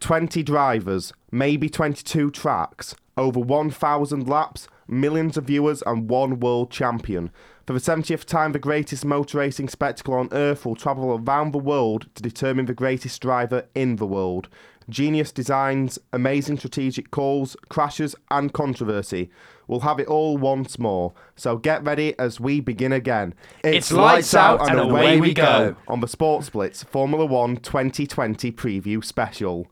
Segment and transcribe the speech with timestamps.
[0.00, 7.30] 20 drivers, maybe 22 tracks, over 1,000 laps, millions of viewers, and one world champion.
[7.66, 11.58] For the 70th time, the greatest motor racing spectacle on earth will travel around the
[11.58, 14.48] world to determine the greatest driver in the world.
[14.88, 19.30] Genius designs, amazing strategic calls, crashes, and controversy.
[19.66, 21.12] We'll have it all once more.
[21.34, 23.34] So get ready as we begin again.
[23.64, 25.74] It's lights out and away we go.
[25.88, 29.66] on the Sports Blitz Formula One 2020 preview special.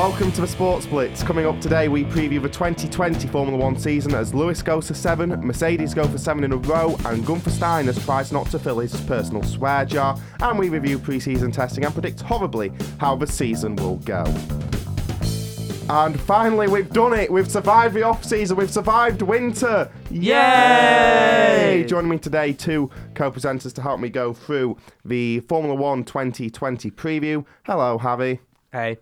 [0.00, 1.22] Welcome to the Sports Blitz.
[1.22, 5.28] Coming up today, we preview the 2020 Formula One season as Lewis goes for seven,
[5.46, 8.98] Mercedes go for seven in a row, and Gunther Steiner tries not to fill his
[9.02, 10.18] personal swear jar.
[10.40, 14.24] And we review pre-season testing and predict horribly how the season will go.
[15.90, 17.30] And finally, we've done it.
[17.30, 18.56] We've survived the off season.
[18.56, 19.92] We've survived winter.
[20.10, 21.84] Yay!
[21.86, 27.44] Joining me today, two co-presenters to help me go through the Formula One 2020 preview.
[27.64, 28.38] Hello, Javi.
[28.72, 28.96] Hey,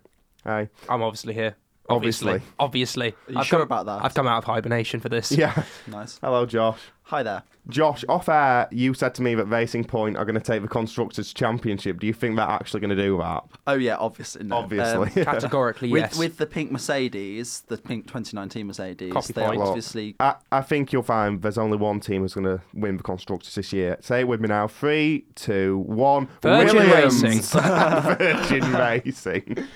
[0.49, 0.71] Hi.
[0.89, 1.57] I'm obviously here.
[1.91, 2.41] Obviously.
[2.59, 3.09] Obviously.
[3.29, 4.03] Are you I've sure come, about that?
[4.03, 5.31] I've come out of hibernation for this.
[5.31, 5.63] Yeah.
[5.87, 6.19] Nice.
[6.23, 6.81] Hello, Josh.
[7.03, 7.43] Hi there.
[7.69, 10.69] Josh, off air, you said to me that Racing Point are going to take the
[10.69, 12.01] Constructors' Championship.
[12.01, 13.45] Do you think they're actually going to do that?
[13.67, 14.45] Oh yeah, obviously.
[14.45, 14.57] No.
[14.57, 15.09] Obviously.
[15.09, 16.19] Um, Categorically, with, yes.
[16.19, 19.61] with the pink Mercedes, the pink 2019 Mercedes, Copy they point.
[19.61, 20.17] obviously.
[20.19, 23.55] I, I think you'll find there's only one team who's going to win the Constructors
[23.55, 23.99] this year.
[24.01, 24.67] Say it with me now.
[24.67, 26.29] Three, two, one.
[26.41, 27.23] Virgin Williams.
[27.23, 27.61] Racing.
[28.19, 29.69] Virgin Racing.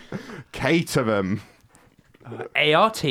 [0.52, 1.42] Caterham.
[2.56, 3.04] ART.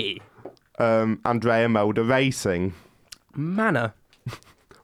[0.79, 2.73] Um, Andrea Moda Racing.
[3.35, 3.93] Manor.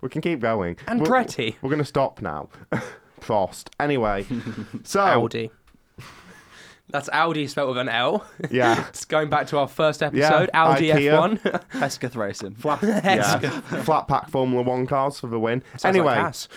[0.02, 0.78] We can keep going.
[0.88, 1.26] And We're,
[1.62, 2.50] we're going to stop now.
[3.22, 3.70] Prost.
[3.80, 4.26] Anyway,
[4.84, 5.52] so Audi.
[6.90, 8.26] That's Audi spelled with an L.
[8.50, 10.50] yeah, it's going back to our first episode.
[10.54, 10.64] yeah.
[10.64, 11.40] Audi IKEA.
[11.40, 11.64] F1.
[11.80, 12.56] Hesketh Racing.
[12.56, 13.40] flat, yeah,
[13.82, 15.64] flat pack Formula One cars for the win.
[15.78, 16.48] Sounds anyway, Cass.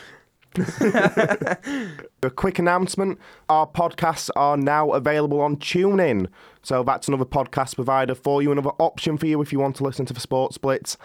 [2.23, 6.29] a quick announcement: our podcasts are now available on TuneIn.
[6.63, 9.85] So that's another podcast provider for you, another option for you if you want to
[9.85, 10.97] listen to the Sports Blitz.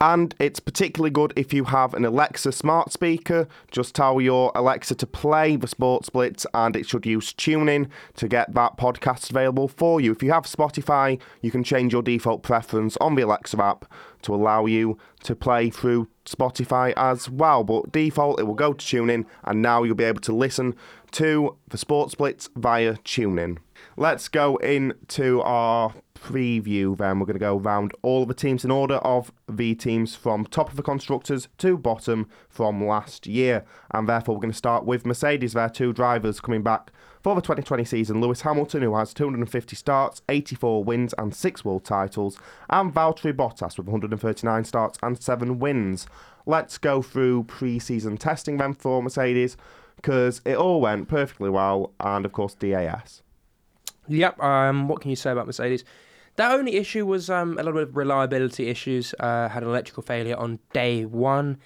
[0.00, 3.46] And it's particularly good if you have an Alexa smart speaker.
[3.70, 8.26] Just tell your Alexa to play the Sports Blitz, and it should use TuneIn to
[8.26, 10.10] get that podcast available for you.
[10.10, 13.84] If you have Spotify, you can change your default preference on the Alexa app
[14.22, 17.62] to allow you to play through Spotify as well.
[17.62, 20.74] But default, it will go to TuneIn, and now you'll be able to listen
[21.12, 23.58] to the Sports Blitz via TuneIn.
[23.96, 27.18] Let's go into our preview then.
[27.18, 30.46] We're going to go round all of the teams in order of the teams from
[30.46, 33.64] top of the constructors to bottom from last year.
[33.90, 36.90] And therefore, we're going to start with Mercedes, their two drivers coming back
[37.22, 38.20] for the 2020 season.
[38.20, 42.38] Lewis Hamilton, who has 250 starts, 84 wins, and 6 world titles,
[42.70, 46.06] and Valtteri Bottas with 139 starts and 7 wins.
[46.46, 49.56] Let's go through pre season testing then for Mercedes
[49.96, 53.21] because it all went perfectly well, and of course, DAS.
[54.08, 54.40] Yep.
[54.42, 55.84] Um, what can you say about Mercedes?
[56.36, 59.14] The only issue was um, a little bit of reliability issues.
[59.20, 61.58] Uh, had an electrical failure on day one,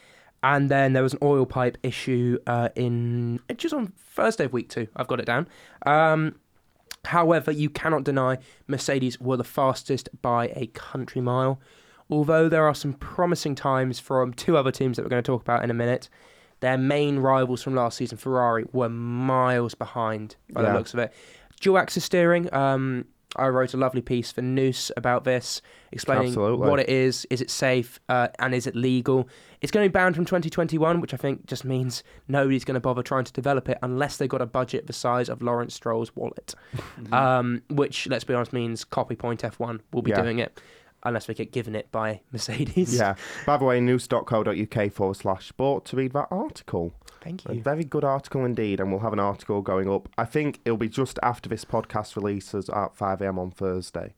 [0.43, 4.69] and then there was an oil pipe issue uh, in just on Thursday of week
[4.69, 4.89] two.
[4.97, 5.47] I've got it down.
[5.87, 6.35] Um,
[7.05, 11.61] however, you cannot deny Mercedes were the fastest by a country mile.
[12.11, 15.43] Although there are some promising times from two other teams that we're going to talk
[15.43, 16.09] about in a minute,
[16.61, 20.73] their main rivals from last season, Ferrari, were miles behind by Yeah.
[20.73, 21.13] the looks of it.
[21.61, 22.53] Dual axis steering.
[22.53, 25.61] Um, I wrote a lovely piece for Noose about this,
[25.93, 26.69] explaining Absolutely.
[26.71, 29.28] what it is, is it safe, uh, and is it legal.
[29.61, 32.81] It's going to be banned from 2021, which I think just means nobody's going to
[32.81, 36.15] bother trying to develop it unless they've got a budget the size of Lawrence Stroll's
[36.16, 36.55] wallet.
[37.12, 40.22] Um, which, let's be honest, means Copy Point F1 will be Yeah.
[40.22, 40.59] doing it
[41.05, 42.99] unless we get given it by Mercedes.
[42.99, 43.16] Yeah.
[43.45, 46.95] By the way, news.co.uk forward slash sport to read that article.
[47.27, 47.63] Thank A you.
[47.63, 50.09] very good article indeed, and we'll have an article going up.
[50.17, 54.15] I think it'll be just after this podcast releases at 5am on Thursday,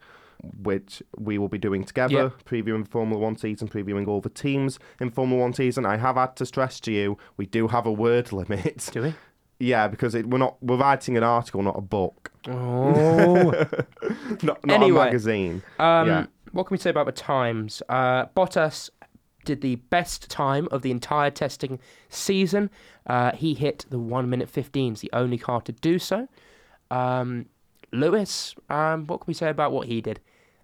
[0.62, 2.30] which we will be doing together, Yeah.
[2.44, 5.86] previewing Formula One season, previewing all the teams in Formula One season.
[5.86, 8.90] I have had to stress to you, we do have a word limit.
[8.92, 9.14] Do we?
[9.58, 13.50] yeah, because it, we're not we're writing an article, not a book, Oh.
[14.42, 15.00] not, not Anyway.
[15.00, 15.62] a magazine.
[15.78, 16.26] Um, Yeah.
[16.52, 17.82] What can we say about the times?
[17.90, 18.88] Uh, Bottas
[19.48, 21.78] did the best time of the entire testing
[22.08, 22.70] season.
[23.06, 26.28] Uh, he hit the 1 minute 15, it's the only car to do so.
[26.90, 27.46] Um,
[27.92, 30.20] Lewis, um, what can we say about what he did?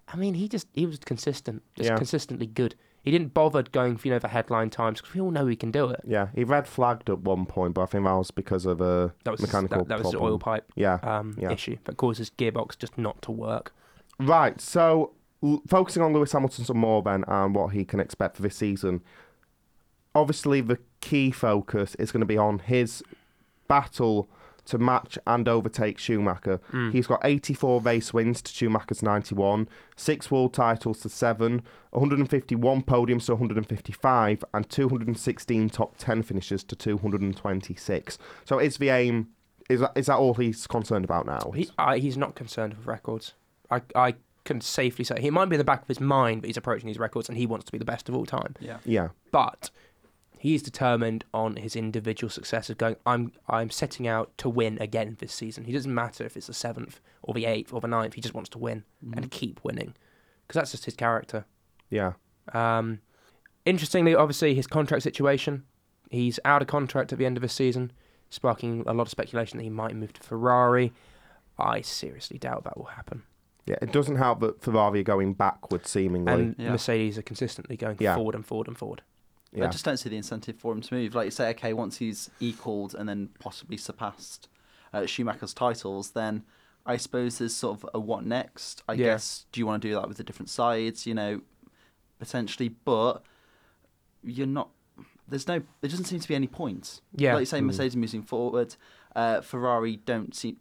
[0.07, 1.97] I mean, he just he was consistent, just Yeah.
[1.97, 2.75] consistently good.
[3.01, 5.55] He didn't bother going for you know the headline times because we all know he
[5.55, 6.01] can do it.
[6.05, 9.13] Yeah, he red flagged at one point, but I think that was because of a
[9.23, 10.33] That was mechanical that, that was the problem.
[10.33, 11.51] oil pipe Yeah, um, yeah.
[11.51, 13.73] issue that causes gearbox just not to work.
[14.19, 15.11] Right, so
[15.45, 18.55] l- focusing on Lewis Hamilton some more then and what he can expect for this
[18.55, 19.01] season.
[20.13, 23.03] Obviously, the key focus is going to be on his
[23.67, 24.29] battle
[24.65, 26.59] to match and overtake Schumacher.
[26.71, 26.91] Mm.
[26.91, 33.25] He's got 84 race wins to Schumacher's 91, six world titles to seven, 151 podiums
[33.27, 38.17] to 155, and 216 top 10 finishes to 226.
[38.45, 39.29] So is the aim?
[39.69, 41.51] Is that is that all he's concerned about now?
[41.55, 43.33] He, I, he's not concerned with records.
[43.71, 44.15] I, I
[44.45, 46.87] can safely say he might be in the back of his mind, but he's approaching
[46.87, 48.55] these records and he wants to be the best of all time.
[48.59, 48.77] Yeah.
[48.85, 49.69] yeah, But
[50.37, 52.95] he's determined on his individual success of going.
[53.05, 55.65] I'm I'm setting out to win again this season.
[55.65, 58.13] He doesn't matter if it's the seventh or the eighth or the ninth.
[58.13, 59.17] He just wants to win Mm-hmm.
[59.17, 59.93] and keep winning
[60.47, 61.45] because that's just his character.
[61.89, 62.13] yeah,
[62.53, 62.99] Um,
[63.65, 65.63] interestingly, obviously, his contract situation.
[66.11, 67.91] He's out of contract at the end of the season,
[68.29, 70.93] sparking a lot of speculation that he might move to Ferrari.
[71.57, 73.23] I seriously doubt that will happen.
[73.65, 73.75] Yeah.
[73.81, 76.31] It doesn't help that Ferrari are going backwards seemingly.
[76.33, 76.71] And Yeah.
[76.71, 78.15] Mercedes are consistently going Yeah.
[78.15, 79.01] forward and forward and forward.
[79.51, 81.15] yeah, I just don't see the incentive for him to move.
[81.15, 84.49] Like you say, okay, once he's equalled and then possibly surpassed
[84.93, 86.43] uh, Schumacher's titles, then
[86.85, 88.83] I suppose there's sort of a what next.
[88.87, 89.05] I Yeah.
[89.05, 91.05] guess do you want to do that with the different sides?
[91.07, 91.41] You know,
[92.19, 93.23] potentially, but
[94.23, 94.69] you're not.
[95.27, 95.61] There's no.
[95.81, 97.01] There doesn't seem to be any point.
[97.15, 97.33] Yeah.
[97.33, 97.65] like you say, Mm.
[97.67, 98.75] Mercedes moving forward.
[99.15, 100.57] Uh, Ferrari don't see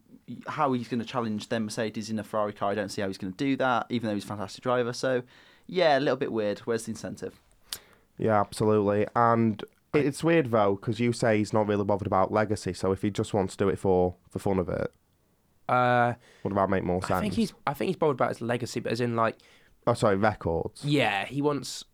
[0.46, 2.70] how he's going to challenge them Mercedes in a Ferrari car.
[2.70, 4.92] I don't see how he's going to do that, even though he's a fantastic driver.
[4.92, 5.22] So,
[5.66, 6.60] yeah, a little bit weird.
[6.60, 7.40] Where's the incentive?
[8.16, 9.06] yeah, absolutely.
[9.16, 9.62] And
[9.92, 12.72] it's weird though because you say he's not really bothered about legacy.
[12.72, 14.92] So if he just wants to do it for for fun of it,
[15.68, 17.12] Uh, would that make more sense?
[17.12, 19.36] I think he's I think he's bothered about his legacy, but as in like,
[19.86, 20.84] Oh, sorry, records.
[20.84, 21.84] yeah, he wants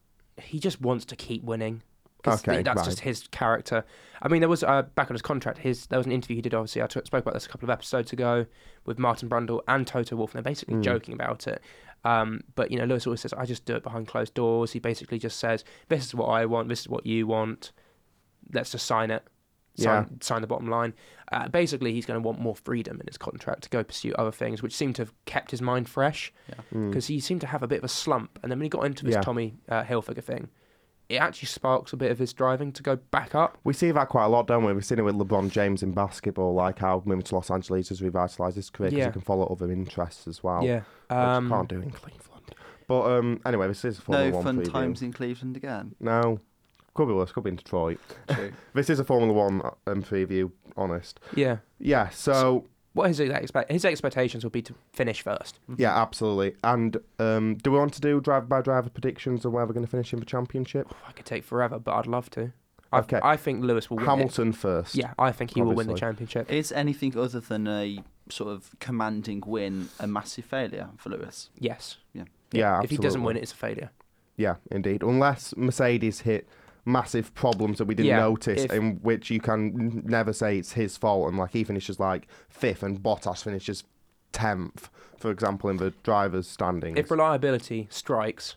[0.41, 1.83] he just wants to keep winning.
[2.27, 2.85] Okay, that's right.
[2.85, 3.85] just his character.
[4.23, 5.59] I mean, there was uh, back on his contract.
[5.59, 6.55] His there was an interview he did.
[6.55, 8.47] Obviously, I t- spoke about this a couple of episodes ago
[8.85, 10.83] with Martin Brundle and Toto Wolff, and they're basically Mm.
[10.83, 11.63] joking about it.
[12.05, 14.79] Um, but you know, Lewis always says, "I just do it behind closed doors." He
[14.79, 16.69] basically just says, "This is what I want.
[16.69, 17.73] This is what you want.
[18.53, 19.23] Let's just sign it.
[19.77, 20.93] Sign, sign the bottom line."
[21.33, 24.33] Uh, basically, he's going to want more freedom in his contract to go pursue other
[24.33, 26.33] things, which seem to have kept his mind fresh
[26.75, 26.89] Mm.
[26.91, 28.39] because he seemed to have a bit of a slump.
[28.43, 29.21] And then when he got into this Yeah.
[29.23, 30.49] Tommy uh, Hilfiger thing,
[31.11, 33.59] it actually sparks a bit of his driving to go back up.
[33.65, 34.73] We see that quite a lot, don't we?
[34.73, 38.01] We've seen it with LeBron James in basketball, like how moving to Los Angeles has
[38.01, 39.07] revitalised his career because Yeah.
[39.07, 40.65] he can follow other interests as well.
[40.65, 40.81] yeah.
[41.09, 42.55] which Um, you can't do in Cleveland.
[42.87, 44.73] But um, anyway, this is a Formula no One fun preview.
[44.73, 45.95] times in Cleveland again.
[46.01, 46.41] No,
[46.95, 47.31] could be worse.
[47.33, 47.99] Could be in Detroit.
[48.29, 48.53] True.
[48.75, 50.51] This is a Formula One um, preview.
[50.77, 51.21] Honest.
[51.35, 51.59] yeah.
[51.79, 52.09] Yeah.
[52.11, 55.61] So What his expect his expectations will be to finish first.
[55.77, 56.55] yeah, absolutely.
[56.65, 59.87] And um, do we want to do driver by driver predictions of where we're going
[59.87, 60.93] to finish in the championship?
[61.07, 62.53] I could take forever, but I'd love to.
[62.93, 63.21] I, Okay.
[63.23, 64.07] I think Lewis will win.
[64.07, 64.09] it.
[64.09, 64.97] Hamilton first.
[64.97, 66.01] Yeah, I think he will win the obviously.
[66.01, 66.51] championship.
[66.51, 71.51] Is anything other than a sort of commanding win a massive failure for Lewis?
[71.57, 71.99] Yes.
[72.13, 72.25] Yeah.
[72.51, 72.83] Yeah.
[72.83, 73.27] If he doesn't absolutely.
[73.27, 73.91] win it, it's a failure.
[74.37, 75.03] Yeah, indeed.
[75.05, 76.49] Unless Mercedes hit
[76.85, 80.73] massive problems that we didn't Yeah, notice, if- in which you can never say it's
[80.73, 83.85] his fault, and like he finishes like fifth and Bottas finishes
[84.33, 84.89] tenth,
[85.19, 86.99] for example, in the drivers' standings.
[86.99, 88.57] If reliability strikes,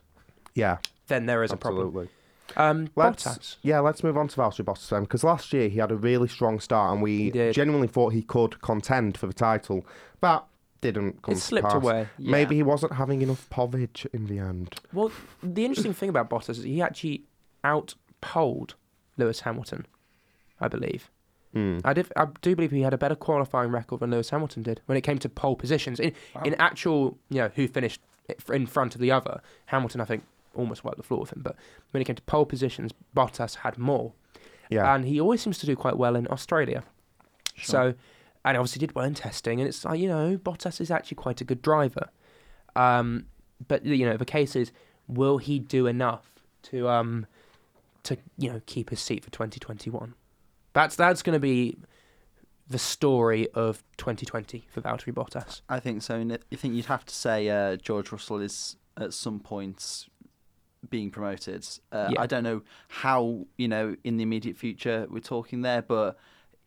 [0.54, 0.78] yeah,
[1.08, 1.88] then there is a problem.
[1.88, 2.10] absolutely.
[2.56, 3.56] Um, Let's Bottas.
[3.64, 6.28] yeah, let's move on to Valtteri Bottas then, because last year he had a really
[6.28, 9.86] strong start, and we genuinely thought he could contend for the title,
[10.22, 10.46] but
[10.82, 11.82] didn't come It slipped pass.
[11.82, 12.10] away.
[12.20, 14.76] Maybe he wasn't having enough povage in the end.
[14.92, 15.12] Well,
[15.42, 17.24] the interesting thing about Bottas is he actually
[18.24, 18.76] outpolled
[19.18, 19.86] Lewis Hamilton,
[20.60, 21.10] I believe.
[21.54, 21.80] Hmm.
[21.84, 24.82] I, did, I do believe he had a better qualifying record than Lewis Hamilton did
[24.88, 26.00] when it came to pole positions.
[26.00, 28.02] In, in actual, you know, who finished
[28.52, 30.24] in front of the other, Hamilton, I think,
[30.56, 31.42] almost wiped the floor with him.
[31.44, 31.56] But
[31.92, 34.14] when it came to pole positions, Bottas had more.
[34.70, 36.84] Yeah, And he always seems to do quite well in Australia.
[37.54, 37.72] Sure.
[37.72, 37.94] So,
[38.46, 39.60] and obviously did well in testing.
[39.60, 42.10] And it's like, you know, Bottas is actually quite a good driver.
[42.76, 43.28] Um,
[43.68, 44.72] but, you know, the case is,
[45.08, 46.32] will he do enough
[46.64, 47.28] to, um,
[48.04, 50.14] to you know, keep his seat for 2021?
[50.74, 51.78] That's, that's going to be
[52.68, 55.62] the story of 2020 for Valtteri Bottas.
[55.70, 56.16] I think so.
[56.16, 60.08] And I think you'd have to say uh, George Russell is at some point
[60.90, 61.68] being promoted.
[61.92, 62.22] Uh, Yeah.
[62.22, 66.18] I don't know how you know in the immediate future we're talking there, but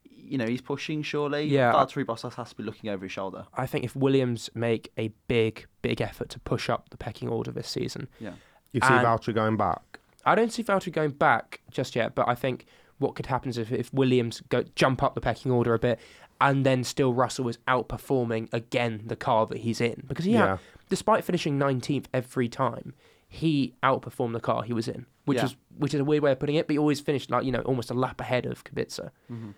[0.05, 1.03] you know he's pushing.
[1.03, 1.73] Surely, Yeah.
[1.73, 3.47] Valtteri Bottas has to be looking over his shoulder.
[3.55, 7.51] I think if Williams make a big, big effort to push up the pecking order
[7.51, 8.33] this season, Yeah,
[8.73, 9.99] you see and- Valtteri going back.
[10.27, 12.67] I don't see Valtteri going back just yet, but I think
[12.99, 15.99] what could happen is if, if Williams go jump up the pecking order a bit,
[16.41, 20.59] and then still Russell is outperforming again the car that he's in because he had,
[20.91, 22.93] despite finishing 19th every time,
[23.29, 25.45] he outperformed the car he was in, which Yeah.
[25.47, 27.53] is which is a weird way of putting it, but he always finished like you
[27.53, 29.11] know almost a lap ahead of Kubica.
[29.31, 29.55] Mhm.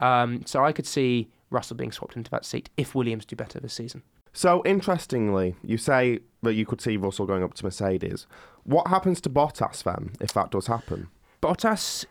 [0.00, 3.60] Um, so I could see Russell being swapped into that seat if Williams do better
[3.60, 4.02] this season.
[4.32, 8.26] So interestingly, you say that you could see Russell going up to Mercedes.
[8.64, 11.08] What happens to Bottas then if that does happen?
[11.42, 12.04] Bottas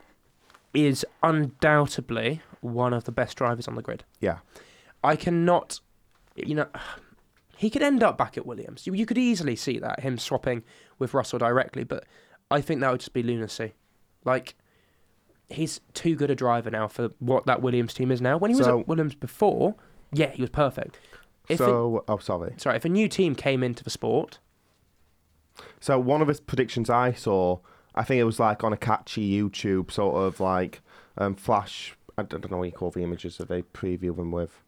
[0.74, 4.04] is undoubtedly one of the best drivers on the grid.
[4.20, 4.40] Yeah.
[5.04, 5.80] I cannot,
[6.36, 6.68] you know,
[7.58, 8.86] he could end up back at Williams.
[8.86, 10.63] You, you could easily see that him swapping
[11.00, 12.06] with Russell directly, but
[12.51, 13.74] I think that would just be lunacy.
[14.24, 14.56] Like,
[15.50, 18.38] he's too good a driver now for what that Williams team is now.
[18.38, 19.75] When he was So- at Williams before,
[20.13, 21.00] yeah, he was perfect.
[21.50, 22.54] If it- so, oh, sorry.
[22.58, 24.40] sorry, if a new team came into the sport,
[25.80, 27.60] So one of his predictions I saw,
[27.94, 30.82] I think it was like on a catchy YouTube sort of like
[31.18, 31.96] um, flash.
[32.18, 34.62] I don't know what you call the images that they preview them with.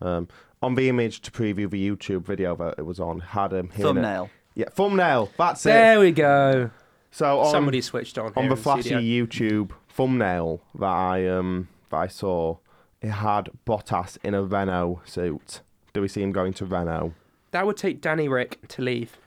[0.00, 0.28] Um,
[0.62, 3.86] on the image to preview the YouTube video that it was on, had him here.
[3.86, 4.30] Thumbnail.
[4.54, 5.30] Yeah, thumbnail.
[5.38, 5.70] That's it.
[5.70, 6.70] there we go.
[7.10, 8.32] So on, Somebody switched on.
[8.36, 9.26] on the flashy studio.
[9.26, 12.58] YouTube thumbnail that I um that I saw,
[13.00, 15.60] it had Bottas in a Renault suit.
[15.92, 17.12] Do we see him going to Renault?
[17.50, 19.18] That would take Danny Ric to leave.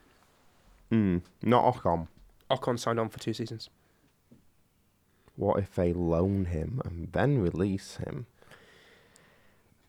[0.90, 1.18] Hmm.
[1.44, 2.08] Not Ocon.
[2.50, 3.70] Ocon signed on for two seasons.
[5.36, 8.26] What if they loan him and then release him?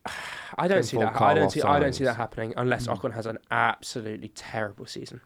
[0.57, 1.21] I don't Can see full that.
[1.21, 1.61] I don't see.
[1.61, 2.97] I don't see that happening unless Mm.
[2.97, 5.21] Ocon has an absolutely terrible season,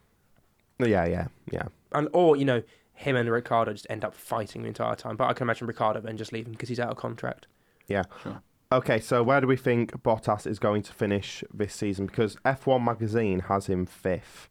[0.79, 1.67] Yeah, yeah, yeah.
[1.91, 5.15] and or you know him and Ricciardo just end up fighting the entire time.
[5.17, 7.47] But I can imagine Ricciardo then just leaving because he's out of contract.
[7.87, 8.03] Yeah.
[8.23, 8.41] Sure.
[8.71, 12.05] Okay, so where do we think Bottas is going to finish this season?
[12.05, 14.47] Because F1 magazine has him fifth.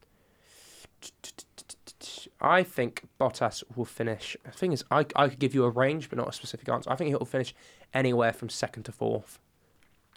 [2.39, 4.37] I think Bottas will finish.
[4.43, 6.89] The thing is, I I could give you a range, but not a specific answer.
[6.91, 7.53] I think he'll finish
[7.93, 9.39] anywhere from second to fourth.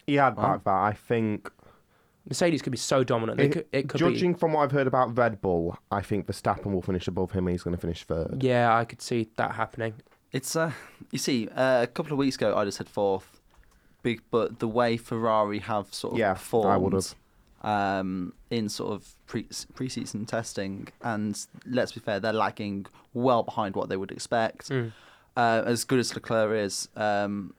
[0.07, 0.53] Yeah, had Wow.
[0.53, 0.71] back that.
[0.73, 1.51] I think,
[2.27, 3.39] Mercedes could be so dominant.
[3.39, 6.27] It, It- could, it could judging from what I've heard about Red Bull, I think
[6.27, 8.43] Verstappen will finish above him and he's going to finish third.
[8.43, 9.95] Yeah, I could see that happening.
[10.31, 10.71] It's uh,
[11.11, 13.34] you see, uh, a couple of weeks ago I just said fourth,
[14.09, 17.15] big, but the way Ferrari have sort of Yeah, I performed would've.
[17.61, 19.43] um, in sort of pre
[19.77, 21.31] preseason testing, and
[21.77, 24.69] let's be fair, they're lagging well behind what they would expect.
[24.69, 24.91] Mm.
[25.35, 27.53] Uh, as good as Leclerc is, um,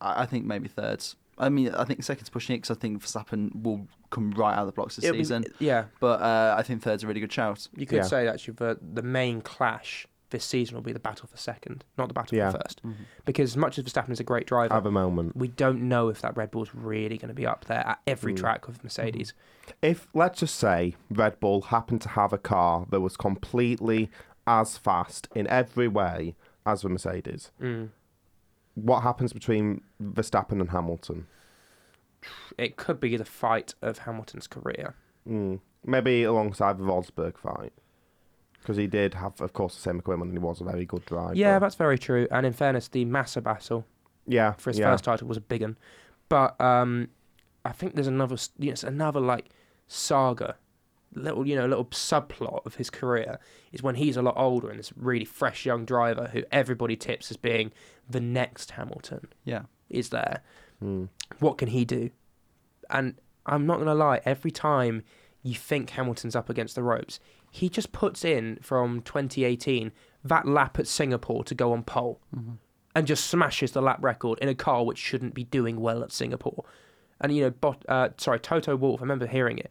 [0.00, 1.00] I, I think maybe third.
[1.38, 4.60] I mean, I think second's pushing it because I think Verstappen will come right out
[4.60, 5.44] of the blocks this It'll be- season.
[5.58, 7.66] yeah, But uh, I think third's a really good shout.
[7.76, 8.02] you could Yeah.
[8.14, 12.08] say actually the the main clash this season will be the battle for second, not
[12.08, 12.50] the battle Yeah.
[12.50, 12.80] for 1st
[13.24, 15.36] Because as much as Verstappen is a great driver, At the moment.
[15.36, 18.32] we don't know if that Red Bull's really going to be up there at every
[18.34, 18.38] Mm.
[18.38, 19.32] track with Mercedes.
[19.80, 24.10] If, let's just say, Red Bull happened to have a car that was completely
[24.46, 26.34] as fast in every way
[26.66, 27.90] as the Mercedes, Mm.
[28.74, 31.26] what happens between Verstappen and Hamilton?
[32.58, 34.94] It could be the fight of Hamilton's career.
[35.28, 35.60] Mm.
[35.84, 37.72] Maybe alongside the Rosberg fight.
[38.64, 41.04] Because he did have, of course, the same equipment and he was a very good
[41.04, 41.34] driver.
[41.34, 42.26] Yeah, that's very true.
[42.30, 43.84] And in fairness, the Massa battle
[44.26, 44.90] yeah, for his yeah.
[44.90, 45.76] first title was a big one.
[46.30, 47.08] But um,
[47.66, 49.50] I think there's another, s- you know, it's another like
[49.86, 50.56] saga,
[51.14, 53.38] little you know, a little subplot of his career
[53.70, 57.30] is when he's a lot older and this really fresh young driver who everybody tips
[57.30, 57.70] as being
[58.08, 59.64] the next Hamilton Yeah.
[59.90, 60.40] is there.
[60.82, 61.08] Mm.
[61.38, 62.08] What can he do?
[62.88, 65.02] And I'm not gonna lie, every time
[65.42, 67.20] you think Hamilton's up against the ropes,
[67.56, 69.92] he just puts in from 2018
[70.24, 72.18] that lap at Singapore to go on pole
[72.96, 76.10] and just smashes the lap record in a car which shouldn't be doing well at
[76.10, 76.64] Singapore.
[77.20, 79.00] And you know, bot, uh, sorry, Toto Wolff.
[79.00, 79.70] I remember hearing it.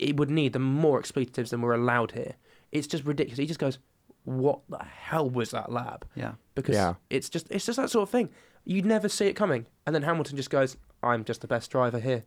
[0.00, 2.34] It would need the more expletives than were allowed here.
[2.72, 3.38] It's just ridiculous.
[3.38, 3.78] He just goes,
[4.24, 6.32] "What the hell was that lap?" Yeah.
[6.56, 6.94] Because Yeah.
[7.10, 8.28] it's just it's just that sort of thing.
[8.64, 12.00] You'd never see it coming, and then Hamilton just goes, "I'm just the best driver
[12.00, 12.24] here.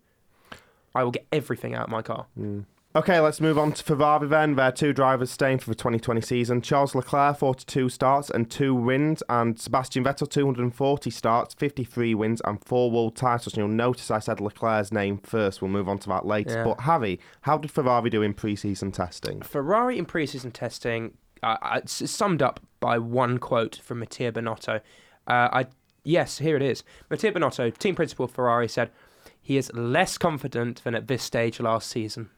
[0.95, 2.65] I will get everything out of my car." Mm.
[2.95, 4.55] Okay, let's move on to Ferrari then.
[4.55, 6.61] There are two drivers staying for the 2020 season.
[6.61, 12.63] Charles Leclerc, 42 starts and two wins, and Sebastian Vettel, 240 starts, 53 wins, and
[12.63, 13.53] four world titles.
[13.53, 15.61] And you'll notice I said Leclerc's name first.
[15.61, 16.59] We'll move on to that later.
[16.59, 16.63] Yeah.
[16.63, 19.41] But Harry, how did Ferrari do in pre-season testing?
[19.41, 24.77] Ferrari in pre-season testing, uh, uh, it's summed up by one quote from Mattia Binotto.
[25.27, 25.65] Uh, I
[26.05, 26.85] yes, here it is.
[27.09, 28.89] Mattia Binotto, team principal of Ferrari, said
[29.41, 32.29] he is less confident than at this stage last season.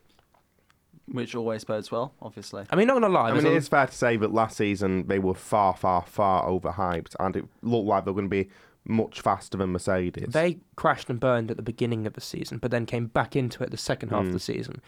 [1.10, 2.66] Which always bodes well, obviously.
[2.70, 4.34] I mean, not gonna lie, I mean, there's it a- is fair to say that
[4.34, 8.30] last season they were far, far, far overhyped, and it looked like they were going
[8.30, 8.50] to be
[8.86, 10.34] much faster than Mercedes.
[10.34, 13.64] They crashed and burned at the beginning of the season, but then came back into
[13.64, 14.34] it the second half of Mm.
[14.34, 14.82] the season.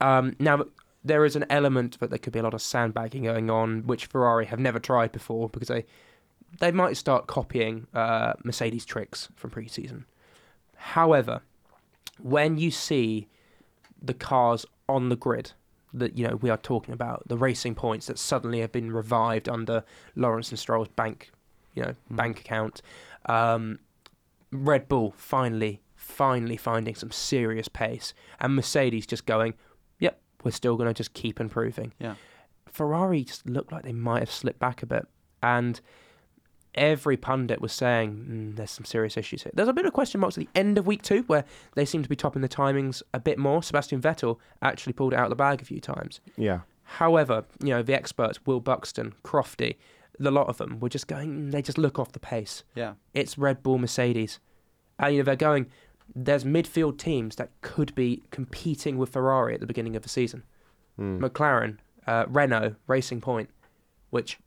[0.00, 0.64] Um, now,
[1.04, 4.06] there is an element that there could be a lot of sandbagging going on, which
[4.06, 5.84] Ferrari have never tried before because they
[6.60, 10.06] they might start copying uh, Mercedes tricks from pre-season.
[10.76, 11.42] However,
[12.22, 13.28] when you see
[14.00, 15.52] the cars on the grid
[15.92, 19.48] that you know we are talking about, the racing points that suddenly have been revived
[19.48, 21.30] under Lawrence and Stroll's bank,
[21.74, 22.16] you know, Mm.
[22.16, 22.82] bank account.
[23.26, 23.78] Um,
[24.52, 29.54] Red Bull finally, finally finding some serious pace, and Mercedes just going,
[29.98, 32.14] "Yep, we're still going to just keep improving." Yeah.
[32.66, 35.06] Ferrari just looked like they might have slipped back a bit,
[35.42, 35.80] and
[36.76, 39.52] every pundit was saying mm, there's some serious issues here.
[39.54, 42.02] There's a bit of question marks at the end of week two where they seem
[42.02, 43.62] to be topping the timings a bit more.
[43.62, 46.20] Sebastian Vettel actually pulled it out of the bag a few times.
[46.36, 46.60] Yeah.
[46.84, 49.76] However, you know, the experts, Will Buxton, Crofty,
[50.18, 52.64] the lot of them were just going, mm, they just look off the pace.
[52.74, 52.94] Yeah.
[53.12, 54.38] It's Red Bull, Mercedes.
[54.98, 55.66] And, you know, they're going,
[56.14, 60.44] there's midfield teams that could be competing with Ferrari at the beginning of the season.
[60.98, 61.20] Mm.
[61.20, 63.50] McLaren, uh, Renault, Racing Point,
[64.10, 64.38] which,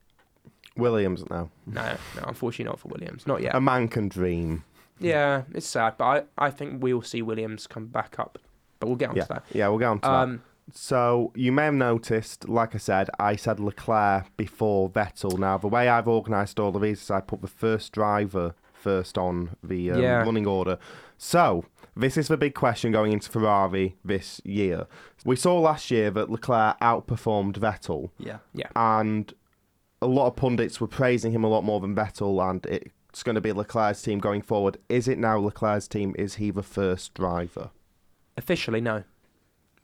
[0.78, 1.50] Williams now.
[1.66, 3.28] no, no, unfortunately not for Williams.
[3.28, 3.56] Not yet.
[3.56, 4.64] A man can dream.
[5.00, 6.06] yeah, it's sad, but
[6.38, 8.38] I, I think we'll see Williams come back up.
[8.80, 9.24] But we'll get on Yeah.
[9.24, 9.44] to that.
[9.52, 10.14] Yeah, we'll get on to that.
[10.14, 15.38] Um, So you may have noticed, like I said, I said Leclerc before Vettel.
[15.38, 19.18] Now the way I've organised all of these is I put the first driver first
[19.18, 20.18] on the um, Yeah.
[20.24, 20.78] running order.
[21.18, 21.66] So
[21.98, 24.86] this is the big question going into Ferrari this year.
[25.26, 28.68] We saw last year that Leclerc outperformed Vettel, Yeah, Yeah.
[28.76, 29.34] and
[30.02, 33.36] a lot of pundits were praising him a lot more than Vettel, and it's going
[33.36, 34.78] to be Leclerc's team going forward.
[34.88, 36.16] Is it now Leclerc's team?
[36.18, 37.72] Is he the first driver?
[38.38, 39.04] Officially, no.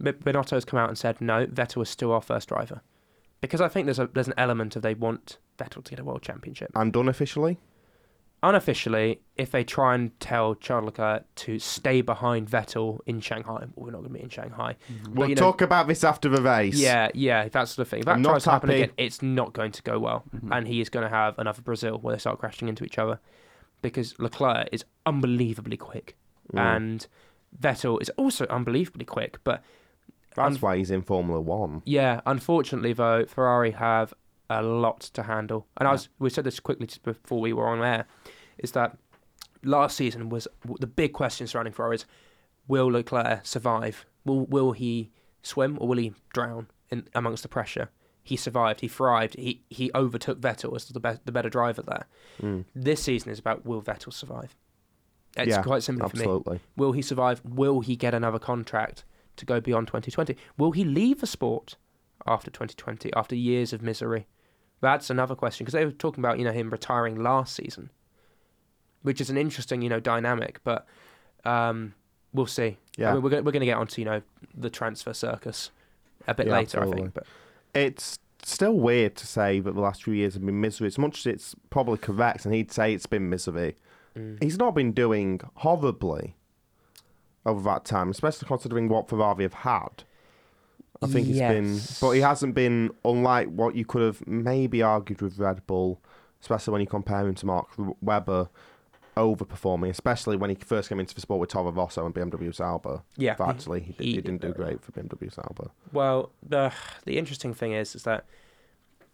[0.01, 1.45] B- Binotto's come out and said no.
[1.45, 2.81] Vettel is still our first driver,
[3.41, 6.03] because I think there's a there's an element of they want Vettel to get a
[6.03, 6.71] world championship.
[6.75, 7.57] And unofficially?
[8.49, 13.85] Unofficially, if they try and tell Charles Leclerc to stay behind Vettel in Shanghai, well,
[13.87, 14.75] we're not going to be in Shanghai.
[15.09, 16.75] We'll you know- talk about this after the race.
[16.79, 18.01] Yeah, yeah, that's the thing.
[18.01, 20.55] If that I'm tries to happen again, it's not going to go well, Mhm.
[20.55, 23.19] and he is going to have another Brazil where they start crashing into each other,
[23.81, 26.15] because Leclerc is unbelievably quick,
[26.53, 26.59] Mm.
[26.59, 27.07] and
[27.59, 29.63] Vettel is also unbelievably quick, but
[30.35, 31.81] That's un- why he's in Formula One.
[31.85, 34.13] Yeah, unfortunately though, Ferrari have
[34.51, 35.65] a lot to handle.
[35.77, 38.05] And I was we said this quickly just before we were on air,
[38.57, 38.97] is that
[39.63, 40.47] last season was
[40.79, 42.05] the big question surrounding Ferrari is
[42.67, 44.05] will Leclerc survive?
[44.25, 47.89] Will will he swim or will he drown in amongst the pressure?
[48.23, 48.81] He survived.
[48.81, 49.35] He thrived.
[49.35, 52.07] He he overtook Vettel as the be- the better driver there.
[52.41, 52.65] Mm.
[52.73, 54.55] This season is about will Vettel survive?
[55.37, 56.25] It's Yeah, quite simple for me.
[56.75, 57.41] Will he survive?
[57.43, 59.03] Will he get another contract
[59.35, 60.35] to go beyond 2020?
[60.57, 61.75] Will he leave the sport
[62.25, 64.27] after 2020, after years of misery?
[64.81, 67.91] That's another question because they were talking about you know him retiring last season,
[69.05, 70.59] which is an interesting you know dynamic.
[70.63, 70.85] But
[71.45, 71.93] um,
[72.33, 72.77] we'll see.
[72.97, 73.11] Yeah.
[73.11, 74.21] I mean, we're gonna, we're going to get onto you know
[74.55, 75.71] the transfer circus
[76.27, 77.13] a bit Yeah, later, I think.
[77.13, 77.25] But
[77.73, 80.87] It's still weird to say that the last few years have been misery.
[80.87, 83.75] As much as it's probably correct, and he'd say it's been misery,
[84.17, 86.35] mm, he's not been doing horribly
[87.45, 90.03] over that time, especially considering what Ferrari have had.
[91.01, 95.21] I think he's been, but he hasn't been unlike what you could have maybe argued
[95.21, 96.01] with Red Bull,
[96.41, 97.67] especially when you compare him to Mark
[98.01, 98.49] Webber
[99.15, 103.01] overperforming, especially when he first came into the sport with Toro Rosso and BMW Sauber.
[103.17, 105.69] yeah, But actually, he, he he didn't do great for BMW Sauber.
[105.93, 106.71] Well, the
[107.05, 108.25] the interesting thing is, is that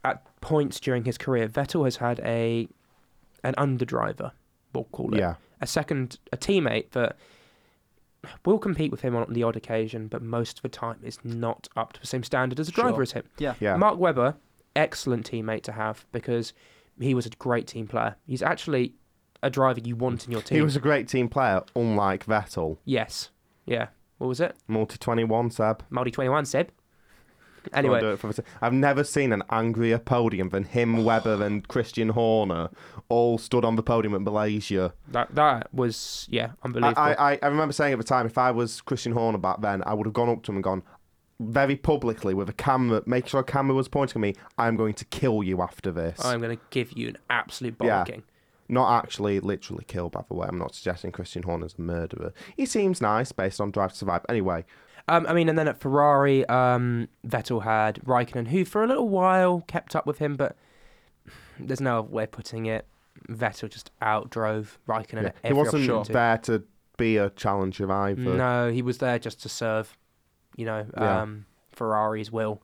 [0.03, 2.67] at points during his career, Vettel has had a
[3.43, 4.31] an underdriver,
[4.73, 7.15] we'll call it, Yeah, a second, a teammate that
[8.45, 11.67] will compete with him on the odd occasion, but most of the time is not
[11.75, 13.01] up to the same standard as a driver Sure.
[13.01, 13.23] as him.
[13.39, 13.55] Yeah.
[13.59, 13.75] yeah.
[13.77, 14.35] Mark Webber,
[14.75, 16.53] excellent teammate to have because
[16.99, 18.15] he was a great team player.
[18.27, 18.93] He's actually
[19.43, 20.57] a driver you want in your team.
[20.57, 22.77] He was a great team player, unlike Vettel.
[22.85, 23.29] yes,
[23.65, 23.87] yeah.
[24.17, 24.55] What was it?
[24.67, 25.83] Multi 21, Seb.
[25.89, 26.69] Multi twenty one, Seb.
[27.73, 31.67] Anyway, do it for the- I've never seen an angrier podium than him, Webber, and
[31.67, 32.69] Christian Horner
[33.07, 34.93] all stood on the podium at Malaysia.
[35.09, 37.01] that that was yeah unbelievable.
[37.01, 39.83] I, I- I remember saying at the time, if I was Christian Horner back then,
[39.85, 40.83] I would have gone up to him and gone
[41.39, 44.35] very publicly with a camera, make sure a camera was pointing at me.
[44.57, 46.23] I'm going to kill you after this.
[46.23, 48.03] I'm going to give you an absolute Yeah.
[48.71, 50.47] Not actually literally kill, by the way.
[50.49, 52.33] I'm not suggesting Christian Horner's a murderer.
[52.55, 54.25] He seems nice based on Drive to Survive.
[54.29, 54.63] Anyway,
[55.07, 59.09] Um, I mean, and then at Ferrari, um, Vettel had Raikkonen, who for a little
[59.09, 60.55] while kept up with him, but
[61.59, 62.85] there's no other way of putting it.
[63.29, 65.31] Vettel just outdrove Raikkonen yeah.
[65.43, 66.63] he wasn't there to
[66.97, 68.21] be a challenger either.
[68.21, 69.97] No, he was there just to serve,
[70.55, 71.21] you know, Yeah.
[71.21, 72.61] um, Ferrari's will,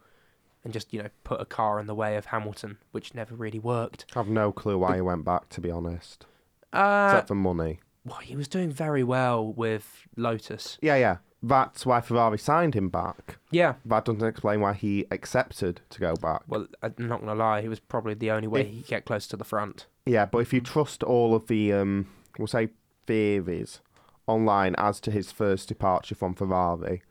[0.64, 3.60] and just you know put a car in the way of Hamilton, which never really
[3.60, 4.06] worked.
[4.16, 6.26] I have no clue why he went back, to be honest.
[6.74, 7.80] Uh, Except for money.
[8.06, 10.78] well, he was doing very well with Lotus.
[10.82, 11.18] Yeah, yeah.
[11.44, 13.38] That's why Ferrari signed him back.
[13.52, 13.76] Yeah.
[13.86, 16.42] That doesn't explain why he accepted to go back.
[16.48, 19.06] Well, I'm not gonna lie, he was probably the only way If- he could get
[19.06, 19.86] close to the front.
[20.06, 22.08] Yeah, but if you trust all of the, um,
[22.40, 22.70] we'll say,
[23.06, 23.82] theories
[24.26, 27.02] online as to his first departure from Ferrari,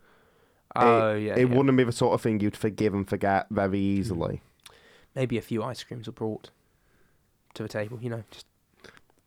[0.75, 1.57] Oh yeah, it yeah.
[1.57, 4.43] wouldn't be the sort of thing you'd forgive and forget very easily.
[5.15, 6.51] maybe a few ice creams were brought
[7.55, 7.99] to the table.
[8.03, 8.47] You know, just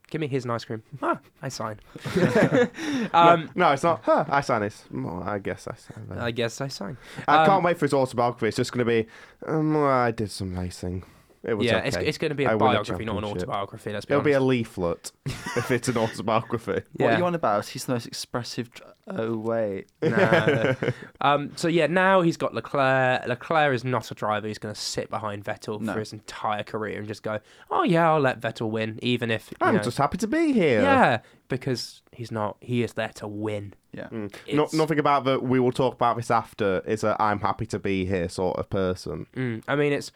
[0.10, 0.84] give me his an ice cream.
[1.02, 1.80] Ah, I sign.
[3.14, 4.02] um, no, it's not.
[4.04, 4.84] Huh, I sign this.
[4.92, 6.20] Well, I guess I sign that.
[6.20, 6.98] I guess I sign.
[7.28, 8.48] I um, can't wait for his autobiography.
[8.48, 9.08] It's just going to be,
[9.46, 11.04] um, well, I did some racing.
[11.44, 11.88] It was yeah, okay.
[11.88, 13.94] it's, it's going to be I a won a biography, not an autobiography.
[13.94, 16.72] Let's be It'll be a leaflet if it's an autobiography.
[16.74, 17.16] What Yeah.
[17.16, 17.66] are you on about?
[17.68, 18.70] He's the most expressive.
[19.08, 19.88] Oh wait.
[20.04, 20.76] Nah.
[21.22, 23.26] um, so yeah, now he's got Leclerc.
[23.28, 25.94] Leclerc is not a driver who's going to sit behind Vettel No.
[25.94, 27.40] for his entire career and just go,
[27.72, 30.82] "Oh yeah, I'll let Vettel win," even if I'm know- just happy to be here.
[30.82, 32.58] yeah, because he's not.
[32.60, 33.74] He is there to win.
[33.94, 34.10] Yeah.
[34.54, 35.42] No, nothing about that.
[35.42, 36.82] We will talk about this after.
[36.86, 39.26] Is a I'm happy to be here sort of person.
[39.36, 40.12] Mm, I mean, it's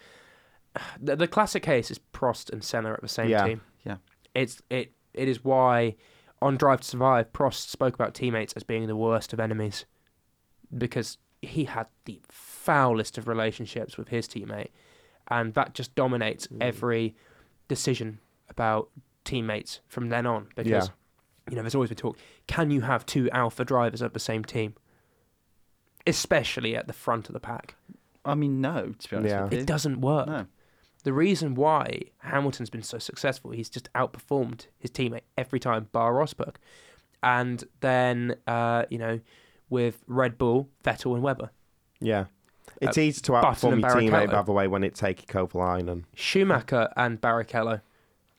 [0.99, 3.45] the, the classic case is Prost and Senna at the same Yeah.
[3.47, 3.61] team.
[3.85, 3.97] Yeah.
[4.33, 5.95] It's it it is why
[6.41, 9.85] on Drive to Survive, Prost spoke about teammates as being the worst of enemies
[10.77, 14.69] because he had the foulest of relationships with his teammate,
[15.29, 16.57] and that just dominates Mm.
[16.61, 17.15] every
[17.67, 18.89] decision about
[19.23, 20.47] teammates from then on.
[20.55, 20.87] Because Yeah.
[21.49, 24.43] you know, there's always been talk: can you have two alpha drivers at the same
[24.43, 24.75] team,
[26.07, 27.75] especially at the front of the pack?
[28.25, 28.93] I mean, no.
[28.97, 29.43] To be honest Yeah.
[29.43, 29.59] with you.
[29.59, 30.27] It doesn't work.
[30.27, 30.47] No.
[31.03, 36.13] The reason why Hamilton's been so successful, he's just outperformed his teammate every time, bar
[36.13, 36.55] Rosberg.
[37.21, 39.19] And then, uh, you know,
[39.69, 41.51] with Red Bull, Vettel and Webber.
[41.99, 42.25] Yeah.
[42.81, 46.03] It's Uh, easy to outperform your teammate, by the way, when it's Heikki Kovalainen.
[46.15, 47.81] Schumacher and Barrichello.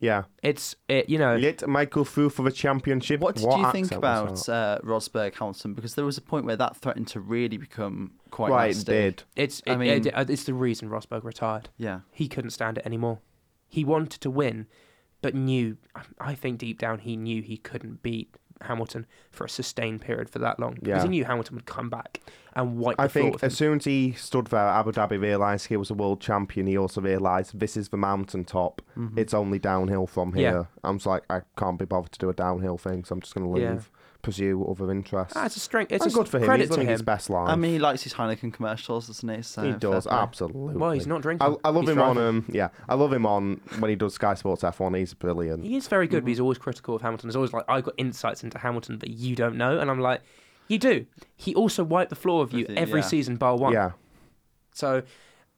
[0.05, 0.25] Yeah.
[0.43, 3.21] It's, it, you know, Yet Michael through for the championship.
[3.21, 4.53] What did you think about that?
[4.53, 5.75] uh, Rosberg Hamilton?
[5.75, 8.93] Because there was a point where that threatened to really become quite right, it nasty.
[8.93, 9.23] did.
[9.37, 11.71] it's, I it, mean- it- it's the reason Rosberg retired.
[11.79, 12.01] Yeah.
[12.13, 13.21] He couldn't stand it anymore.
[13.69, 14.67] He wanted to win,
[15.23, 15.79] but knew,
[16.21, 20.39] I think deep down, he knew he couldn't beat Hamilton for a sustained period for
[20.41, 20.75] that long.
[20.75, 21.03] Because Yeah.
[21.03, 22.21] he knew Hamilton would come back
[22.55, 23.47] and wipe I the think with him.
[23.47, 26.67] as soon as he stood there, Abu Dhabi realised he was a world champion.
[26.67, 28.83] He also realised this is the mountaintop.
[28.97, 29.17] Mhm.
[29.19, 30.51] It's only downhill from Yeah.
[30.51, 30.69] here.
[30.83, 33.35] I'm just like, I can't be bothered to do a downhill thing, so I'm just
[33.35, 33.81] going to leave, Yeah.
[34.25, 35.35] Pursue other interests.
[35.37, 35.93] Ah, it's a strength.
[35.93, 36.45] It's and a good for him.
[36.47, 37.49] Credit He's to living his best life.
[37.49, 39.43] I mean, he likes his Heineken commercials, doesn't he?
[39.43, 40.75] So he does absolutely.
[40.75, 41.47] Well, he's not drinking.
[41.47, 42.17] I, I love He's him on.
[42.17, 42.29] driving.
[42.41, 44.99] Um, yeah, I love him on when he does Sky Sports F1.
[44.99, 45.63] He's brilliant.
[45.65, 46.25] He is very good, Mm-hmm.
[46.25, 47.29] but he's always critical of Hamilton.
[47.29, 50.23] He's always like, I got insights into Hamilton that you don't know, and I'm like,
[50.67, 51.07] you do.
[51.37, 53.07] He also wiped the floor of you With you, every yeah.
[53.07, 53.73] season, bar one.
[53.75, 53.91] Yeah,
[54.73, 55.03] So,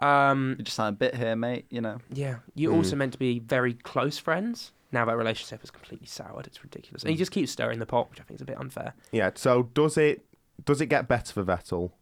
[0.00, 1.66] um, You just sound a bit here, mate.
[1.70, 1.98] You know.
[2.12, 2.76] yeah, you're Mm.
[2.78, 4.72] also meant to be very close friends.
[4.96, 6.46] Now that relationship is completely soured.
[6.46, 7.18] It's ridiculous, and he Mm.
[7.18, 8.94] just keeps stirring the pot, which I think is a bit unfair.
[9.12, 9.30] yeah.
[9.34, 10.24] So does it?
[10.64, 11.92] Does it get better for Vettel?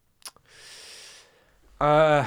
[1.80, 2.24] Uh,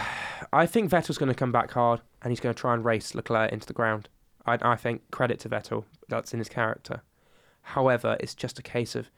[0.52, 3.16] I think Vettel's going to come back hard, and he's going to try and race
[3.16, 4.10] Leclerc into the ground.
[4.46, 7.02] I, I think credit to Vettel, that's in his character.
[7.62, 9.10] However, it's just a case of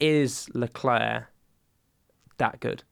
[0.00, 1.26] is Leclerc
[2.38, 2.82] that good?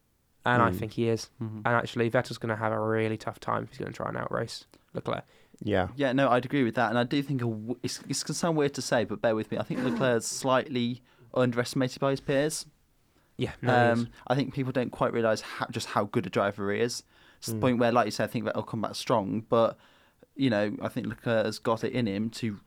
[0.45, 0.75] And I Mm.
[0.79, 1.29] think he is.
[1.41, 1.57] Mhm.
[1.65, 4.07] And actually, Vettel's going to have a really tough time if he's going to try
[4.07, 5.23] and outrace Leclerc.
[5.61, 8.33] Yeah, Yeah, no, I'd agree with that, and I do think w- it's, it's going
[8.33, 9.57] to sound weird to say, but bear with me.
[9.57, 11.01] I think Leclerc's slightly
[11.33, 12.65] underestimated by his peers.
[13.37, 13.93] Yeah, no.
[13.93, 17.03] Um, I think people don't quite realise how, just how good a driver he is.
[17.45, 17.61] The Mm.
[17.61, 19.45] point where, like you said, I think that he'll come back strong.
[19.49, 19.77] But
[20.35, 22.59] you know, I think Leclerc's got it in him to,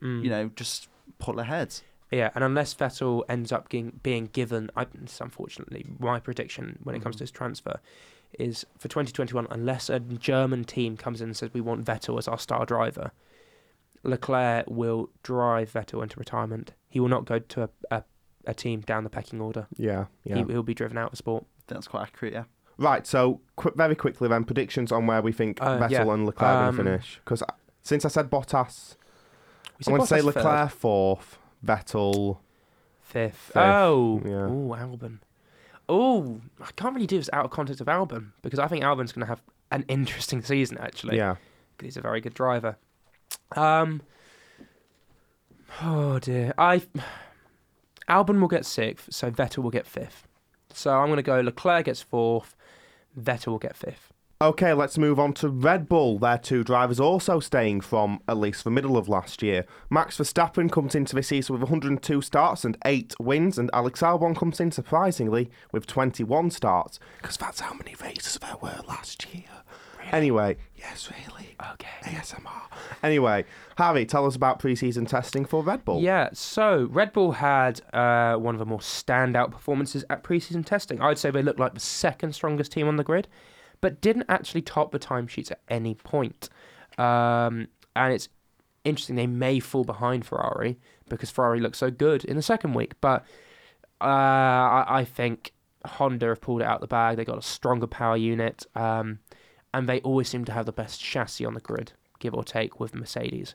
[0.00, 0.24] Mm.
[0.24, 1.74] you know, just pull ahead.
[2.10, 6.94] Yeah, and unless Vettel ends up being, being given, I, it's unfortunately my prediction when
[6.96, 7.18] it comes Mhm.
[7.18, 7.80] to his transfer
[8.38, 12.26] is for 2021, unless a German team comes in and says we want Vettel as
[12.28, 13.12] our star driver,
[14.04, 16.72] Leclerc will drive Vettel into retirement.
[16.88, 18.04] He will not go to a, a,
[18.46, 19.66] a team down the pecking order.
[19.76, 20.36] yeah, yeah.
[20.36, 21.44] He, he'll be driven out of sport.
[21.68, 22.32] That's quite accurate.
[22.32, 22.44] Yeah.
[22.78, 26.12] Right, so qu- very quickly then, predictions on where we think Uh, Vettel yeah.
[26.12, 27.20] and Leclerc are Um, going to finish.
[27.24, 27.42] Because
[27.82, 28.96] since I said Bottas,
[29.78, 30.36] I said want to say Bottas third.
[30.44, 32.38] Leclerc fourth, Vettel.
[33.02, 33.34] Fifth.
[33.36, 34.46] Fifth, Oh, yeah.
[34.46, 35.18] oh, Albon.
[35.94, 39.12] Oh, I can't really do this out of context of Albon because I think Albon's
[39.12, 41.18] going to have an interesting season actually.
[41.18, 41.34] Yeah,
[41.76, 42.76] 'cause he's a very good driver.
[43.56, 44.00] Um.
[45.82, 46.82] Oh dear, I.
[48.08, 50.26] Albon will get sixth, so Vettel will get fifth.
[50.72, 51.40] So I'm going to go.
[51.40, 52.56] Leclerc gets fourth,
[53.18, 54.11] Vettel will get fifth.
[54.42, 56.18] Okay, let's move on to Red Bull.
[56.18, 59.64] Their two drivers also staying from at least the middle of last year.
[59.88, 64.36] Max Verstappen comes into the season with 102 starts and 8 wins, and Alex Albon
[64.36, 69.44] comes in surprisingly with 21 starts, because that's how many races there were last year.
[69.96, 70.12] Really?
[70.12, 71.54] Anyway, yes, really.
[71.74, 71.88] Okay.
[72.02, 72.62] ASMR.
[73.04, 73.44] Anyway,
[73.78, 76.02] Harry, tell us about pre-season testing for Red Bull.
[76.02, 81.00] Yeah, so Red Bull had uh, one of the more standout performances at preseason testing.
[81.00, 83.28] I'd say they looked like the second strongest team on the grid,
[83.82, 86.48] but didn't actually top the timesheets at any point.
[86.96, 88.30] Um, and it's
[88.84, 90.78] interesting, they may fall behind Ferrari
[91.10, 92.94] because Ferrari looked so good in the second week.
[93.02, 93.26] But
[94.00, 95.52] uh, I, I think
[95.84, 97.16] Honda have pulled it out the bag.
[97.16, 99.18] They got a stronger power unit, um,
[99.74, 102.80] and they always seem to have the best chassis on the grid, give or take,
[102.80, 103.54] with Mercedes.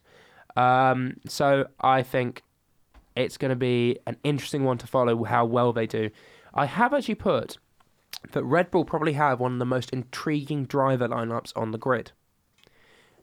[0.55, 2.43] Um, so I think
[3.15, 6.09] it's going to be an interesting one to follow how well they do.
[6.53, 7.57] I have actually put
[8.31, 12.11] that Red Bull probably have one of the most intriguing driver lineups on the grid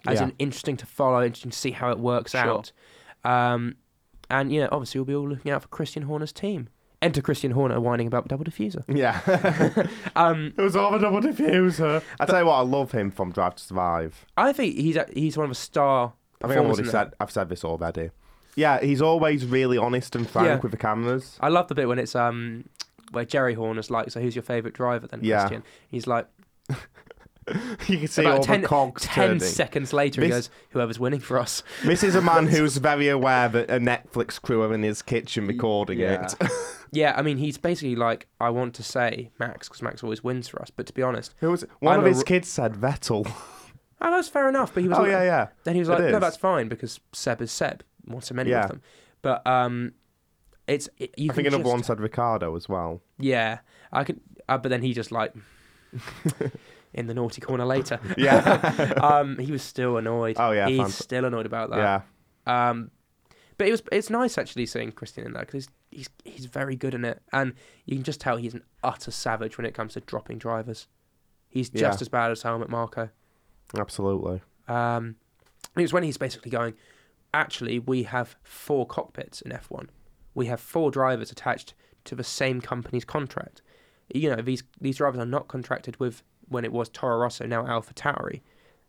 [0.07, 0.27] as Yeah.
[0.27, 2.40] in interesting to follow, interesting to see how it works Sure.
[2.40, 2.73] out.
[3.25, 3.77] Um,
[4.31, 6.68] and you know, obviously, we'll be all looking out for Christian Horner's team.
[7.03, 8.83] Enter Christian Horner whining about double diffuser.
[8.88, 9.20] Yeah.
[10.16, 12.03] Um, it was all a double diffuser.
[12.20, 14.25] I tell you what, I love him from Drive to Survive.
[14.37, 16.12] I think he's a, he's one of a star.
[16.42, 18.11] I think I've already said I've said this already.
[18.57, 20.57] Yeah, he's always really honest and frank Yeah.
[20.61, 21.37] with the cameras.
[21.40, 22.64] I love the bit when it's um
[23.14, 25.40] where Geri Horner's like, so who's your favourite driver then, Yeah.
[25.40, 25.62] Christian?
[25.90, 26.27] He's like,
[27.88, 29.40] you can see About all 10 the cogs ten turning.
[29.40, 31.62] seconds later, he goes, whoever's winning for us.
[31.85, 35.46] This is a man who's very aware that a Netflix crew are in his kitchen
[35.46, 36.24] recording Yeah.
[36.24, 36.35] it.
[36.94, 40.46] Yeah, I mean, he's basically like, I want to say Max, because Max always wins
[40.46, 40.70] for us.
[40.70, 43.27] But to be honest, Who was one I'm of his r- kids said Vettel.
[44.00, 44.72] oh, that's fair enough.
[44.72, 45.46] But he was Oh like, yeah, yeah.
[45.64, 47.83] then he was like, no, that's fine because Seb is Seb.
[48.05, 48.62] One so many Yeah.
[48.62, 48.83] of them.
[49.22, 49.94] But um,
[50.66, 53.03] it's it, you I think another just, one said Ricciardo as well.
[53.18, 53.59] Yeah,
[53.92, 54.20] I could.
[54.48, 55.35] Uh, but then he just like
[56.94, 57.98] in the naughty corner later.
[58.16, 58.94] Yeah.
[59.03, 60.37] um, he was still annoyed.
[60.38, 61.77] Oh, yeah, he's still annoyed about that.
[62.46, 62.68] yeah.
[62.70, 62.90] Um,
[63.57, 66.77] but it was it's nice actually seeing Christian in that because he's, he's he's very
[66.77, 67.55] good in it, and
[67.87, 70.88] you can just tell he's an utter savage when it comes to dropping drivers.
[71.48, 71.96] He's just Yeah.
[72.00, 73.11] as bad as Helmut Marko.
[73.79, 74.40] Absolutely.
[74.66, 75.16] Um,
[75.77, 76.74] it was when he's basically going.
[77.33, 79.88] Actually, we have four cockpits in F1.
[80.35, 83.62] We have four drivers attached to the same company's contract.
[84.12, 87.66] You know, these these drivers are not contracted with when it was Toro Rosso, now
[87.66, 88.40] Alpha Tauri.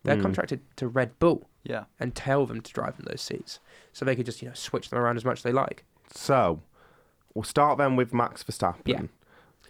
[0.02, 0.22] They're Mm.
[0.22, 1.84] contracted to Red Bull Yeah.
[1.98, 3.58] and tell them to drive in those seats,
[3.92, 5.84] so they could just you know switch them around as much as they like.
[6.12, 6.60] So,
[7.34, 9.02] we'll start then with Max Verstappen, Yeah.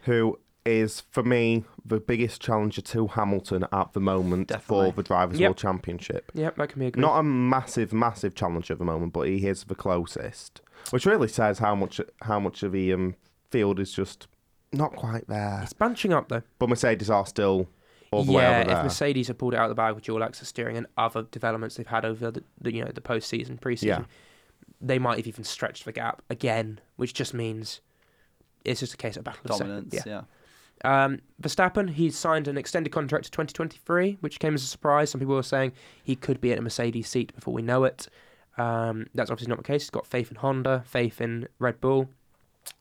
[0.02, 4.90] who is, for me, the biggest challenger to Hamilton at the moment Definitely.
[4.90, 5.48] for the Drivers' Yep.
[5.50, 6.32] World Championship.
[6.34, 7.00] Yep, that can be agreed.
[7.00, 10.60] Not a massive, massive challenger at the moment, but he is the closest,
[10.92, 13.14] which really says how much how much of the um,
[13.50, 14.26] field is just
[14.72, 15.60] not quite there.
[15.62, 16.42] it's bunching up though.
[16.58, 17.68] But Mercedes are still
[18.10, 18.82] all the way yeah, over if there.
[18.84, 21.76] Mercedes have pulled it out of the bag with dual axis steering and other developments
[21.76, 24.04] they've had over the, the you know the post season, pre season, Yeah.
[24.80, 27.80] they might have even stretched the gap again, which just means
[28.64, 29.94] it's just a case of battle of Dominance.
[29.94, 30.06] seconds.
[30.06, 30.22] Yeah.
[30.84, 35.10] Um, Verstappen, he's signed an extended contract to 2023, which came as a surprise.
[35.10, 35.72] Some people were saying
[36.04, 38.08] he could be at a Mercedes seat before we know it.
[38.58, 39.82] Um, that's obviously not the case.
[39.82, 42.08] He's got faith in Honda, faith in Red Bull.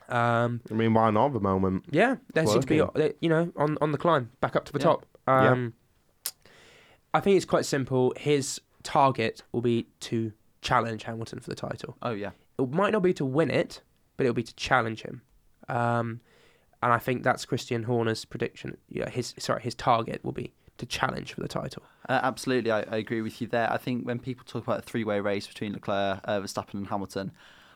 [0.08, 1.86] Um, I mean, why not at the moment?
[1.92, 4.72] yeah, they It's seem to be, you know, on on the climb, back up to
[4.74, 4.84] the Yeah.
[4.84, 5.06] top.
[5.28, 5.52] Yeah.
[5.52, 5.74] Um,
[7.14, 8.14] I think it's quite simple.
[8.18, 11.98] His target will be to challenge Hamilton for the title.
[12.02, 12.32] Oh yeah.
[12.60, 13.82] It might not be to win it,
[14.18, 15.22] but it'll be to challenge him.
[15.68, 16.22] Um,
[16.84, 18.78] and I think that's Christian Horner's prediction.
[18.90, 21.84] Yeah, his sorry, his target will be to challenge for the title.
[22.08, 23.72] Uh, absolutely, I, I agree with you there.
[23.72, 27.32] I think when people talk about a three-way race between Leclerc, uh, Verstappen, and Hamilton,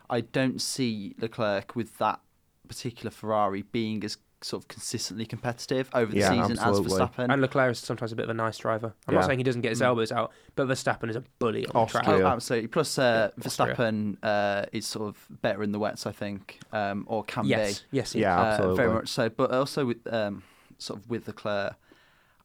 [0.09, 2.19] I don't see Leclerc with that
[2.67, 7.01] particular Ferrari being as sort of consistently competitive over the Yeah, season absolutely.
[7.01, 7.33] as Verstappen.
[7.33, 8.93] And Leclerc is sometimes a bit of a nice driver.
[9.07, 9.19] I'm Yeah.
[9.19, 9.85] not saying he doesn't get his Mm.
[9.87, 12.03] elbows out, but Verstappen is a bully on the Austria.
[12.03, 12.21] track.
[12.21, 12.67] Oh, absolutely.
[12.67, 17.23] Plus, uh, Verstappen uh, is sort of better in the wets, I think, um, or
[17.23, 18.23] can Yes, yes, he is.
[18.23, 18.75] Yeah, uh, absolutely.
[18.77, 19.29] very much so.
[19.29, 20.43] But also with um,
[20.77, 21.75] sort of with Leclerc,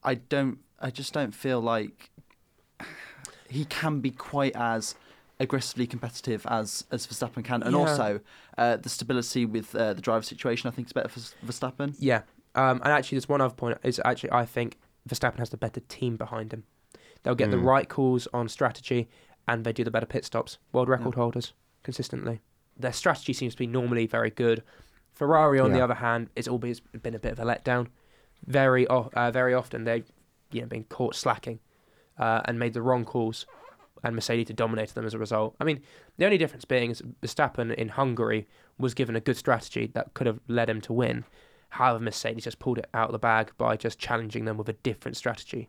[0.05, 2.11] I don't, I just don't feel like
[3.49, 4.95] he can be quite as
[5.41, 7.79] aggressively competitive as as Verstappen can, and Yeah.
[7.81, 8.21] also
[8.59, 10.69] uh, the stability with uh, the driver situation.
[10.69, 11.95] I think is better for Verstappen.
[11.99, 12.23] Yeah.
[12.55, 13.79] Um, and actually, there's one other point.
[13.83, 16.65] Is actually I think Verstappen has the better team behind him.
[17.23, 17.65] They'll get the Mm.
[17.65, 19.09] right calls on strategy,
[19.49, 20.59] and they do the better pit stops.
[20.73, 21.21] World record Yeah.
[21.23, 22.41] holders consistently.
[22.77, 24.63] Their strategy seems to be normally very good.
[25.13, 27.87] Ferrari, on the other hand, it's always been a bit of a letdown.
[28.47, 30.05] Very, uh, very often they,
[30.51, 31.61] you know, been caught slacking,
[32.19, 33.47] uh, and made the wrong calls,
[34.03, 35.57] and Mercedes dominated them as a result.
[35.61, 35.81] I mean,
[36.19, 38.47] the only difference being is Verstappen in Hungary
[38.79, 41.25] was given a good strategy that could have led him to win.
[41.71, 44.75] However, Mercedes just pulled it out of the bag by just challenging them with a
[44.75, 45.69] different strategy.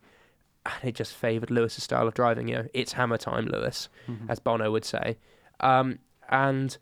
[0.66, 2.48] And it just favoured Lewis's style of driving.
[2.48, 4.30] You know, it's hammer time, Lewis, Mhm.
[4.30, 5.18] as Bono would say.
[5.62, 6.78] Um, and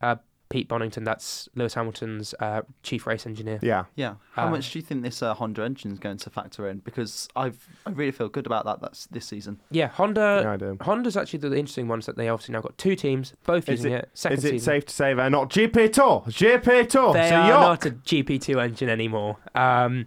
[0.00, 0.16] uh,
[0.50, 3.58] Pete Bonnington, that's Lewis Hamilton's uh, chief race engineer.
[3.60, 3.84] Yeah.
[3.96, 4.14] Yeah.
[4.32, 6.78] How Uh, much do you think this uh, Honda engine is going to factor in?
[6.78, 8.80] Because I've I really feel good about that.
[8.80, 9.60] That's this season.
[9.70, 10.40] Yeah, Honda.
[10.42, 10.78] yeah, I do.
[10.80, 13.92] Honda's actually the interesting ones that they obviously now got two teams, both Is using
[13.92, 14.08] it.
[14.14, 14.64] Second Is it season.
[14.64, 15.92] safe to say they're not GP2?
[15.92, 17.12] GP2.
[17.12, 17.60] They so are yuck.
[17.60, 19.36] not a GP2 engine anymore.
[19.54, 20.06] Um,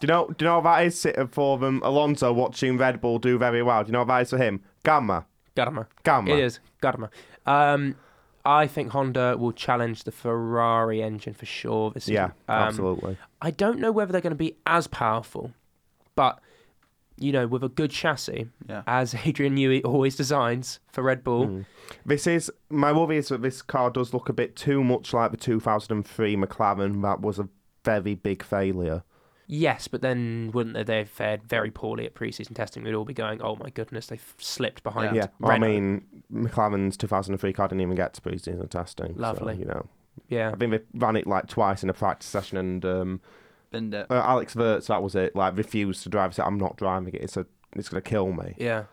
[0.00, 0.28] Do you know?
[0.28, 1.82] Do you know what that is for them?
[1.84, 3.82] Alonso watching Red Bull do very well.
[3.84, 4.60] Do you know what that is for him?
[4.84, 5.26] Gamma.
[5.56, 5.86] Garma.
[6.04, 6.30] Gamma.
[6.30, 7.10] It is Garma.
[7.44, 7.96] Um,
[8.44, 12.34] I think Honda will challenge the Ferrari engine for sure this Yeah, season.
[12.48, 13.18] Um, absolutely.
[13.42, 15.52] I don't know whether they're going to be as powerful,
[16.14, 16.40] but
[17.20, 18.82] you know, with a good chassis, Yeah.
[18.86, 21.46] as Adrian Newey always designs for Red Bull.
[21.46, 21.66] Mm.
[22.06, 25.32] This is my worry is that this car does look a bit too much like
[25.32, 27.02] the 2003 McLaren.
[27.02, 27.48] That was a
[27.84, 29.02] very big failure.
[29.50, 30.82] Yes, but then wouldn't they?
[30.82, 32.82] They've fared very poorly at preseason testing.
[32.82, 37.54] We'd all be going, "Oh my goodness, they've slipped behind." Yeah, I mean, McLaren's 2003
[37.54, 39.14] car didn't even get to pre-season testing.
[39.14, 39.56] so, Lovely.
[39.56, 39.86] you know,
[40.28, 43.20] yeah, I think they ran it like twice in a practice session, and um,
[43.70, 44.06] Binned it.
[44.10, 45.34] uh, Alex Wurz, that was it.
[45.34, 46.34] Like refused to drive.
[46.34, 47.22] Said, "I'm not driving it.
[47.22, 48.84] It's a, it's gonna kill me." yeah.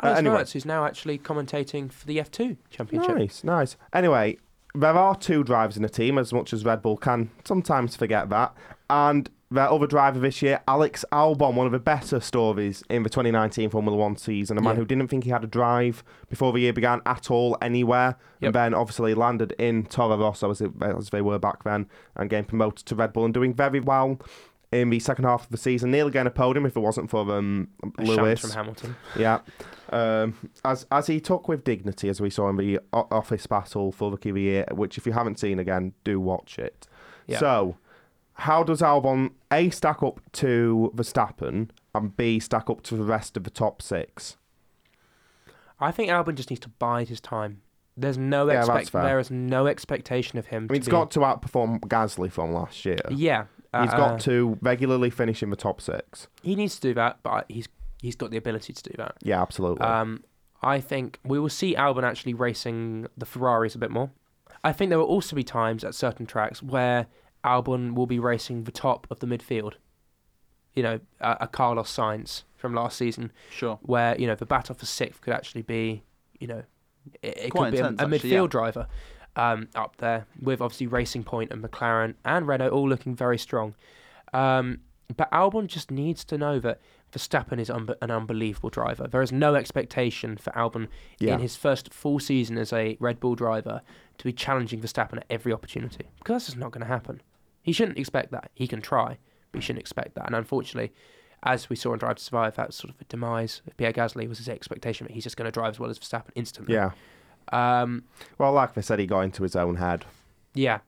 [0.00, 0.36] Uh, Alex anyway.
[0.36, 3.16] Mertz, who's now actually commentating for the F2 Championship.
[3.16, 3.76] Nice, nice.
[3.92, 4.38] Anyway,
[4.74, 8.28] there are two drivers in the team, as much as Red Bull can sometimes forget
[8.30, 8.54] that.
[8.90, 13.08] And their other driver this year, Alex Albon, one of the better stories in the
[13.08, 14.58] 2019 Formula One season.
[14.58, 14.80] A man Yeah.
[14.80, 18.16] who didn't think he had a drive before the year began at all anywhere.
[18.40, 18.48] Yep.
[18.48, 22.28] And then obviously landed in Toro Rosso as, it, as they were back then and
[22.28, 24.20] getting promoted to Red Bull and doing very well.
[24.70, 27.20] In the second half of the season, nearly getting a podium if it wasn't for
[27.34, 28.42] um, A Lewis.
[28.42, 28.96] from Hamilton.
[29.18, 29.38] Yeah.
[29.90, 34.14] Um, as as he took with dignity, as we saw in the office battle for
[34.14, 36.86] the Year, which if you haven't seen again, do watch it.
[37.26, 37.38] Yeah.
[37.38, 37.76] So,
[38.38, 43.36] how does Albon A stack up to Verstappen and B stack up to the rest
[43.36, 44.36] of the top six?
[45.80, 47.62] I think Albon just needs to bide his time.
[47.96, 48.90] There's no Yeah, that's expect.
[48.90, 49.02] fair.
[49.02, 50.66] There is no expectation of him.
[50.70, 52.98] I mean, he's to got to outperform Gasly from last year.
[53.08, 53.44] be, yeah.
[53.80, 56.28] he's got to regularly finish in the top six.
[56.42, 57.68] He needs to do that, but he's
[58.00, 59.16] he's got the ability to do that.
[59.22, 59.84] Yeah, absolutely.
[59.84, 60.22] Um,
[60.62, 64.10] I think we will see Albon actually racing the Ferraris a bit more.
[64.62, 67.06] I think there will also be times at certain tracks where
[67.48, 69.74] Albon will be racing the top of the midfield.
[70.74, 73.78] You know, a, a Carlos Sainz from last season, Sure.
[73.82, 76.02] where you know the battle for sixth could actually be,
[76.38, 76.62] you know,
[77.22, 78.58] it, it could be a, intense, a actually, midfield yeah.
[78.58, 78.86] driver
[79.36, 83.74] um, up there with obviously Racing Point and McLaren and Renault all looking very strong.
[84.32, 84.80] Um,
[85.16, 86.80] but Albon just needs to know that
[87.12, 89.06] Verstappen is unbe- an unbelievable driver.
[89.06, 91.34] There is no expectation for Albon yeah.
[91.34, 93.80] in his first full season as a Red Bull driver
[94.18, 97.22] to be challenging Verstappen at every opportunity because that's just not going to happen.
[97.68, 98.50] He shouldn't expect that.
[98.54, 99.18] He can try,
[99.52, 100.24] but he shouldn't expect that.
[100.26, 100.92] And unfortunately,
[101.42, 103.92] as we saw in Drive to Survive, that was sort of a demise of Pierre
[103.92, 106.74] Gasly was his expectation that he's just going to drive as well as Verstappen instantly.
[106.74, 106.90] yeah.
[107.52, 108.04] Um,
[108.38, 110.04] Well, like I said, he got into his own head.
[110.54, 110.78] yeah.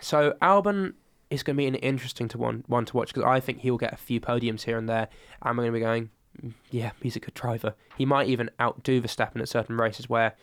[0.00, 0.94] So Albon
[1.30, 3.78] is going to be an interesting to one one to watch because I think he'll
[3.78, 5.08] get a few podiums here and there.
[5.40, 6.10] And I'm going to be going,
[6.42, 7.74] "Mm, yeah, he's a good driver.
[7.96, 10.34] He might even outdo Verstappen at certain races where,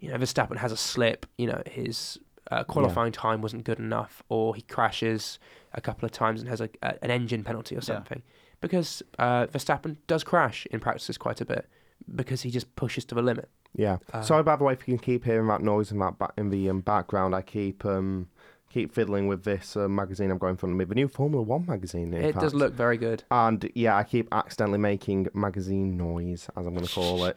[0.00, 1.24] you know, Verstappen has a slip.
[1.38, 2.18] You know, his
[2.50, 5.38] uh, qualifying time wasn't good enough, or he crashes
[5.72, 7.82] a couple of times and has a, a an engine penalty or Yeah.
[7.96, 8.22] something.
[8.60, 11.68] Because uh, Verstappen does crash in practices quite a bit
[12.14, 13.48] because he just pushes to the limit.
[13.74, 13.98] Yeah.
[14.12, 16.32] Uh, Sorry, by the way, if you can keep hearing that noise in that ba-
[16.38, 18.28] in the um, background, I keep um
[18.70, 22.12] keep fiddling with this uh, magazine I'm going from me, the new Formula One magazine.
[22.14, 23.22] In it does look very good.
[23.30, 27.36] And yeah, I keep accidentally making magazine noise, as I'm going to call it.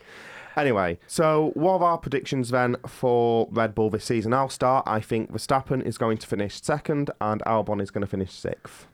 [0.58, 4.34] Anyway, so what are our predictions then for Red Bull this season?
[4.34, 4.88] I'll start.
[4.88, 8.88] I think Verstappen is going to finish second, and Albon is going to finish sixth.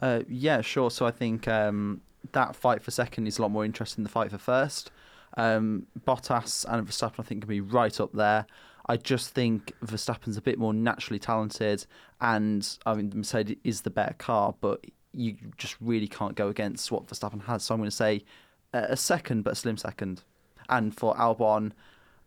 [0.00, 0.90] Uh, yeah, sure.
[0.90, 2.00] So I think um,
[2.32, 4.90] that fight for second is a lot more interesting than the fight for first.
[5.36, 8.46] Um, Bottas and Verstappen, I think, can be right up there.
[8.86, 11.84] I just think Verstappen's a bit more naturally talented,
[12.22, 16.90] and I mean, Mercedes is the better car, but you just really can't go against
[16.90, 17.62] what Verstappen has.
[17.62, 18.24] So I'm going to say
[18.72, 20.22] uh, a second, but a slim second.
[20.70, 21.72] And for Albon,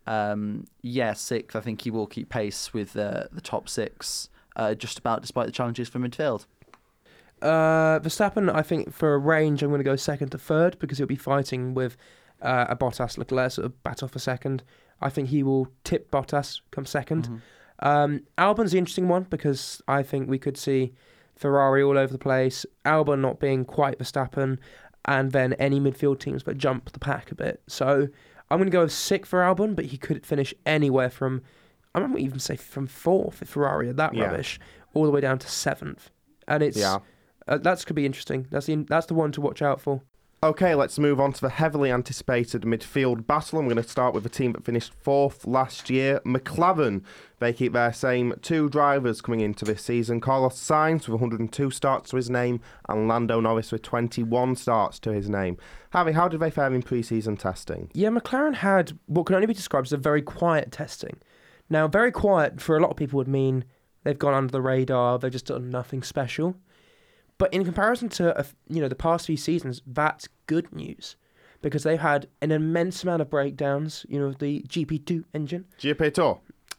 [0.06, 1.56] um, yeah, sixth.
[1.56, 5.46] I think he will keep pace with uh, the top six, uh, just about despite
[5.46, 6.46] the challenges from midfield.
[7.42, 10.98] Uh, Verstappen, I think for a range, I'm going to go second to third because
[10.98, 11.96] he'll be fighting with
[12.40, 14.62] uh, a Bottas Leclerc sort of bat off a second.
[15.00, 17.40] I think he will tip Bottas come 2nd Mhm.
[17.80, 20.94] Um, Albon's the interesting one because I think we could see
[21.34, 24.58] Ferrari all over the place, Albon not being quite Verstappen,
[25.04, 27.60] and then any midfield teams that jump the pack a bit.
[27.66, 28.08] So
[28.50, 31.42] I'm going to go with sixth for Albon, but he could finish anywhere from,
[31.94, 34.24] I might even say from fourth if Ferrari are that Yeah.
[34.24, 34.58] rubbish,
[34.92, 36.10] all the way down to seventh.
[36.46, 36.98] And it's Yeah.
[37.48, 38.46] uh, that's could be interesting.
[38.50, 40.02] That's the that's the one to watch out for.
[40.44, 43.58] Okay, let's move on to the heavily anticipated midfield battle.
[43.58, 47.02] I'm going to start with a team that finished fourth last year, McLaren.
[47.38, 52.10] They keep their same two drivers coming into this season Carlos Sainz with 102 starts
[52.10, 55.56] to his name, and Lando Norris with 21 starts to his name.
[55.92, 57.90] Harvey, how did they fare in pre season testing?
[57.94, 61.16] Yeah, McLaren had what can only be described as a very quiet testing.
[61.70, 63.64] Now, very quiet for a lot of people would mean
[64.02, 65.18] they've gone under the radar.
[65.18, 66.54] They've just done nothing special.
[67.38, 71.16] But in comparison to uh, you know the past few seasons, that's good news
[71.62, 74.06] because they've had an immense amount of breakdowns.
[74.08, 76.38] You know the GP2 engine GP2,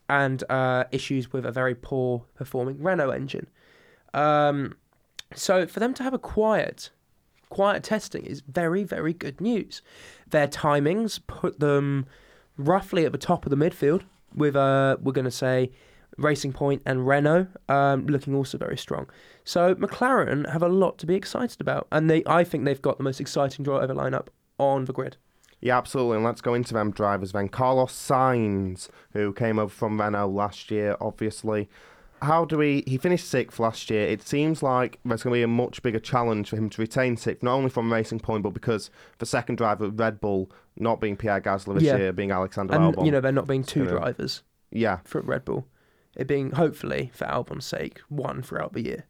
[0.09, 3.47] and uh, issues with a very poor performing Renault engine.
[4.13, 4.75] Um,
[5.33, 6.89] so for them to have a quiet,
[7.49, 9.81] quiet testing is very, very good news.
[10.29, 12.05] Their timings put them
[12.57, 14.03] roughly at the top of the midfield.
[14.33, 15.71] With uh, we're going to say
[16.17, 19.07] Racing Point and Renault um, looking also very strong.
[19.43, 22.97] So McLaren have a lot to be excited about, and they I think they've got
[22.97, 25.17] the most exciting driver lineup on the grid.
[25.61, 26.17] Yeah, absolutely.
[26.17, 27.49] And let's go into them drivers then.
[27.49, 31.69] Carlos Sainz, who came over from Renault last year, obviously.
[32.21, 32.83] How do we?
[32.87, 34.07] He finished sixth last year.
[34.07, 37.17] It seems like there's going to be a much bigger challenge for him to retain
[37.17, 38.89] sixth, not only from Racing Point, but because
[39.19, 41.97] the second driver Red Bull, not being Pierre Gasly this Yeah.
[41.97, 43.05] year, being Alexander and Albon.
[43.05, 45.67] you know there not being two drivers yeah, for Red Bull,
[46.15, 49.05] it being hopefully for Albon's sake one throughout the year.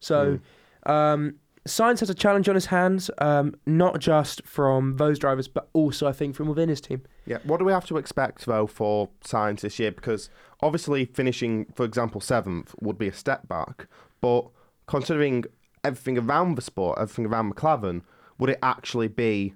[0.00, 0.40] So
[0.86, 1.34] um,
[1.68, 6.06] Sainz has a challenge on his hands, um, not just from those drivers, but also
[6.06, 7.02] I think from within his team.
[7.26, 9.92] Yeah, what do we have to expect though for Sainz this year?
[9.92, 10.30] Because
[10.62, 13.86] obviously finishing, for example, seventh would be a step back,
[14.20, 14.48] but
[14.86, 15.44] considering
[15.84, 18.02] everything around the sport, everything around McLaren,
[18.38, 19.54] would it actually be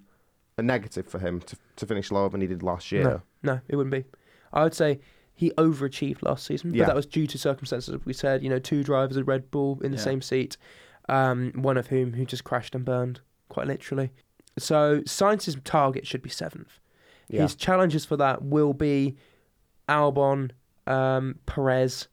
[0.59, 3.03] a negative for him to, to finish lower than he did last year?
[3.03, 4.05] No, no, it wouldn't be.
[4.53, 5.01] I would say
[5.35, 6.87] he overachieved last season, but Yeah.
[6.87, 7.99] that was due to circumstances.
[8.05, 10.05] We said, you know, two drivers at Red Bull in the Yeah.
[10.05, 10.57] same seat,
[11.09, 14.11] um, one of whom who just crashed and burned, quite literally.
[14.59, 16.79] So Sainz's target should be seventh.
[17.29, 17.43] Yeah.
[17.43, 19.17] His challenges for that will be
[19.89, 20.53] Albon,
[20.87, 22.09] um, Perez,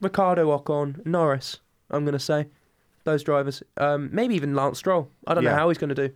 [0.00, 1.60] Ricciardo Ocon, Norris.
[1.90, 2.48] I'm going to say
[3.04, 3.62] those drivers.
[3.76, 5.10] Um, maybe even Lance Stroll.
[5.26, 6.14] I don't know how he's going to do,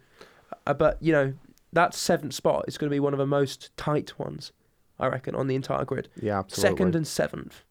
[0.67, 1.35] uh, but you know
[1.73, 4.53] that seventh spot is going to be one of the most tight ones,
[5.03, 6.09] I reckon, on the entire grid.
[6.21, 6.71] Yeah, absolutely.
[6.79, 7.63] Second and seventh,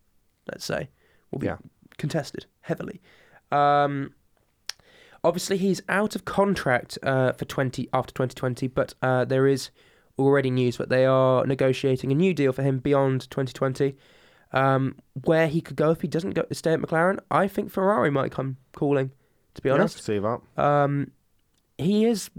[0.48, 0.90] let's say,
[1.32, 1.58] will be Yeah.
[1.98, 3.02] contested heavily.
[3.52, 4.14] Um,
[5.24, 9.70] obviously, he's out of contract uh, for twenty after twenty twenty, but uh, there is
[10.20, 13.96] already news that they are negotiating a new deal for him beyond twenty twenty.
[14.54, 18.12] Um, where he could go if he doesn't go stay at McLaren, I think Ferrari
[18.12, 19.12] might come calling.
[19.54, 20.42] To be Yeah, honest, can see that.
[20.62, 21.12] um,
[21.78, 22.30] he is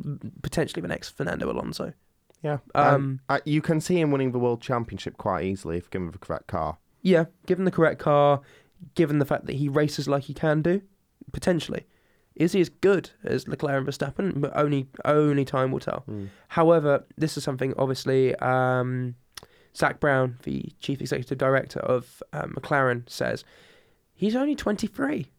[0.43, 1.95] potentially the next Fernando Alonso.
[2.43, 2.59] Yeah.
[2.75, 6.11] Um, Um, uh, you can see him winning the world championship quite easily if given
[6.11, 6.79] the correct car.
[7.03, 8.41] Yeah, given the correct car,
[8.95, 10.83] given the fact that he races like he can do,
[11.33, 11.87] potentially.
[12.35, 14.41] Is he as good as Leclerc and Verstappen?
[14.41, 16.05] But only only time will tell.
[16.09, 16.29] Mm.
[16.49, 19.15] However, this is something obviously um,
[19.77, 23.45] Zak Brown, the chief executive director of um, McLaren, says
[24.15, 25.31] he's only 23,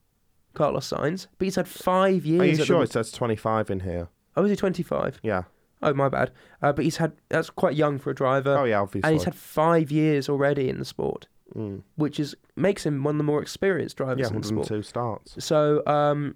[0.53, 2.41] Carlos Sainz, but he's had five years.
[2.41, 4.09] Are you at the- sure it says 25 in here?
[4.35, 5.19] Oh, is he 25?
[5.23, 5.43] Yeah.
[5.83, 6.31] Oh, my bad.
[6.61, 9.07] Uh, but he's had that's quite young for a driver, oh, yeah, obviously.
[9.07, 11.83] and he's had five years already in the sport Mm.
[11.97, 14.71] which is makes him one of the more experienced drivers Yeah, in the sport.
[14.71, 15.45] 102 starts.
[15.45, 16.35] So, um,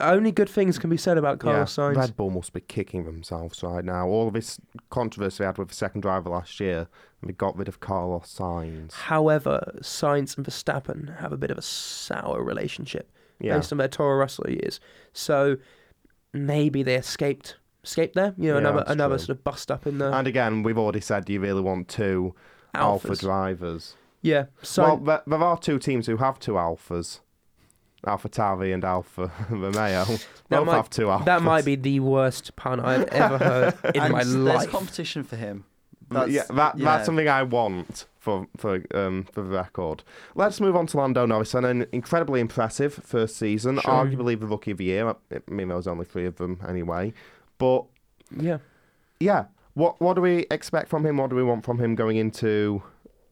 [0.00, 1.96] only good things can be said about Carlos yeah, Sainz.
[1.96, 4.08] Red Bull must be kicking themselves right now.
[4.08, 4.58] All of this
[4.90, 6.88] controversy they had with the second driver last year,
[7.20, 8.92] and they got rid of Carlos Sainz.
[8.94, 13.86] However, Sainz and Verstappen have a bit of a sour relationship Yeah, based on their
[13.86, 14.80] Toro Rosso years.
[15.12, 15.56] So
[16.32, 18.34] maybe they escaped escaped there.
[18.38, 19.26] You know, Yeah, another another true.
[19.26, 21.88] sort of bust up in the and again, we've already said do you really want
[21.88, 22.34] two
[22.74, 23.20] alpha Alphas.
[23.20, 23.94] drivers.
[24.22, 24.46] Yeah.
[24.62, 27.20] So well, there, there are two teams who have two alphas.
[28.04, 30.04] Alpha Tauri and Alpha Romeo.
[30.48, 31.24] Both might- have two alphas.
[31.26, 34.70] that might be the worst pun I've ever heard in and my there's life.
[34.70, 35.64] competition for him.
[36.10, 36.84] yeah, that, yeah.
[36.84, 40.02] that's something I want for for um for the record.
[40.34, 41.54] Let's move on to Lando Norris.
[41.54, 43.92] And an incredibly impressive first season, Sure.
[43.92, 45.08] arguably the rookie of the year.
[45.08, 45.14] I
[45.48, 47.12] mean, there was only three of them anyway.
[47.62, 47.84] But
[48.48, 48.58] Yeah.
[49.20, 49.44] yeah,
[49.74, 51.16] what what do we expect from him?
[51.18, 52.82] What do we want from him going into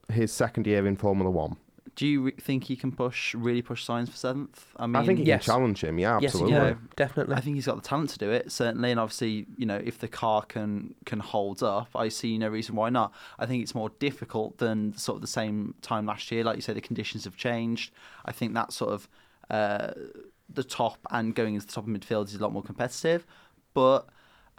[0.08, 1.56] his second year in Formula One?
[1.96, 4.64] Do you re- think he can push, really push Sainz for seventh?
[4.76, 5.44] I mean, I think he yes.
[5.44, 5.98] can challenge him.
[5.98, 6.54] Yeah, Yes, absolutely.
[6.56, 6.74] yeah, Yeah.
[6.94, 7.34] definitely.
[7.34, 8.92] I think he's got the talent to do it, certainly.
[8.92, 12.76] And obviously, you know, if the car can can hold up, I see no reason
[12.76, 13.12] why not.
[13.40, 16.44] I think it's more difficult than sort of the same time last year.
[16.44, 17.92] Like you say, the conditions have changed.
[18.24, 19.08] I think that sort of
[19.50, 19.90] uh,
[20.48, 23.26] the top and going into the top of midfield is a lot more competitive.
[23.74, 24.06] But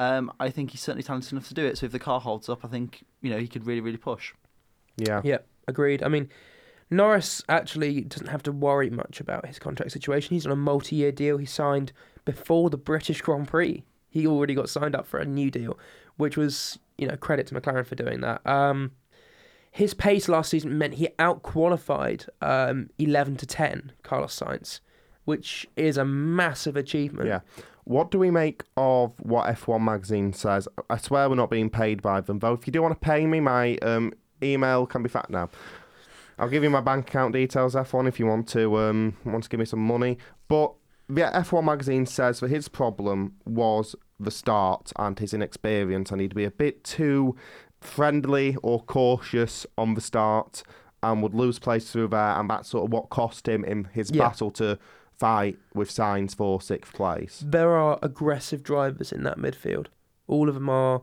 [0.01, 1.77] um, I think he's certainly talented enough to do it.
[1.77, 4.33] So if the car holds up, I think you know he could really, really push.
[4.97, 5.21] Yeah.
[5.23, 5.37] Yeah,
[5.67, 6.01] agreed.
[6.01, 6.27] I mean,
[6.89, 10.33] Norris actually doesn't have to worry much about his contract situation.
[10.33, 11.37] He's on a multi-year deal.
[11.37, 11.93] He signed
[12.25, 13.83] before the British Grand Prix.
[14.09, 15.77] He already got signed up for a new deal,
[16.17, 18.45] which was, you know, credit to McLaren for doing that.
[18.45, 18.91] Um,
[19.69, 24.79] his pace last season meant he outqualified um, 11 to 10 Carlos Sainz,
[25.25, 27.27] which is a massive achievement.
[27.29, 27.39] Yeah.
[27.85, 30.67] What do we make of what F1 magazine says?
[30.89, 32.53] I swear we're not being paid by them, though.
[32.53, 34.13] If you do want to pay me, my um,
[34.43, 35.49] email can be fat now.
[36.37, 39.49] I'll give you my bank account details, F1, if you want to um, want to
[39.49, 40.17] give me some money.
[40.47, 40.73] But
[41.13, 46.35] yeah, F1 magazine says that his problem was the start and his inexperience, and he'd
[46.35, 47.35] be a bit too
[47.79, 50.63] friendly or cautious on the start,
[51.03, 54.11] and would lose place through there, and that's sort of what cost him in his
[54.11, 54.27] Yeah.
[54.29, 54.77] battle to
[55.21, 57.43] fight with Sainz for sixth place.
[57.45, 59.87] There are aggressive drivers in that midfield.
[60.27, 61.01] All of them are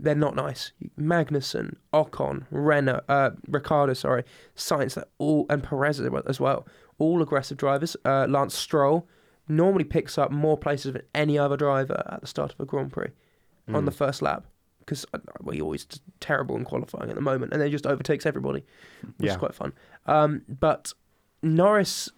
[0.00, 0.72] they're not nice.
[0.98, 4.22] Magnussen, Ocon, Renault, uh, Ricciardo, sorry,
[4.56, 6.66] Sainz, all and Perez as well.
[6.98, 7.96] All aggressive drivers.
[8.04, 9.06] Uh, Lance Stroll
[9.48, 12.92] normally picks up more places than any other driver at the start of a Grand
[12.92, 13.10] Prix
[13.68, 13.84] on Mm.
[13.86, 14.44] the first lap
[14.80, 15.04] because
[15.42, 15.86] well, he always
[16.20, 18.64] terrible in qualifying at the moment, and then he just overtakes everybody,
[19.18, 19.32] which Yeah.
[19.32, 19.72] is quite fun.
[20.06, 20.94] Um, but
[21.42, 22.08] Norris,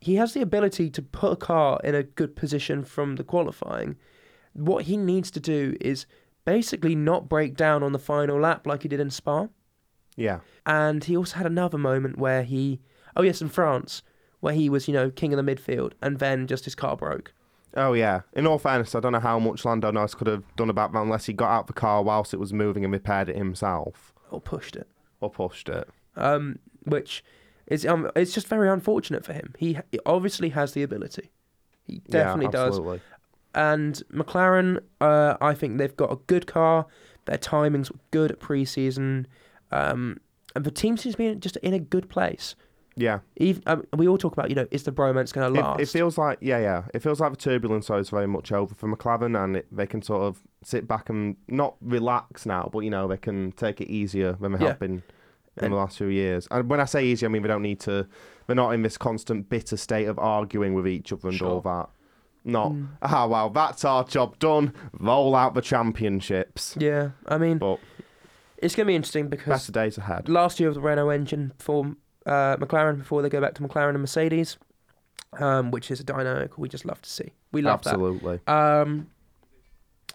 [0.00, 3.96] he has the ability to put a car in a good position from the qualifying.
[4.52, 6.06] What he needs to do is
[6.44, 9.48] basically not break down on the final lap like he did in Spa.
[10.16, 10.40] Yeah.
[10.66, 12.80] And he also had another moment where he,
[13.16, 14.02] oh yes, in France,
[14.40, 17.32] where he was, you know, king of the midfield, and then just his car broke.
[17.74, 18.22] Oh yeah.
[18.32, 21.02] In all fairness, I don't know how much Lando Norris could have done about that
[21.02, 24.40] unless he got out the car whilst it was moving and repaired it himself Or
[24.40, 24.88] pushed it.
[25.20, 25.88] or pushed it.
[26.16, 27.22] um, which
[27.68, 29.54] is um, it's just very unfortunate for him.
[29.58, 31.30] He, he obviously has the ability.
[31.84, 33.00] He definitely yeah, does.
[33.54, 36.86] And McLaren, uh, I think they've got a good car.
[37.24, 39.26] Their timings were good at pre-season,
[39.70, 40.18] um,
[40.54, 42.54] and the team seems to be just in a good place.
[42.96, 43.20] Yeah.
[43.36, 45.80] Even um, we all talk about, you know, is the bromance going to It, last?
[45.80, 46.82] it feels like yeah, yeah.
[46.92, 50.02] It feels like the turbulence is very much over for McLaren, and it, they can
[50.02, 53.88] sort of sit back and not relax now, but you know they can take it
[53.88, 54.68] easier than they Yeah.
[54.68, 55.02] have been
[55.58, 56.46] in And- the last few years.
[56.50, 58.06] And when I say easy, I mean they don't need to.
[58.46, 61.88] They're not in this constant bitter state of arguing with each other and all that.
[62.44, 62.88] Not Mm.
[63.02, 64.72] ah well, that's our job done.
[64.98, 66.76] Roll out the championships.
[66.78, 67.78] yeah, I mean, But
[68.56, 70.28] it's going to be interesting because better days ahead.
[70.28, 71.94] last year of the Renault engine for
[72.26, 74.56] uh, McLaren before they go back to McLaren and Mercedes,
[75.38, 77.32] um, which is a dynamic we just love to see.
[77.52, 78.40] We love Absolutely.
[78.46, 78.52] that.
[78.82, 79.08] Um,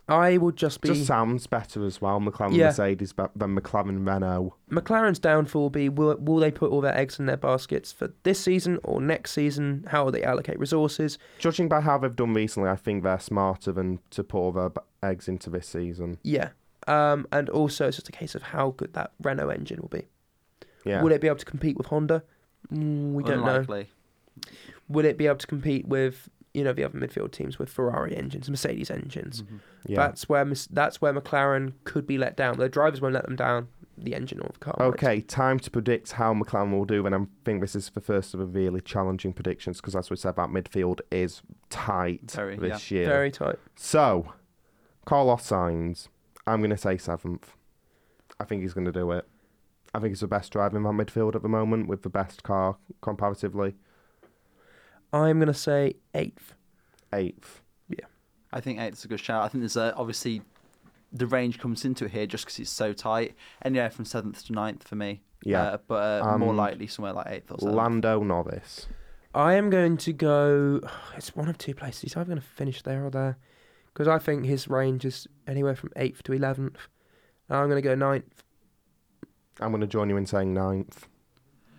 [0.07, 2.19] I would just be Just sounds better as well.
[2.19, 2.67] McLaren Yeah.
[2.67, 4.53] Mercedes than McLaren Renault.
[4.69, 8.11] McLaren's downfall will be will will they put all their eggs in their baskets for
[8.23, 9.85] this season or next season?
[9.87, 11.17] How will they allocate resources?
[11.39, 14.71] Judging by how they've done recently, I think they're smarter than to put all their
[15.01, 16.17] eggs into this season.
[16.23, 16.49] Yeah.
[16.85, 20.07] Um, and also it's just a case of how good that Renault engine will be.
[20.85, 21.01] Yeah.
[21.01, 22.23] Will it be able to compete with Honda?
[22.73, 23.85] Mm, we don't know.
[24.89, 28.15] Will it be able to compete with you know the other midfield teams with Ferrari
[28.15, 29.43] engines, Mercedes engines?
[29.43, 29.59] Mhm.
[29.87, 29.97] yeah.
[29.97, 32.57] That's where that's where McLaren could be let down.
[32.57, 33.67] The drivers won't let them down.
[33.95, 34.75] The engine or the car.
[34.79, 34.85] might.
[34.85, 38.33] Okay, time to predict how McLaren will do, and I think this is the first
[38.33, 42.89] of the really challenging predictions because, as we said, about midfield is tight Very, this
[42.89, 43.05] year.
[43.05, 43.57] Very tight.
[43.75, 44.33] So,
[45.05, 46.07] Carlos Sainz.
[46.45, 47.55] I'm going to say seventh.
[48.39, 49.27] I think he's going to do it.
[49.93, 52.43] I think he's the best driver in that midfield at the moment with the best
[52.43, 53.75] car comparatively.
[55.13, 56.55] I'm gonna say eighth.
[57.13, 57.61] Eighth.
[57.87, 58.05] Yeah.
[58.51, 59.43] I think eight's a good shout.
[59.43, 60.41] I think there's a, obviously
[61.11, 63.35] the range comes into it here just because it's so tight.
[63.63, 65.21] Anywhere from seventh to ninth for me.
[65.45, 65.61] Yeah.
[65.61, 67.75] Uh, but uh, more Um, likely somewhere like eighth or seventh.
[67.75, 68.87] Lando Norris.
[69.35, 70.81] I am going to go.
[71.17, 72.01] It's one of two places.
[72.01, 73.37] He's either going to finish there or there,
[73.93, 76.77] because I think his range is anywhere from eighth to eleventh.
[77.49, 78.43] I'm going to go ninth,
[79.59, 81.07] I'm going to join you in saying ninth.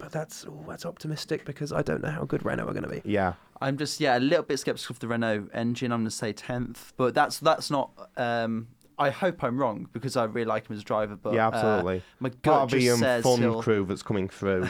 [0.04, 2.90] But that's oh, that's optimistic because I don't know how good Renault are going to
[2.90, 3.00] be.
[3.06, 3.32] Yeah.
[3.62, 5.92] I'm just yeah a little bit skeptical of the Renault engine.
[5.92, 7.90] I'm going to say tenth, but that's that's not.
[8.18, 11.16] Um, I hope I'm wrong because I really like him as a driver.
[11.16, 12.02] But yeah, uh, absolutely.
[12.20, 14.68] my Part gut of the um, says fun he'll, crew that's coming through.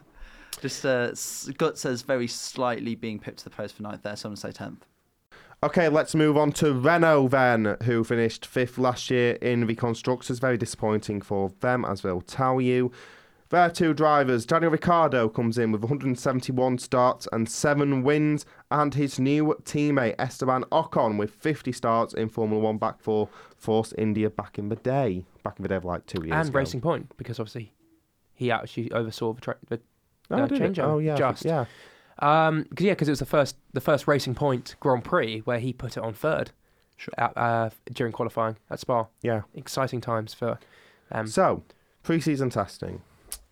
[0.62, 1.12] just uh,
[1.58, 4.16] gut says very slightly being pipped to the post for ninth there.
[4.16, 4.86] So I'm going to say tenth.
[5.62, 10.38] Okay, let's move on to Renault then, who finished fifth last year in the Constructors.
[10.38, 12.90] Very disappointing for them, as we'll tell you.
[13.52, 19.18] Their two drivers, Daniel Ricciardo comes in with 171 starts and seven wins, and his
[19.20, 23.28] new teammate Esteban Ocon with 50 starts in Formula One back for
[23.58, 25.26] Force India back in the day.
[25.44, 26.58] Back in the day of like two years and ago.
[26.60, 27.74] Racing Point because obviously
[28.34, 29.80] he actually oversaw the, tra- the
[30.30, 30.72] Oh, uh, did it?
[30.72, 31.16] changeover, Oh, yeah.
[31.16, 31.44] just.
[31.44, 31.66] Yeah.
[32.20, 35.58] um cause, yeah because it was the first the first Racing Point Grand Prix where
[35.58, 36.52] he put it on third
[36.96, 37.12] Sure.
[37.18, 39.08] at, uh, during qualifying at Spa.
[39.20, 39.42] Yeah.
[39.54, 40.58] Exciting times for
[41.10, 41.26] them.
[41.26, 41.64] So,
[42.02, 43.02] pre season testing.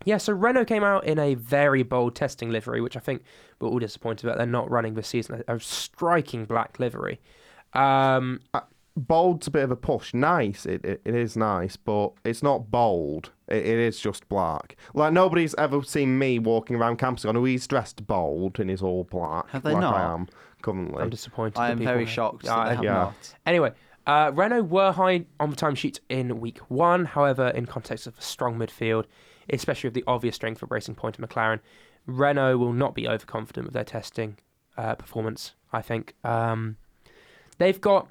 [0.05, 3.23] Yeah, so Renault came out in a very bold testing livery, which I think
[3.59, 4.37] we're all disappointed about.
[4.37, 5.43] They're not running this season.
[5.47, 7.19] A striking black livery.
[7.73, 8.39] Um,
[8.97, 10.13] bold's a bit of a push.
[10.13, 13.31] Nice, it, it, it is nice, but it's not bold.
[13.47, 14.75] It, it is just black.
[14.93, 18.81] Like nobody's ever seen me walking around campus going, "Oh, he's dressed bold and he's
[18.81, 19.95] all black." Have they like not?
[19.95, 20.27] I am
[20.61, 21.01] currently.
[21.01, 21.57] I'm disappointed.
[21.59, 22.93] I that am very have- shocked Yeah, that they I- have yeah.
[22.93, 23.35] not.
[23.45, 23.71] Anyway,
[24.07, 27.05] uh, Renault were high on the timesheet in week one.
[27.05, 29.05] However, in context of a strong midfield,
[29.49, 31.59] especially with the obvious strength of Racing Point and McLaren,
[32.05, 34.37] Renault will not be overconfident with their testing
[34.77, 35.53] uh, performance.
[35.73, 36.77] I think um,
[37.57, 38.09] they've got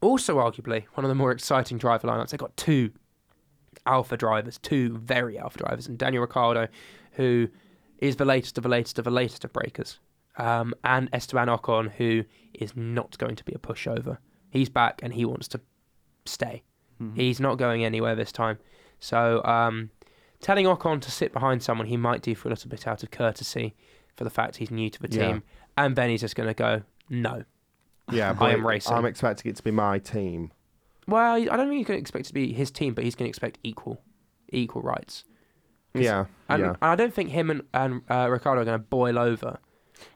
[0.00, 2.30] also arguably one of the more exciting driver lineups.
[2.30, 2.92] They've got two
[3.86, 6.68] alpha drivers, two very alpha drivers, and Daniel Ricciardo,
[7.12, 7.48] who
[7.98, 9.98] is the latest of the latest of the latest of breakers,
[10.36, 14.18] um, and Esteban Ocon, who is not going to be a pushover.
[14.50, 15.60] He's back and he wants to
[16.24, 16.62] stay.
[17.00, 17.16] Mhm.
[17.16, 18.58] He's not going anywhere this time.
[19.00, 19.90] So um,
[20.40, 23.10] telling Ocon to sit behind someone he might do for a little bit out of
[23.10, 23.74] courtesy
[24.16, 25.26] for the fact he's new to the Yeah.
[25.26, 25.42] team.
[25.76, 27.44] And Benny's just going to go, no.
[28.10, 28.94] Yeah, I am racing.
[28.96, 30.52] I'm expecting it to be my team.
[31.06, 33.14] Well, I don't think he's going to expect it to be his team, but he's
[33.14, 34.00] going to expect equal,
[34.52, 35.24] equal rights.
[35.94, 36.76] Yeah, And yeah.
[36.82, 39.58] I don't think him and, and uh, Ricciardo are going to boil over.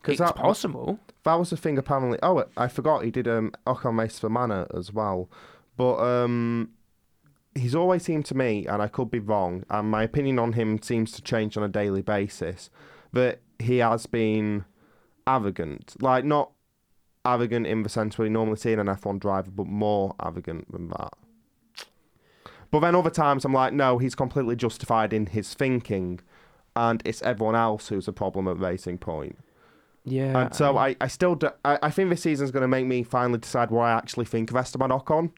[0.02, 1.00] 'Cause It's that- possible.
[1.24, 1.78] That was the thing.
[1.78, 5.30] Apparently, oh, I forgot he did um Ocon race for Manor as well,
[5.76, 6.70] but um,
[7.54, 10.80] he's always seemed to me, and I could be wrong, and my opinion on him
[10.82, 12.70] seems to change on a daily basis.
[13.12, 14.64] That he has been
[15.26, 16.52] arrogant, like not
[17.24, 20.88] arrogant in the sense we normally see in an F1 driver, but more arrogant than
[20.88, 21.12] that.
[22.70, 26.20] But then other times I'm like, no, he's completely justified in his thinking,
[26.74, 29.38] and it's everyone else who's a problem at Racing Point.
[30.04, 30.46] Yeah.
[30.46, 32.86] And so mean- I, I still do, I, I think this season's going to make
[32.86, 35.32] me finally decide what I actually think of Esteban Ocon.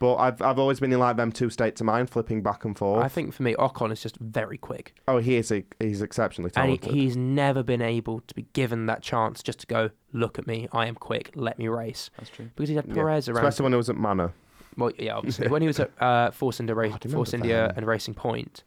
[0.00, 2.76] But I've I've always been in like them two states of mind, flipping back and
[2.78, 3.04] forth.
[3.04, 4.94] I think for me, Ocon is just very quick.
[5.08, 6.92] oh, he is a, he's exceptionally And talented.
[6.94, 10.46] he, he's never been able to be given that chance just to go, look at
[10.46, 12.10] me, I am quick, let me race.
[12.16, 12.48] That's true.
[12.54, 12.94] Because he had Yeah.
[12.94, 13.44] Perez around.
[13.44, 14.32] Especially when he was at Manor.
[14.76, 15.48] Well, yeah, obviously.
[15.50, 17.76] when he was at uh, Force India, Race, Oh, Force India that.
[17.76, 18.62] and Racing Point,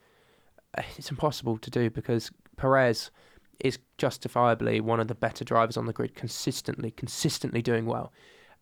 [0.77, 3.09] uh, it's impossible to do because Perez
[3.61, 8.11] is justifiably one of the better drivers on the grid, consistently, consistently doing well.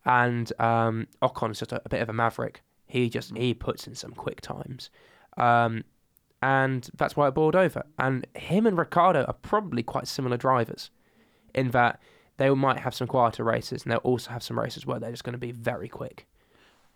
[0.05, 2.61] And um, Ocon is just a, a bit of a maverick.
[2.87, 4.89] He just he puts in some quick times,
[5.37, 5.83] um,
[6.41, 7.83] and that's why it boiled over.
[7.99, 10.89] And him and Ricciardo are probably quite similar drivers,
[11.53, 12.01] in that
[12.37, 15.23] they might have some quieter races, and they'll also have some races where they're just
[15.23, 16.25] going to be very quick.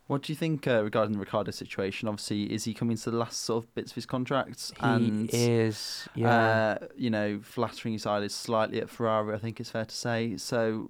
[0.07, 2.09] What do you think uh, regarding the Ricciardo situation?
[2.09, 4.73] Obviously, is he coming to the last sort of bits of his contracts?
[4.81, 6.77] and he is, yeah.
[6.81, 9.33] uh, you know, flattering his eyelids slightly at Ferrari.
[9.33, 10.35] I think it's fair to say.
[10.35, 10.89] So,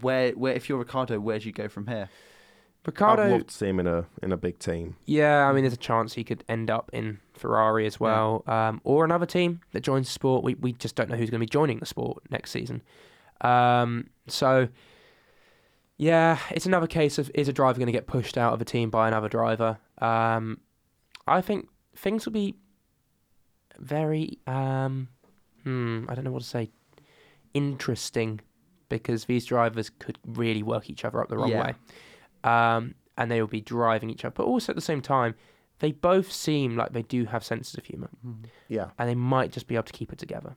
[0.00, 2.10] where, where, if you're Ricciardo, where do you go from here?
[2.84, 4.96] Ricciardo, I'd Ricciardo, love to see him in a in a big team.
[5.06, 8.80] yeah, I mean, there's a chance he could end up in Ferrari as well, um,
[8.84, 10.44] or another team that joins the sport.
[10.44, 12.82] We we just don't know who's going to be joining the sport next season.
[13.40, 14.68] Um, so,
[16.02, 18.64] yeah, it's another case of is a driver going to get pushed out of a
[18.64, 19.78] team by another driver?
[19.98, 20.58] Um,
[21.26, 22.56] I think things will be
[23.78, 25.08] very, um,
[25.62, 26.70] hmm, I don't know what to say,
[27.54, 28.40] interesting
[28.88, 31.62] because these drivers could really work each other up the wrong Yeah.
[31.62, 31.74] way.
[32.44, 34.34] Um, and they will be driving each other.
[34.34, 35.34] But also at the same time,
[35.78, 38.10] they both seem like they do have senses of humour
[38.68, 40.56] Yeah, and they might just be able to keep it together.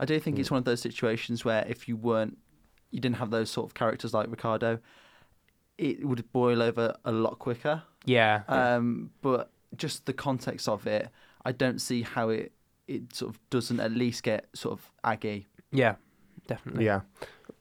[0.00, 0.40] I do think Hmm.
[0.40, 2.38] it's one of those situations where if you weren't,
[2.96, 4.78] you didn't have those sort of characters like Ricciardo,
[5.76, 7.82] it would boil over a lot quicker.
[8.06, 8.42] Yeah.
[8.48, 11.10] Um, but just the context of it,
[11.44, 12.52] I don't see how it
[12.88, 15.46] it sort of doesn't at least get sort of aggy.
[15.72, 15.96] yeah,
[16.46, 16.86] definitely.
[16.86, 17.00] yeah.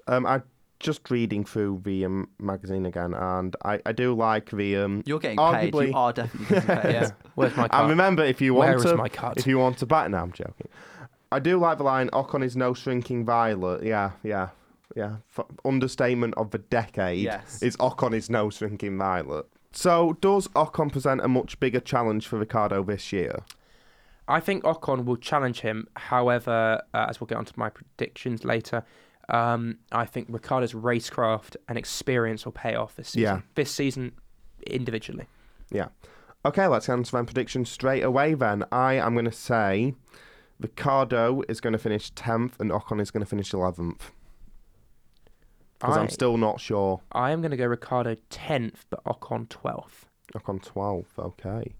[0.07, 0.41] Um, I
[0.79, 5.03] just reading through the um, magazine again, and I, I do like the um.
[5.05, 5.73] You're getting paid.
[5.73, 6.91] You are definitely getting paid.
[6.93, 7.09] Yeah.
[7.36, 9.38] Where's my And remember, if you want is to, my cut?
[9.38, 10.69] if you want to bat, now I'm joking.
[11.31, 14.49] I do like the line "Ocon is no shrinking violet." Yeah, yeah,
[14.96, 15.18] yeah.
[15.38, 17.20] F- understatement of the decade.
[17.24, 17.62] Yes.
[17.62, 19.46] is Ocon is no shrinking violet.
[19.72, 23.43] So, does Ocon present a much bigger challenge for Ricciardo this year?
[24.28, 25.88] I think Ocon will challenge him.
[25.98, 28.84] However, uh, as we'll get onto my predictions later,
[29.30, 33.22] um, I think Ricciardo's racecraft and experience will pay off this season.
[33.22, 33.41] Yeah.
[33.56, 34.14] This season,
[34.66, 35.28] individually.
[35.72, 35.89] Yeah.
[36.46, 38.64] Okay, let's get on my predictions straight away then.
[38.72, 39.93] I am going to say
[40.60, 44.12] Ricciardo is going to finish 10th and Ocon is going to finish 11th.
[45.80, 47.01] Because I, I'm still not sure.
[47.11, 50.05] I am going to go Ricciardo 10th, but Ocon 12th.
[50.34, 51.76] Ocon 12th, okay.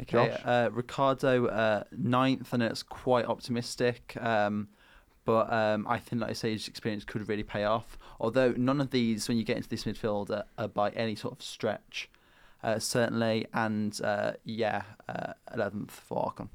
[0.00, 0.40] Okay, Josh?
[0.44, 4.16] uh, Ricciardo uh, ninth, and it's quite optimistic.
[4.20, 4.68] Um,
[5.24, 7.98] but um, I think, like I say, his experience could really pay off.
[8.20, 11.34] Although none of these, when you get into this midfield, are, are by any sort
[11.34, 12.08] of stretch,
[12.62, 13.46] uh, certainly.
[13.52, 16.48] And uh, yeah, uh, eleventh for Ocon.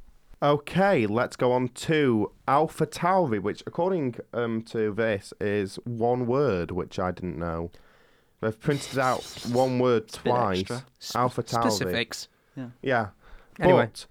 [0.44, 6.70] Okay, let's go on to Alpha Tauri, which according um, to this is one word,
[6.70, 7.72] which I didn't know.
[8.42, 9.24] They've printed out
[9.54, 11.16] one word It's a bit twice.
[11.16, 11.72] Alpha Tauri.
[11.72, 12.28] Specifics.
[12.82, 13.08] Yeah.
[13.58, 13.86] Anyway.
[13.86, 14.06] But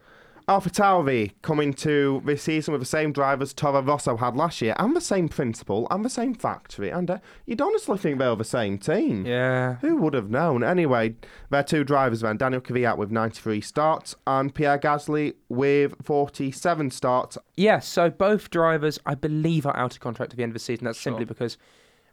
[0.49, 4.75] Alpha Tauri coming to this season with the same drivers Toro Rosso had last year,
[4.79, 8.37] and the same principal, and the same factory, and uh, you'd honestly think they were
[8.37, 9.25] the same team.
[9.27, 9.77] Yeah.
[9.77, 10.63] Who would have known?
[10.65, 11.17] Anyway,
[11.51, 17.39] their two drivers then Daniel Kvyat with 93 starts and Pierre Gasly with 47 starts.
[17.57, 20.61] Yeah, so both drivers, I believe, are out of contract at the end of the
[20.61, 20.85] season.
[20.85, 21.13] That's Sure.
[21.13, 21.57] simply because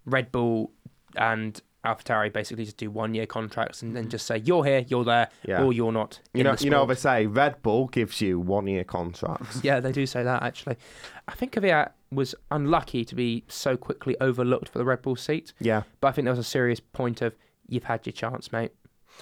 [0.06, 0.72] Red Bull
[1.16, 4.12] and AlphaTauri basically just do one year contracts and then mm-hmm.
[4.12, 5.64] just say, you're here, you're there, Yeah.
[5.64, 6.20] or you're not.
[6.34, 9.62] You know, the you know, sport." they say Red Bull gives you one year contracts.
[9.70, 10.78] Yeah, they do say that actually.
[11.28, 15.54] I think Kvyat was unlucky to be so quickly overlooked for the Red Bull seat,
[15.60, 15.84] yeah.
[16.02, 17.36] but I think there was a serious point of,
[17.68, 18.72] you've had your chance, mate.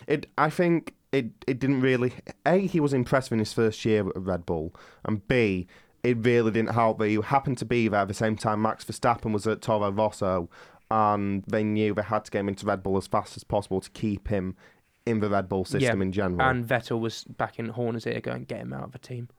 [0.08, 0.28] It.
[0.38, 2.14] I think it it didn't really.
[2.45, 4.74] A, he was impressive in his first year at Red Bull,
[5.05, 5.68] and B,
[6.03, 8.86] it really didn't help that he happened to be there at the same time Max
[8.86, 10.49] Verstappen was at Toro Rosso,
[10.89, 13.81] and they knew they had to get him into Red Bull as fast as possible
[13.81, 14.55] to keep him
[15.05, 16.41] in the Red Bull system Yeah, in general.
[16.41, 19.29] And Vettel was back in Horner's ear going, get him out of the team.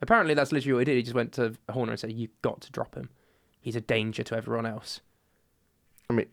[0.00, 0.96] Apparently, that's literally what he did.
[0.96, 3.10] He just went to Horner and said, you've got to drop him.
[3.60, 5.00] He's a danger to everyone else.
[6.08, 6.26] I mean,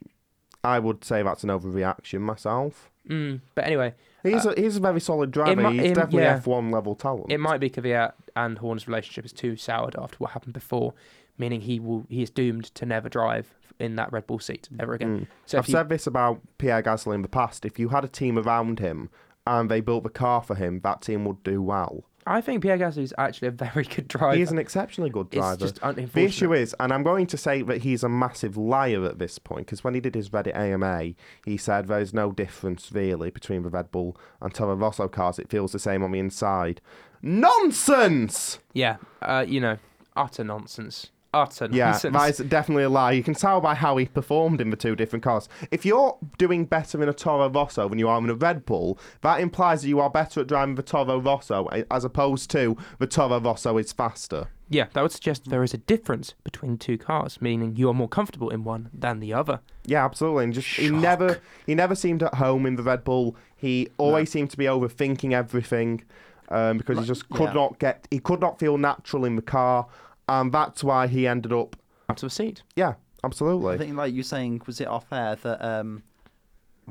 [0.63, 2.91] I would say that's an overreaction myself.
[3.09, 3.93] Mm, but anyway,
[4.23, 5.69] He's a he's a very solid driver.
[5.69, 6.39] mi- he's it- definitely yeah.
[6.39, 7.31] F1 level talent.
[7.31, 10.95] it might be Kvyat and Horner's relationship is too soured after what happened before,
[11.37, 14.93] meaning he will he is doomed to never drive in that Red Bull seat ever
[14.93, 15.21] again.
[15.21, 15.27] Mm.
[15.45, 17.65] So I've you, said this about Pierre Gasly in the past.
[17.65, 19.09] If you had a team around him
[19.45, 22.05] and they built the car for him, that team would do well.
[22.27, 24.35] I think Pierre Gasly is actually a very good driver.
[24.35, 25.57] He is an exceptionally good driver.
[25.57, 29.19] just The issue is, and I'm going to say that he's a massive liar at
[29.19, 31.13] this point, because when he did his Reddit AMA,
[31.45, 35.37] he said there's no difference really between the Red Bull and Toro Rosso cars.
[35.37, 36.81] It feels the same on the inside.
[37.21, 38.59] Nonsense!
[38.73, 39.77] Yeah, uh, you know,
[40.15, 41.11] utter nonsense.
[41.35, 43.11] Utter Yeah, that is definitely a lie.
[43.11, 45.49] You can tell by how he performed in the two different cars.
[45.69, 48.97] If you're doing better in a Toro Rosso than you are in a Red Bull,
[49.21, 52.77] that implies that you are better at driving the Toro Rosso eh, as opposed to
[52.99, 54.47] the Toro Rosso is faster.
[54.69, 58.07] Yeah, that would suggest there is a difference between two cars, meaning you are more
[58.07, 59.59] comfortable in one than the other.
[59.85, 60.45] Yeah, absolutely.
[60.45, 63.35] And just he never he never seemed at home in the Red Bull.
[63.55, 66.03] He always seemed to be overthinking everything
[66.49, 67.53] um, because he just could yeah.
[67.53, 69.87] not get he could not feel natural in the car,
[70.27, 71.75] and that's why he ended up.
[72.09, 72.61] Out of the seat.
[72.75, 73.73] Yeah, absolutely.
[73.73, 76.03] I think like you're saying, was it off air that um,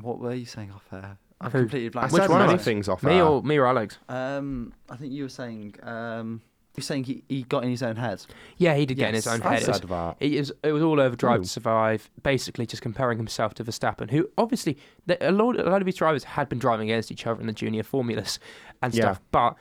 [0.01, 1.17] what were you saying off air?
[1.41, 1.59] I've Who?
[1.59, 2.13] completely I blanked.
[2.13, 3.25] Which said one of many things off Me air.
[3.25, 3.97] or me or Alex?
[4.09, 6.41] Um, I think you were saying um,
[6.75, 8.25] you were saying he, he got in his own head.
[8.57, 9.61] Yeah, he did get in his Yes, own I head.
[9.63, 10.17] It was- said that.
[10.19, 10.53] It is.
[10.63, 11.43] It was all over Drive Who?
[11.43, 12.09] to Survive.
[12.23, 15.95] Basically, just comparing himself to Verstappen, who obviously the, a lot, a lot of these
[15.95, 18.39] drivers had been driving against each other in the junior formulas
[18.81, 19.03] and Yeah.
[19.03, 19.21] stuff.
[19.31, 19.55] But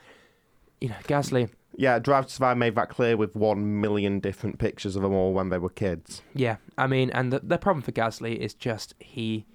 [0.80, 4.96] you know, Gasly, Yeah, Drive to Survive made that clear with one million different pictures
[4.96, 6.22] of them all when they were kids.
[6.34, 6.56] yeah.
[6.76, 9.46] I mean, and the, the problem for Gasly is just he.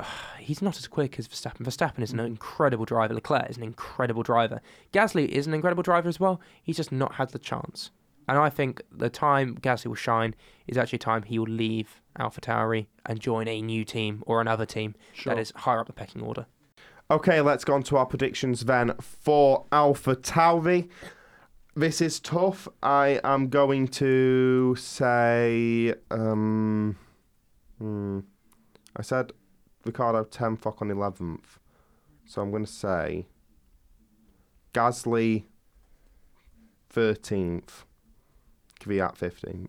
[0.38, 1.64] He's not as quick as Verstappen.
[1.64, 2.26] Verstappen is an mm-hmm.
[2.26, 3.14] incredible driver.
[3.14, 4.60] Leclerc is an incredible driver.
[4.92, 6.40] Gasly is an incredible driver as well.
[6.62, 7.90] He's just not had the chance.
[8.28, 10.34] And I think the time Gasly will shine
[10.66, 14.94] is actually time he will leave AlphaTauri and join a new team or another team
[15.24, 16.46] that is higher up the pecking order.
[17.10, 20.88] Okay, let's go on to our predictions then for Alpha Tauri.
[21.76, 22.68] This is tough.
[22.84, 25.92] I am going to say.
[26.08, 26.96] Um,
[27.78, 28.20] hmm,
[28.94, 29.32] I said
[29.84, 31.58] Ricciardo 10th, on 11th.
[32.26, 33.26] So I'm going to say
[34.72, 35.46] Gasly
[36.94, 37.84] 13th,
[38.80, 39.68] Kvyat 15th.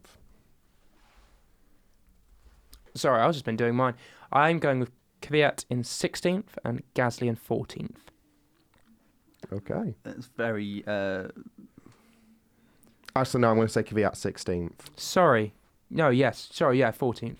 [2.93, 3.95] Sorry, I've just been doing mine.
[4.31, 4.91] I'm going with
[5.23, 7.95] Kvyat in 16th and Gasly in 14th.
[9.51, 9.95] Okay.
[10.05, 11.29] It's very uh,
[13.15, 14.71] Actually, no, I'm going to say Kvyat 16th.
[14.97, 15.53] Sorry.
[15.89, 16.49] No, yes.
[16.51, 17.37] Sorry, yeah, 14th.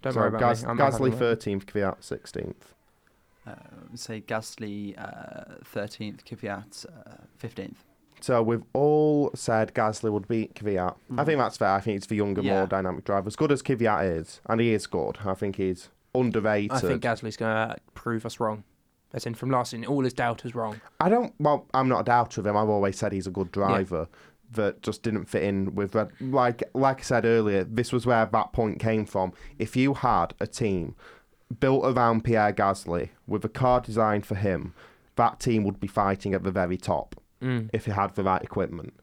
[0.00, 0.68] Don't so worry about Gas- me.
[0.68, 2.54] I'm- I'm Gasly having a- 13th, Kvyat 16th.
[3.46, 3.54] uh,
[3.96, 7.82] say Gasly uh, thirteenth, Kvyat uh, fifteenth.
[8.20, 10.94] So we've all said Gasly would beat Kvyat.
[11.10, 11.26] I Mhm.
[11.26, 11.70] think that's fair.
[11.70, 12.58] I think it's the younger, Yeah.
[12.58, 13.26] more dynamic driver.
[13.26, 16.70] As good as Kvyat is, and he is good, I think he's underrated.
[16.70, 18.62] I think Gasly's going to prove us wrong.
[19.12, 20.80] As in, from last season, all his doubters wrong.
[21.00, 21.34] I don't.
[21.40, 22.56] Well, I'm not a doubter of him.
[22.56, 24.06] I've always said he's a good driver
[24.52, 26.10] that just didn't fit in with Red.
[26.20, 29.32] Like like I said earlier, this was where that point came from.
[29.58, 30.94] If you had a team
[31.60, 34.74] built around Pierre Gasly with a car designed for him,
[35.16, 37.70] that team would be fighting at the very top Mm.
[37.72, 38.94] if he had the right equipment.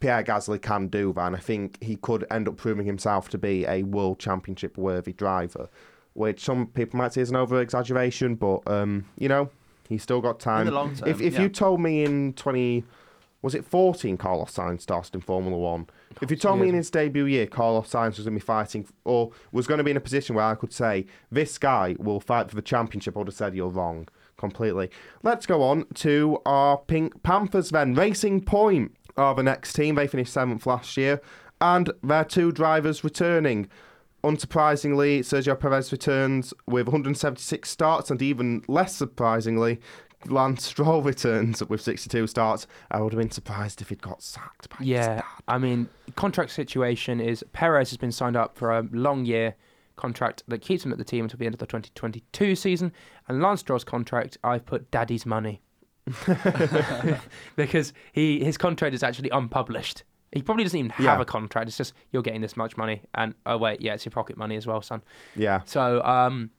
[0.00, 3.38] Pierre Gasly can do that, and I think he could end up proving himself to
[3.38, 5.68] be a world championship worthy driver,
[6.14, 9.50] which some people might see as an over exaggeration, but um, you know,
[9.88, 10.62] he's still got time.
[10.62, 11.42] In the long term, if if yeah.
[11.42, 12.84] you told me in twenty
[13.42, 15.86] was it fourteen Carlos Sainz started in Formula One?
[16.20, 18.86] If you told me in his debut year Carlos Sainz was going to be fighting
[19.04, 22.20] or was going to be in a position where I could say this guy will
[22.20, 24.08] fight for the championship, I would have said you're wrong
[24.40, 24.90] completely.
[25.22, 27.94] Let's go on to our Pink Panthers then.
[27.94, 29.94] Racing Point are the next team.
[29.94, 31.20] They finished seventh last year,
[31.60, 33.68] and their two drivers returning.
[34.24, 39.80] Unsurprisingly, Sergio Perez returns with 176 starts, and even less surprisingly,
[40.26, 42.66] Lance Stroll returns with 62 starts.
[42.90, 45.24] I would have been surprised if he'd got sacked by his Yeah, dad.
[45.48, 49.54] I mean, contract situation is Perez has been signed up for a long year
[49.96, 52.92] contract that keeps him at the team until the end of the 2022 season,
[53.28, 55.60] and Lance Stroll's contract I've put daddy's money
[57.56, 60.04] because he his contract is actually unpublished.
[60.32, 61.20] He probably doesn't even have Yeah.
[61.20, 61.68] a contract.
[61.68, 64.56] It's just you're getting this much money, and oh wait, yeah, it's your pocket money
[64.56, 65.02] as well, son.
[65.34, 65.60] Yeah.
[65.64, 66.50] So um,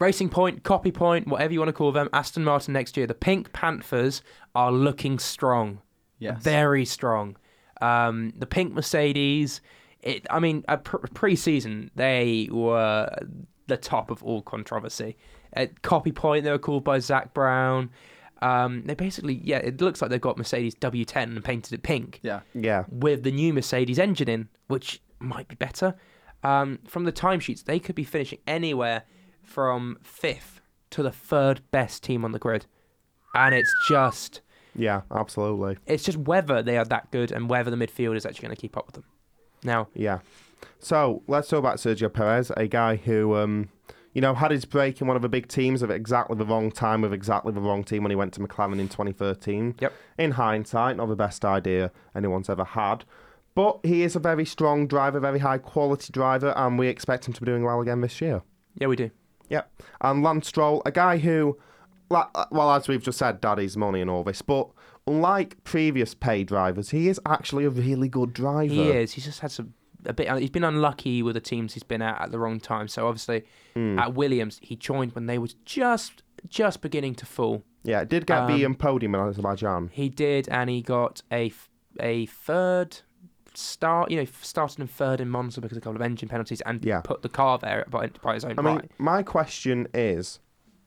[0.00, 3.06] Racing Point, Copy Point, whatever you want to call them, Aston Martin next year.
[3.06, 4.22] The Pink Panthers
[4.54, 5.80] are looking strong,
[6.18, 6.42] Yes.
[6.42, 7.36] very strong.
[7.80, 9.60] Um, the Pink Mercedes,
[10.02, 13.08] it, I mean, uh, pre-season they were
[13.66, 15.16] the top of all controversy.
[15.52, 17.90] At Copy Point, they were called by Zak Brown.
[18.42, 22.18] Um, they basically, yeah, it looks like they've got Mercedes W10 and painted it pink
[22.22, 22.40] Yeah.
[22.52, 22.84] Yeah.
[22.90, 25.94] with the new Mercedes engine in, which might be better.
[26.42, 29.04] Um, from the timesheets, they could be finishing anywhere
[29.44, 32.66] from fifth to the third best team on the grid,
[33.34, 34.40] and it's just
[34.74, 35.78] Yeah, absolutely.
[35.86, 38.60] it's just whether they are that good and whether the midfield is actually going to
[38.60, 39.04] keep up with them.
[39.62, 40.20] Now, Yeah.
[40.78, 43.68] So let's talk about Sergio Perez, a guy who, um,
[44.12, 46.70] you know, had his break in one of the big teams at exactly the wrong
[46.70, 49.76] time with exactly the wrong team when he went to McLaren in 2013.
[49.80, 49.92] Yep.
[50.18, 53.04] In hindsight, not the best idea anyone's ever had.
[53.54, 57.34] But he is a very strong driver, very high quality driver, and we expect him
[57.34, 58.42] to be doing well again this year.
[58.76, 59.10] yeah, we do.
[59.48, 59.82] Yep.
[60.00, 61.58] And Lance Stroll, a guy who,
[62.10, 64.68] well, as we've just said, daddy's money and all this, but
[65.06, 68.72] unlike previous pay drivers, he is actually a really good driver.
[68.72, 69.12] He is.
[69.12, 69.74] He's just had some
[70.06, 70.30] a bit.
[70.38, 72.88] He's been unlucky with the teams he's been at at the wrong time.
[72.88, 73.98] So obviously, Hmm.
[73.98, 77.62] at Williams, he joined when they was just just beginning to fall.
[77.84, 79.88] Yeah, it did get the Um, um, podium in Azerbaijan.
[79.92, 81.52] He did, and he got a
[82.00, 82.98] a third
[83.56, 84.10] start.
[84.10, 86.84] You know, started in third in Monza because of a couple of engine penalties, and
[86.84, 87.00] Yeah.
[87.00, 90.40] put the car there by, by his own I mean, my question is,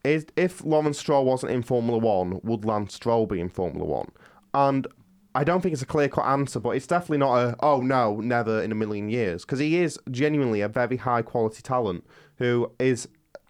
[0.04, 4.10] is if Lawrence Stroll wasn't in Formula One, would Lance Stroll be in Formula One?
[4.54, 4.88] And
[5.36, 8.20] I don't think it's a clear cut answer, but it's definitely not a oh no,
[8.22, 12.06] never in a million years, because he is genuinely a very high quality talent
[12.38, 13.08] who is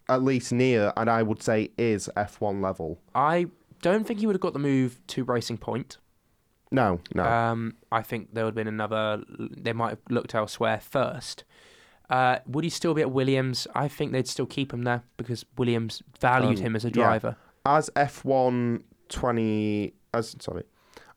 [0.09, 2.99] at least near, and I would say is F1 level.
[3.13, 3.47] I
[3.81, 5.97] don't think he would have got the move to Racing Point.
[6.71, 7.23] No, no.
[7.23, 9.23] Um, I think there would have been another.
[9.39, 11.43] They might have looked elsewhere first.
[12.09, 13.67] Uh, would he still be at Williams?
[13.75, 16.93] I think they'd still keep him there because Williams valued Um, him as a yeah.
[16.93, 17.35] driver.
[17.65, 20.63] as F1 20 as sorry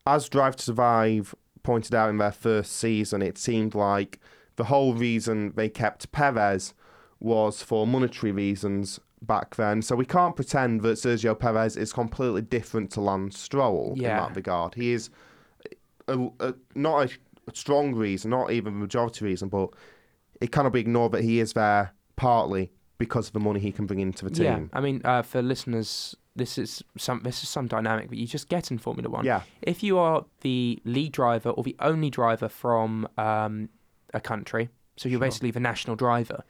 [0.07, 4.19] as Drive to Survive pointed out in their first season it seemed like
[4.57, 6.75] the whole reason they kept Perez
[7.21, 12.43] was for monetary reasons back then so we can't pretend that Sergio Perez is completely
[12.43, 15.11] different to Lance Stroll in that regard he is
[16.09, 19.71] a, a, not a strong reason not even a majority reason but
[20.41, 23.87] it cannot be ignored that he is there partly because of the money he can
[23.87, 27.49] bring into the team Yeah, I mean, uh, for listeners, this is some this is
[27.49, 29.25] some dynamic that you just get in Formula One.
[29.25, 33.71] yeah If you are the lead driver or the only driver from um,
[34.15, 35.27] a country, so you're Sure.
[35.27, 36.45] basically the national driver,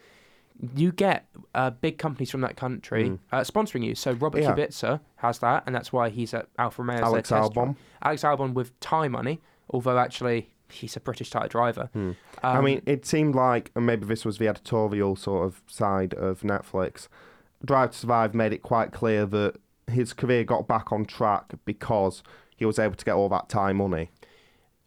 [0.77, 3.19] you get uh, big companies from that country Mm.
[3.33, 3.95] uh, sponsoring you.
[3.95, 4.55] So Robert Yeah.
[4.55, 7.05] Kubica has that, and that's why he's at Alfa Romeo.
[7.05, 7.77] Alex Albon.
[8.03, 9.41] Alex Albon with Thai money,
[9.71, 11.89] although actually he's a British Thai driver.
[11.93, 12.11] Hmm.
[12.43, 16.15] Um, I mean, it seemed like, and maybe this was the editorial sort of side
[16.15, 17.09] of Netflix.
[17.65, 19.57] Drive to Survive made it quite clear that
[19.87, 22.23] his career got back on track because
[22.57, 24.11] he was able to get all that time money.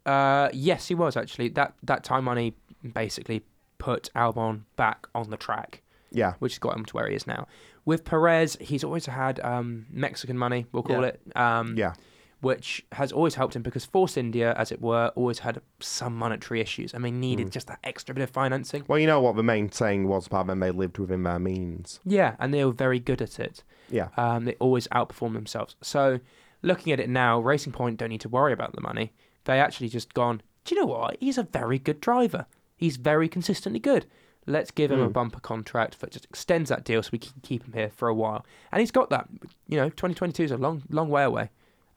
[0.05, 1.49] Uh, yes, he was actually.
[1.49, 2.55] That that time money
[2.93, 3.43] basically
[3.83, 5.81] put Albon back on the track,
[6.11, 7.47] Yeah, which got him to where he is now.
[7.85, 11.07] With Perez, he's always had um, Mexican money, we'll call Yeah.
[11.11, 11.93] it, um, yeah,
[12.39, 16.59] which has always helped him because Force India, as it were, always had some monetary
[16.61, 17.51] issues and they needed Mm.
[17.51, 18.83] just that extra bit of financing.
[18.87, 20.59] Well, you know what the main saying was about them?
[20.61, 21.99] They lived within their means.
[22.05, 23.63] Yeah, and they were very good at it.
[23.89, 25.75] Yeah, Um, they always outperform themselves.
[25.81, 26.19] So,
[26.61, 29.11] looking at it now, Racing Point don't need to worry about the money.
[29.45, 30.41] They actually just gone.
[30.65, 31.17] Do you know what?
[31.19, 32.45] He's a very good driver.
[32.83, 34.05] He's very consistently good.
[34.45, 35.13] Let's give him a Mm.
[35.13, 38.13] bumper contract that just extends that deal so we can keep him here for a
[38.13, 38.45] while.
[38.73, 39.29] And he's got that.
[39.69, 41.49] You know, 2022 is a long, long way away.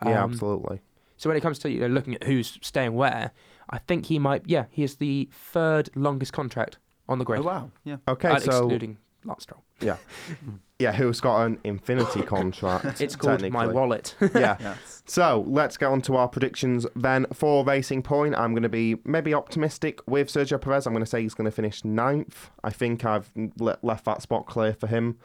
[0.04, 0.80] yeah, Um, absolutely.
[1.16, 3.32] So when it comes to you know looking at who's staying where,
[3.68, 4.42] I think he might.
[4.46, 6.78] Yeah, he is the third longest contract
[7.08, 7.70] on the grid, Oh wow.
[7.82, 7.96] Yeah.
[8.06, 9.64] Okay, uh, so excluding Lance Stroll.
[9.80, 9.96] yeah,
[10.78, 13.00] who's got an infinity contract?
[13.00, 14.14] It's called my wallet.
[14.34, 14.56] yeah.
[14.60, 15.02] Yes.
[15.06, 17.26] So let's get on to our predictions then.
[17.32, 20.86] For Racing Point, I'm going to be maybe optimistic with Sergio Perez.
[20.86, 22.50] I'm going to say he's going to finish ninth.
[22.64, 25.18] I think I've le- left that spot clear for him.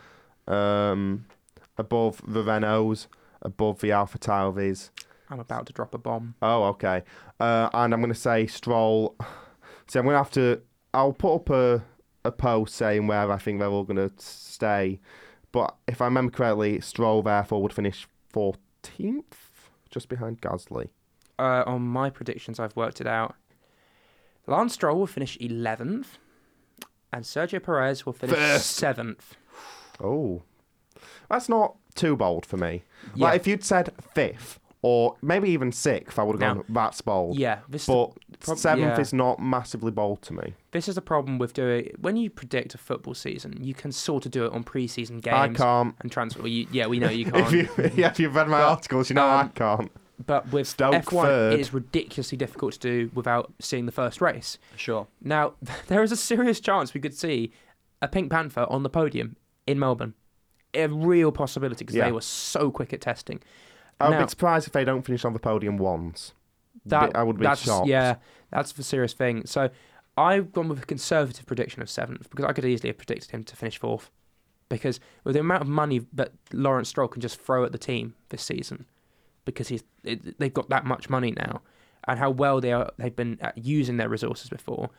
[0.47, 1.25] Um,
[1.77, 3.07] above the Renaults,
[3.41, 4.91] above the Alpha Tauris.
[5.29, 6.35] I'm about to drop a bomb.
[6.41, 7.03] Oh, okay.
[7.39, 9.15] Uh, and I'm going to say Stroll.
[9.87, 10.61] So I'm going to have to.
[10.93, 11.83] I'll put up a,
[12.25, 14.99] a post saying where I think they're all going to stay.
[15.51, 19.23] But if I remember correctly, Stroll therefore would finish 14th,
[19.89, 20.89] just behind Gasly.
[21.37, 23.35] Uh, on my predictions, I've worked it out.
[24.47, 26.05] Lance Stroll will finish 11th,
[27.11, 28.81] and Sergio Perez will finish First.
[28.81, 29.35] 7th.
[30.01, 30.43] Oh,
[31.29, 32.83] that's not too bold for me.
[33.15, 33.27] Yeah.
[33.27, 36.17] Like if you'd said fifth or maybe even sixth.
[36.17, 37.37] I would have gone that's bold.
[37.37, 38.99] Yeah, this is But prob- seventh yeah.
[38.99, 40.55] is not massively bold to me.
[40.71, 43.57] This is the problem with doing when you predict a football season.
[43.63, 45.95] You can sort of do it on preseason games I can't.
[46.01, 46.47] and transfer.
[46.47, 47.51] You, yeah, we know you can't.
[47.51, 49.91] you yeah, if you've read my But, articles, you know I um, can't.
[50.25, 51.53] but with Stoke F1, third.
[51.53, 54.57] it is ridiculously difficult to do without seeing the first race.
[54.75, 55.05] Sure.
[55.21, 55.53] Now,
[55.87, 57.51] there is a serious chance we could see
[58.01, 59.35] a Pink Panther on the podium
[59.67, 60.15] in Melbourne.
[60.73, 62.05] A real possibility because Yeah.
[62.05, 63.41] they were so quick at testing.
[64.01, 66.33] I would now- be surprised if they don't finish on the podium once.
[66.85, 67.87] That I would be that's, shocked.
[67.87, 68.15] Yeah,
[68.49, 69.45] that's the serious thing.
[69.45, 69.69] So
[70.17, 73.43] I've gone with a conservative prediction of seventh because I could easily have predicted him
[73.43, 74.09] to finish fourth.
[74.69, 78.15] Because with the amount of money that Lawrence Stroll can just throw at the team
[78.29, 78.85] this season,
[79.43, 81.61] because he's it, they've got that much money now,
[82.07, 84.89] and how well they are they've been uh, using their resources before.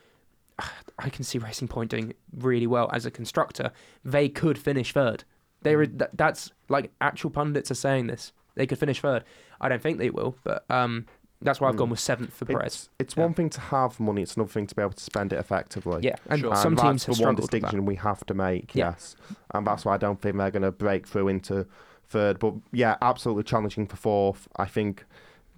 [0.98, 3.72] I can see Racing Point doing really well as a constructor.
[4.04, 5.24] They could finish third.
[5.62, 8.32] They were, that's like actual pundits are saying this.
[8.54, 9.24] They could finish third.
[9.60, 11.06] I don't think they will, but um,
[11.40, 11.78] that's why I've Hmm.
[11.78, 12.66] gone with seventh for Perez.
[12.66, 13.24] It's, it's Yeah.
[13.24, 16.00] one thing to have money; it's another thing to be able to spend it effectively.
[16.02, 16.54] Yeah, and Sure.
[16.56, 17.60] some and teams that's have the one struggled with that.
[17.60, 18.74] distinction we have to make.
[18.74, 18.90] Yeah.
[18.90, 19.16] Yes,
[19.54, 21.66] and that's why I don't think they're going to break through into
[22.08, 22.38] third.
[22.38, 24.48] But yeah, absolutely challenging for fourth.
[24.56, 25.04] I think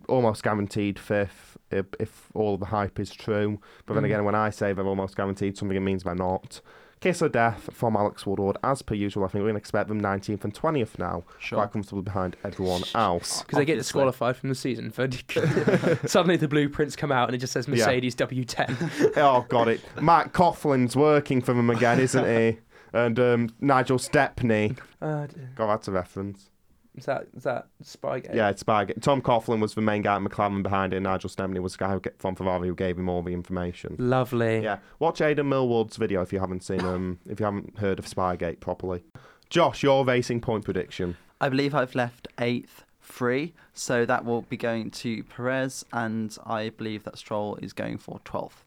[0.09, 3.59] almost guaranteed fifth if, if all of the hype is true.
[3.87, 4.07] But then Mm.
[4.07, 6.61] again, when I say they're almost guaranteed, something it means they're not.
[7.05, 9.25] Kiss of death from Alex Woodward, as per usual.
[9.25, 11.59] I think we're going to expect them 19th and 20th now, Sure.
[11.59, 13.43] quite comfortably behind everyone else.
[13.43, 14.91] because they get disqualified from the season.
[14.91, 15.07] For
[16.09, 19.13] suddenly the blueprints come out and it just says Mercedes W10.
[19.19, 19.83] oh, got it.
[20.01, 22.59] Matt Coughlan's working for them again, isn't he?
[22.95, 24.77] And um, Nigel Stepney.
[25.03, 25.27] Uh,
[25.57, 26.49] God, that's a reference.
[26.97, 28.35] Is that is that Spygate?
[28.35, 28.95] Yeah, it's bag.
[29.01, 30.99] Tom Coughlan was the main guy at McLaren behind it.
[30.99, 33.33] and Nigel Stepney was the guy who get, from Ferrari who gave him all the
[33.33, 33.97] information.
[33.99, 34.63] Lovely.
[34.63, 38.07] Yeah, watch Aidan Millward's video if you haven't seen um if you haven't heard of
[38.07, 39.03] Spygate properly.
[39.51, 41.17] Josh, your racing point prediction.
[41.41, 46.71] I believe I've left eighth free, so that will be going to Perez, and I
[46.71, 48.63] believe that Stroll is going for 12th.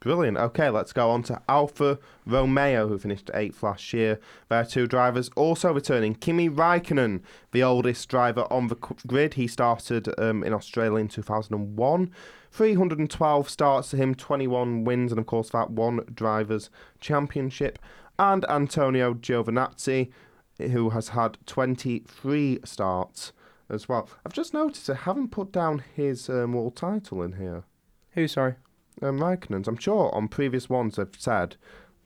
[0.00, 0.38] Brilliant.
[0.38, 4.18] Okay, let's go on to Alfa Romeo, who finished eighth last year.
[4.48, 6.14] Their two drivers also returning.
[6.14, 7.20] Kimi Raikkonen,
[7.52, 8.76] the oldest driver on the
[9.06, 9.34] grid.
[9.34, 12.10] He started um, in Australia in 2001.
[12.50, 17.78] 312 starts to him, 21 wins, and of course that one drivers' championship.
[18.18, 20.10] And Antonio Giovinazzi,
[20.56, 23.32] who has had 23 starts
[23.68, 24.08] as well.
[24.24, 27.64] I've just noticed I haven't put down his um, world title in here.
[28.12, 28.26] Who?
[28.26, 28.54] Sorry.
[29.02, 29.68] Um, Raikkonen's.
[29.68, 31.56] I'm sure on previous ones they've said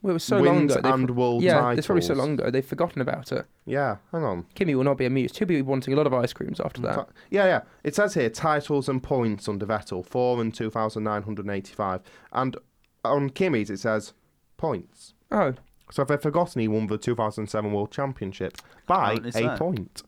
[0.02, 0.82] Well, it was so long wins ago.
[0.82, 1.78] they've- and world yeah, titles.
[1.78, 2.50] it's probably so long ago.
[2.50, 3.46] They've forgotten about it.
[3.66, 4.46] Yeah, hang on.
[4.54, 5.38] Kimi will not be amused.
[5.38, 7.08] He'll be wanting a lot of ice creams after that.
[7.30, 7.60] Yeah, yeah.
[7.82, 12.00] It says here titles and points under Vettel, four and two thousand nine hundred eighty-five,
[12.32, 12.56] and
[13.04, 14.12] on Kimi's it says
[14.56, 15.14] points.
[15.32, 15.54] Oh,
[15.90, 19.56] So if they've forgotten, he won the 2007 World Championship by Apparently a so.
[19.58, 20.02] point.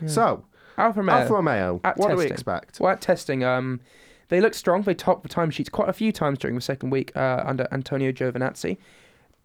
[0.00, 0.08] yeah.
[0.08, 0.44] So
[0.76, 1.14] Alfa Romeo.
[1.14, 2.78] Alfa Romeo, At what do we expect?
[2.80, 3.80] Well, at testing, um,
[4.28, 4.82] they looked strong.
[4.82, 8.12] They topped the timesheets quite a few times during the second week uh, under Antonio
[8.12, 8.76] Giovinazzi,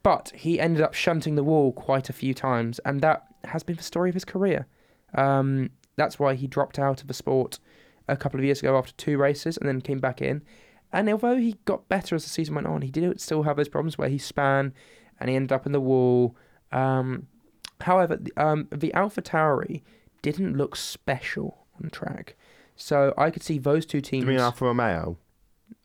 [0.03, 3.75] but he ended up shunting the wall quite a few times, and that has been
[3.77, 4.67] the story of his career.
[5.15, 7.59] Um, that's why he dropped out of the sport
[8.07, 10.41] a couple of years ago after two races, and then came back in.
[10.91, 13.69] And although he got better as the season went on, he did still have those
[13.69, 14.73] problems where he span
[15.19, 16.36] and he ended up in the wall.
[16.71, 17.27] Um,
[17.81, 19.81] however, the- um, the Alpha Tauri
[20.21, 22.36] didn't look special on track.
[22.76, 24.26] So I could see those two teams.
[24.26, 25.17] Do you mean Alfa Romeo?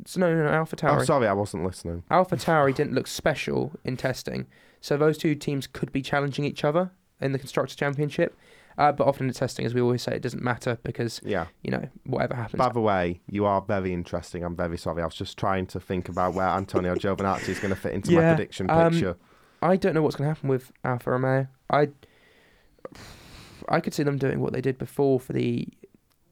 [0.06, 1.04] So no, no, no, Alpha Oh, Tauri.
[1.06, 2.02] sorry, I wasn't listening.
[2.10, 4.46] Alpha Tauri didn't look special in testing.
[4.80, 8.36] So those two teams could be challenging each other in the Constructors' Championship.
[8.76, 11.46] Uh, but often in testing, as we always say, it doesn't matter because, Yeah.
[11.64, 12.58] you know, whatever happens.
[12.58, 14.44] By the way, you are very interesting.
[14.44, 15.02] I'm very sorry.
[15.02, 18.12] I was just trying to think about where Antonio Giovinazzi is going to fit into
[18.12, 19.16] my prediction um, picture.
[19.60, 21.48] I don't know what's going to happen with Alfa Romeo.
[21.68, 21.88] I,
[23.68, 25.66] I could see them doing what they did before for the,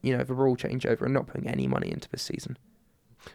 [0.01, 2.57] you know, the rule changeover and not putting any money into this season.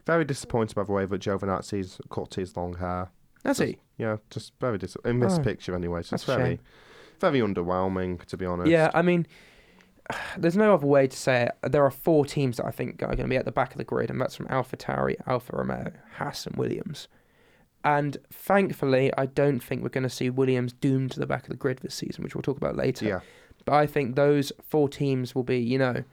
[0.06, 3.10] Very disappointed, by the way, that Giovinazzi's cut his long hair.
[3.42, 3.78] That's Just- it.
[3.98, 6.00] Yeah, just very dis- in this Oh, picture anyway.
[6.00, 6.60] It's just that's very,
[7.20, 8.70] very underwhelming to be honest.
[8.70, 9.26] Yeah, I mean,
[10.36, 11.72] there's no other way to say it.
[11.72, 13.78] There are four teams that I think are going to be at the back of
[13.78, 17.08] the grid, and that's from Alpha Tauri, Alfa Romeo, Haas, and Williams.
[17.84, 21.48] And thankfully, I don't think we're going to see Williams doomed to the back of
[21.50, 23.06] the grid this season, which we'll talk about later.
[23.06, 23.20] Yeah,
[23.64, 26.04] But I think those four teams will be, you know,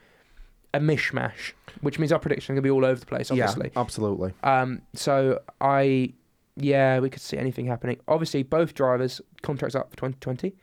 [0.74, 3.72] a mishmash, which means our prediction is going to be all over the place, obviously.
[3.74, 4.34] yeah, absolutely.
[4.44, 6.14] Um, so I,
[6.56, 7.98] yeah, we could see anything happening.
[8.08, 10.56] Obviously, both drivers contracts up for 2020,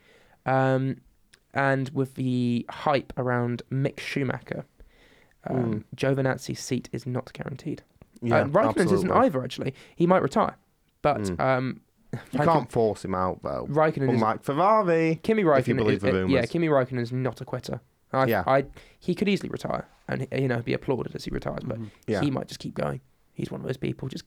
[0.47, 0.97] um,
[1.55, 4.65] and with the hype around Mick Schumacher,
[5.49, 7.83] um, Giovinazzi's seat is not guaranteed.
[8.23, 9.43] Yeah, uh, Raikkonen's isn't either.
[9.43, 10.57] Actually, he might retire,
[11.03, 11.41] but Mm.
[11.41, 11.81] um,
[12.13, 13.67] You Raikkonen- can't force him out though.
[13.69, 15.21] Raikkonen is Unlike Ferrari.
[15.23, 15.59] Kimi Raikkonen.
[15.59, 16.47] if you believe is, the uh, yeah.
[16.47, 17.81] Kimi Raikkonen is not a quitter.
[18.13, 18.45] I, Yeah.
[18.47, 18.65] I,
[18.99, 21.91] he could easily retire and you know be applauded as he retires, but Mhm.
[22.07, 22.21] Yeah.
[22.21, 23.01] he might just keep going.
[23.35, 24.09] He's one of those people.
[24.09, 24.25] Just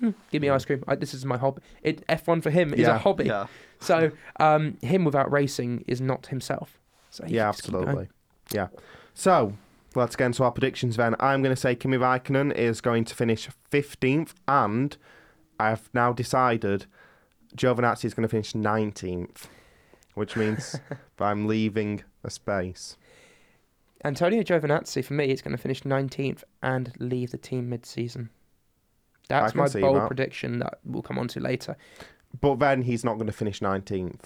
[0.00, 0.84] mm, give me ice cream.
[0.86, 1.62] I, this is my hobby.
[1.82, 2.96] It, F1 for him is Yeah.
[2.96, 3.24] a hobby.
[3.26, 3.46] Yeah.
[3.80, 6.78] So um, him without racing is not himself.
[7.10, 7.82] So he yeah, can just keep going.
[7.88, 8.08] absolutely.
[8.52, 8.68] Yeah.
[9.12, 9.52] So
[9.94, 11.14] let's get into our predictions then.
[11.20, 14.96] I'm going to say Kimi Raikkonen is going to finish 15th, and
[15.60, 16.86] I've now decided
[17.56, 19.48] Giovinazzi is going to finish 19th,
[20.14, 22.96] which means that I'm leaving a space.
[24.04, 28.28] Antonio Giovinazzi for me is going to finish 19th and leave the team mid-season.
[29.28, 30.06] That's my bold that.
[30.06, 31.76] prediction that we'll come on to later.
[32.40, 34.24] But then he's not going to finish 19th.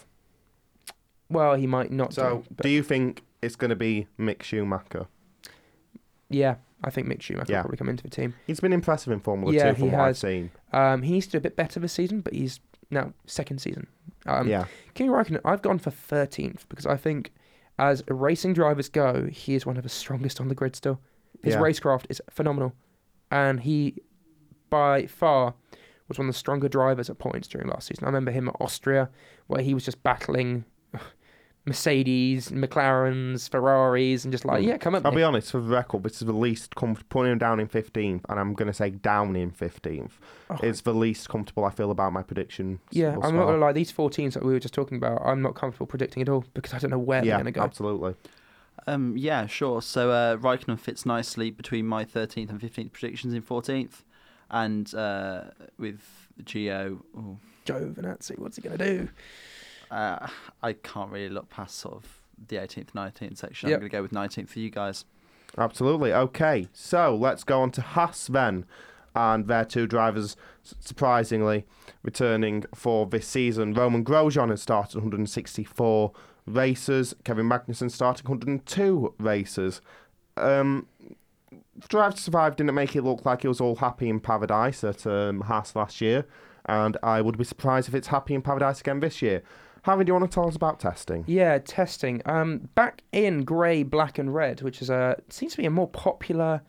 [1.31, 2.15] Well, he might not.
[2.15, 5.07] So do, do you think it's going to be Mick Schumacher?
[6.31, 7.59] yeah, I think Mick Schumacher Yeah.
[7.59, 8.35] will probably come into the team.
[8.47, 10.19] He's been impressive in Formula Yeah, 2 from he what I've has.
[10.19, 10.51] seen.
[10.73, 12.61] Um, he needs to do a bit better this season, but he's
[12.91, 13.87] now second season.
[14.27, 14.65] Um, yeah.
[14.95, 17.33] Kimi Raikkonen, I've gone for 13th because I think,
[17.79, 21.01] as racing drivers go, he is one of the strongest on the grid still.
[21.43, 21.61] His Yeah.
[21.61, 22.75] racecraft is phenomenal,
[23.31, 24.03] and he,
[24.71, 25.55] by far,
[26.09, 28.05] was one of the stronger drivers at points during last season.
[28.05, 29.11] I remember him at Austria,
[29.47, 30.65] where he was just battling
[31.69, 34.67] Mercedes, McLarens, Ferraris, and just like, Mm.
[34.67, 35.19] yeah, come at I'll me.
[35.19, 37.09] be honest, for the record, this is the least comfortable.
[37.09, 40.13] putting him down in 15th, and I'm going to say down in 15th.
[40.51, 42.81] Oh, It's the least comfortable I feel about my prediction.
[42.91, 43.47] yeah, I'm not far.
[43.47, 43.73] gonna lie.
[43.73, 46.45] These four teams that we were just talking about, I'm not comfortable predicting at all
[46.55, 47.63] because I don't know where Yeah, they're going to go.
[47.63, 48.15] absolutely.
[48.87, 49.83] Um, yeah, sure.
[49.83, 54.03] So uh, Raikkonen fits nicely between my 13th and 15th predictions in 14th,
[54.51, 55.45] and uh,
[55.79, 56.01] with
[56.45, 59.09] Geo, ooh, Giovinazzi, what's he going to do?
[59.91, 60.27] Uh,
[60.63, 63.69] I can't really look past sort of the 18th, 19th section.
[63.69, 63.77] Yep.
[63.77, 65.05] I'm going to go with 19th for you guys.
[65.57, 66.13] Absolutely.
[66.13, 68.65] Okay, so let's go on to Haas then.
[69.15, 71.65] And their two drivers, surprisingly,
[72.03, 73.75] returning for this season.
[73.75, 76.13] Romain Grosjean has started 164
[76.47, 77.15] races.
[77.25, 79.81] Kevin Magnussen starting 102 races.
[80.37, 80.87] Um,
[81.89, 85.07] Drive to Survive didn't make it look like it was all happy in paradise at
[85.07, 86.27] um, Haas last year.
[86.67, 89.43] And I would be surprised if it's happy in paradise again this year.
[89.89, 91.25] Harvey, do you want to tell us about testing?
[91.27, 92.21] Yeah, testing.
[92.27, 95.89] Um, back in grey, black, and red, which is a seems to be a more
[95.89, 96.61] popular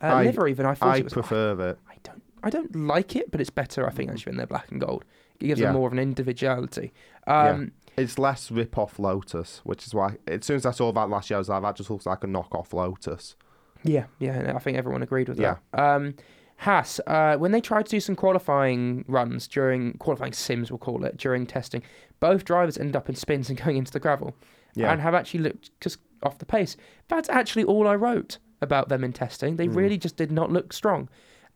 [0.00, 1.12] uh, I- livery than I thought I it was.
[1.12, 1.78] prefer it.
[1.90, 2.22] I don't.
[2.44, 3.86] I don't like it, but it's better.
[3.88, 5.04] I think actually when they're black and gold,
[5.40, 5.66] it gives Yeah.
[5.66, 6.92] them more of an individuality.
[7.26, 11.10] Um, It's less rip off Lotus, which is why as soon as I saw that
[11.10, 13.34] last year, I was like, that just looks like a knockoff Lotus.
[13.82, 15.56] yeah, yeah, I think everyone agreed with Yeah.
[15.72, 15.80] that.
[15.82, 16.14] Um,
[16.60, 21.04] Haas, uh, when they tried to do some qualifying runs during qualifying sims, we'll call
[21.04, 21.82] it during testing,
[22.20, 24.34] both drivers ended up in spins and going into the gravel,
[24.74, 24.92] Yeah.
[24.92, 26.76] and have actually looked just off the pace.
[27.08, 29.56] That's actually all I wrote about them in testing.
[29.56, 29.74] They Mm.
[29.76, 31.08] really just did not look strong,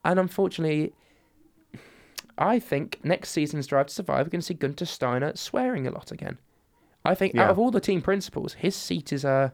[0.06, 0.94] and unfortunately,
[2.38, 5.90] I think next season's Drive to Survive, we're going to see Günther Steiner swearing a
[5.90, 6.38] lot again.
[7.04, 7.44] I think Yeah.
[7.44, 9.50] out of all the team principals, his seat is uh,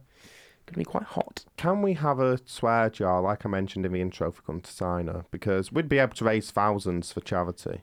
[0.72, 1.44] going to be quite hot.
[1.56, 5.24] Can we have a swear jar, like I mentioned in the intro for Günther Steiner?
[5.30, 7.82] Because we'd be able to raise thousands for charity.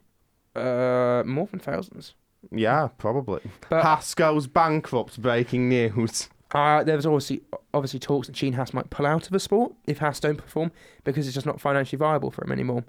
[0.55, 2.15] Uh, more than thousands.
[2.51, 3.41] Yeah, probably.
[3.69, 6.29] But Haas goes bankrupt, breaking news.
[6.53, 7.41] uh, there was obviously
[7.73, 10.71] obviously talks that Gene Haas might pull out of the sport if Haas don't perform
[11.03, 12.85] because it's just not financially viable for him anymore.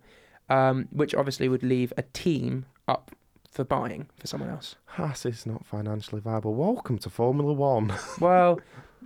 [0.49, 3.11] Um, which obviously would leave a team up
[3.51, 4.77] for buying for someone else.
[4.87, 6.55] Haas is not financially viable.
[6.55, 7.93] Welcome to Formula One.
[8.21, 8.61] Well,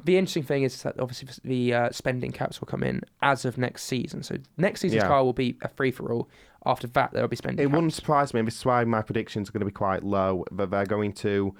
[0.04, 3.58] the interesting thing is that obviously the uh, spending caps will come in as of
[3.58, 4.22] next season.
[4.22, 5.08] So next season's Yeah.
[5.08, 6.28] car will be a free for all.
[6.64, 7.62] After that, there will be spending.
[7.64, 7.74] It caps.
[7.74, 8.40] wouldn't surprise me.
[8.40, 10.44] and This is why my predictions are going to be quite low.
[10.52, 11.54] That they're going to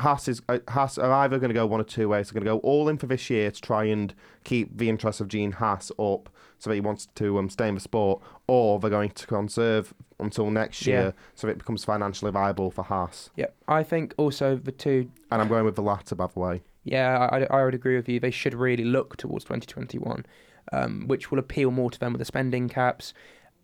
[0.00, 2.28] Haas is uh, Haas are either going to go one or two ways.
[2.28, 4.12] They're going to go all in for this year to try and
[4.42, 7.74] keep the interest of Gene Haas up, so that he wants to um, stay in
[7.76, 11.00] the sport, or they're going to conserve until next Yeah.
[11.00, 13.30] year, so it becomes financially viable for Haas.
[13.36, 13.54] Yep.
[13.68, 16.62] I think also the two And I'm going with the latter, by the way.
[16.84, 18.20] Yeah, I, I would agree with you.
[18.20, 20.26] They should really look towards 2021,
[20.72, 23.14] um, which will appeal more to them with the spending caps,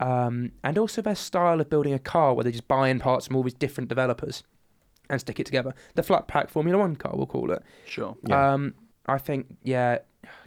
[0.01, 3.27] um, and also their style of building a car, where they just buy in parts
[3.27, 4.43] from all these different developers
[5.11, 5.75] and stick it together.
[5.95, 7.63] The flat pack Formula One car, we'll call it.
[7.85, 8.17] Sure.
[8.27, 8.53] Yeah.
[8.55, 8.75] Um,
[9.07, 9.99] I think, yeah,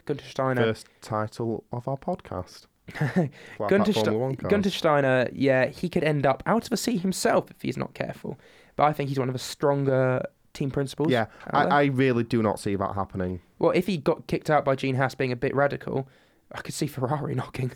[0.06, 0.62] Günther Steiner.
[0.62, 2.66] First title of our podcast.
[2.94, 4.52] Flat Günther, Pack Formula Ste- One cars.
[4.52, 7.94] Günther Steiner, yeah, he could end up out of a seat himself if he's not
[7.94, 8.38] careful.
[8.76, 10.22] But I think he's one of the stronger
[10.54, 11.10] team principals.
[11.10, 11.64] Yeah, I.
[11.64, 13.40] I really do not see that happening.
[13.58, 16.08] Well, if he got kicked out by Gene Haas being a bit radical,
[16.52, 17.72] I could see Ferrari knocking.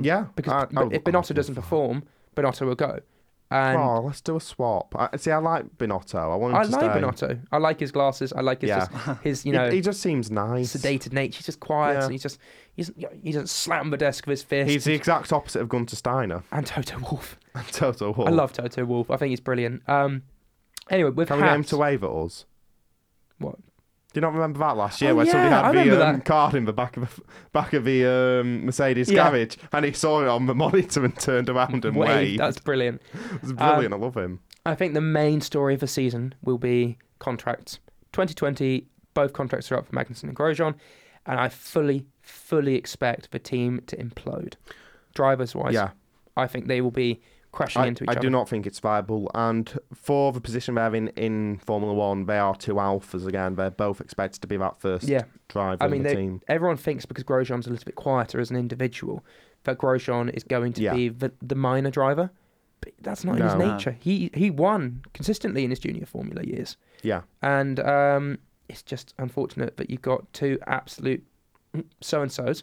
[0.00, 2.04] Yeah, Because I- I- if Binotto doesn't perform,
[2.36, 3.00] Binotto will go.
[3.52, 4.94] And oh, let's do a swap.
[4.96, 6.14] I, see, I like Binotto.
[6.14, 7.26] I want him I like stay.
[7.26, 7.40] Binotto.
[7.50, 8.32] I like his glasses.
[8.32, 8.86] I like his Yeah.
[8.86, 10.76] just, his you know he, just seems nice.
[10.76, 11.38] sedated nature.
[11.38, 11.94] He's just quiet.
[11.94, 12.02] Yeah.
[12.04, 12.38] And he's just
[12.76, 12.92] he's
[13.24, 14.70] he doesn't slam the desk with his fist.
[14.70, 16.44] He's the exact opposite of Günther Steiner.
[16.52, 17.40] and Toto Wolff.
[17.72, 18.28] Toto Wolff.
[18.28, 19.10] I love Toto Wolff.
[19.10, 19.82] I think he's brilliant.
[19.88, 20.22] Um,
[20.90, 22.44] anyway, with Can we get him to wave at us?
[23.38, 23.62] what Do
[24.16, 26.16] you not remember that last year Oh, where somebody yeah, I had remember the um,
[26.16, 26.24] that.
[26.24, 27.22] card in the back of the
[27.52, 29.30] back of the um, Mercedes Yeah.
[29.30, 32.40] garage and he saw it on the monitor and turned around and Wave, waved?
[32.40, 33.00] That's brilliant.
[33.34, 33.94] It was brilliant.
[33.94, 34.40] Um, I love him.
[34.66, 37.78] I think the main story of the season will be contracts.
[38.12, 40.74] 2020, both contracts are up for Magnussen and Grosjean,
[41.24, 44.54] and I fully, fully expect the team to implode.
[45.14, 45.90] Drivers wise, Yeah.
[46.36, 47.20] I think they will be
[47.52, 48.20] crashing I, into each I other.
[48.20, 49.30] do not think it's viable.
[49.34, 53.56] And for the position they're in in Formula One, they are two alphas again.
[53.56, 56.40] They're both expected to be that first Yeah, driver I in mean, the team.
[56.48, 59.24] everyone thinks because Grosjean's a little bit quieter as an individual,
[59.64, 60.94] that Grosjean is going to Yeah.
[60.94, 62.30] be the, the minor driver.
[62.82, 63.58] But that's not in his No.
[63.58, 63.72] No.
[63.76, 63.96] nature.
[64.00, 67.22] He he won consistently in his junior Formula years, Yeah.
[67.42, 68.38] and um,
[68.70, 71.22] it's just unfortunate that you've got two absolute
[72.00, 72.62] so and so's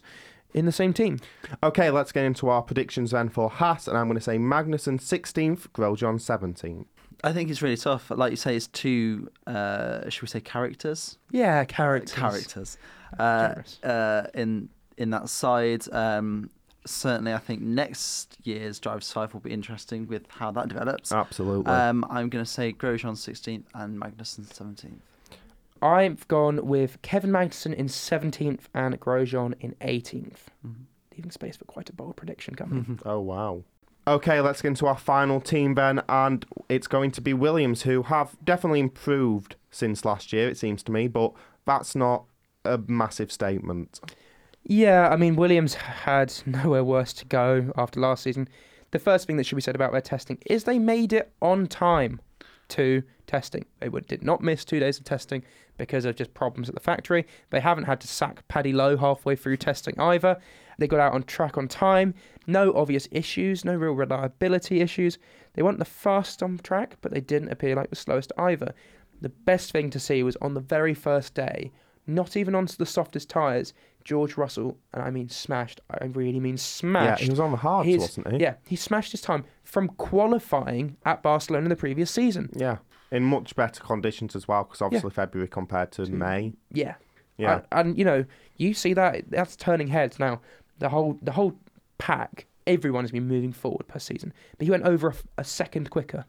[0.54, 1.20] in the same team.
[1.62, 3.88] Okay, let's get into our predictions then for Haas.
[3.88, 6.86] And I'm going to say Magnussen 16th, Grosjean 17th.
[7.24, 8.10] I think it's really tough.
[8.10, 9.28] Like you say, it's two.
[9.46, 11.18] Uh, should we say characters?
[11.30, 12.14] Yeah, characters.
[12.14, 12.78] Characters.
[13.18, 15.92] Uh, uh, in in that side.
[15.92, 16.50] Um,
[16.86, 21.10] certainly, I think next year's Drive Five will be interesting with how that develops.
[21.10, 21.72] Absolutely.
[21.72, 25.00] Um, I'm going to say Grosjean 16th and Magnussen 17th.
[25.82, 30.50] I've gone with Kevin Magnussen in 17th and Grosjean in 18th.
[30.66, 30.74] Mhm.
[31.16, 32.98] Leaving space for quite a bold prediction coming.
[33.06, 33.62] Oh wow.
[34.06, 38.04] Okay, let's get into our final team then, and it's going to be Williams, who
[38.04, 41.32] have definitely improved since last year, it seems to me, but
[41.66, 42.24] that's not
[42.64, 44.00] a massive statement.
[44.64, 48.48] Yeah, I mean, Williams had nowhere worse to go after last season.
[48.92, 51.66] The first thing that should be said about their testing is they made it on
[51.66, 52.20] time
[52.68, 53.64] to testing.
[53.80, 55.42] They would, did not miss two days of testing
[55.76, 57.26] because of just problems at the factory.
[57.50, 60.38] They haven't had to sack Paddy Lowe halfway through testing either.
[60.78, 62.14] They got out on track on time.
[62.46, 65.18] No obvious issues, no real reliability issues.
[65.54, 68.74] They weren't the fastest on track, but they didn't appear like the slowest either.
[69.20, 71.72] The best thing to see was on the very first day,
[72.06, 73.74] not even onto the softest tyres,
[74.08, 77.20] George Russell, and I mean smashed, I really mean smashed.
[77.20, 78.38] Yeah, he was on the hards, his- wasn't he?
[78.38, 82.48] Yeah, he smashed his time from qualifying at Barcelona the previous season.
[82.56, 82.78] Yeah.
[83.10, 86.54] In much better conditions as well, because obviously February compared to To- May.
[86.72, 86.94] Yeah,
[87.36, 87.56] Yeah.
[87.70, 88.24] and, and you know
[88.56, 90.40] you see that that's turning heads now.
[90.78, 91.58] The whole the whole
[91.98, 96.24] pack, everyone has been moving forward per season, but he went over a second quicker.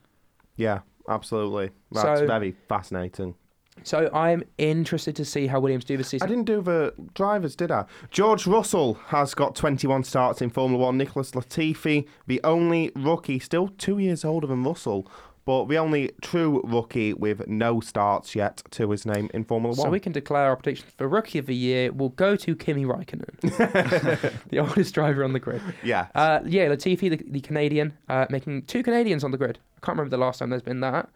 [0.57, 1.71] yeah, absolutely.
[1.93, 3.35] That's So- very fascinating.
[3.83, 6.25] So I'm interested to see how Williams do this season.
[6.25, 7.85] I didn't do the drivers, did I?
[8.11, 10.97] George Russell has got 21 starts in Formula One.
[10.97, 15.09] Nicholas Latifi, the only rookie, still two years older than Russell,
[15.45, 19.85] but the only true rookie with no starts yet to his name in Formula One.
[19.87, 22.85] So we can declare our prediction for Rookie of the Year will go to Kimi
[22.85, 25.61] Raikkonen, the oldest driver on the grid.
[25.83, 26.07] yeah.
[26.13, 29.57] Uh, yeah, Latifi, the, the Canadian, uh, making two Canadians on the grid.
[29.77, 31.09] I can't remember the last time there's been that,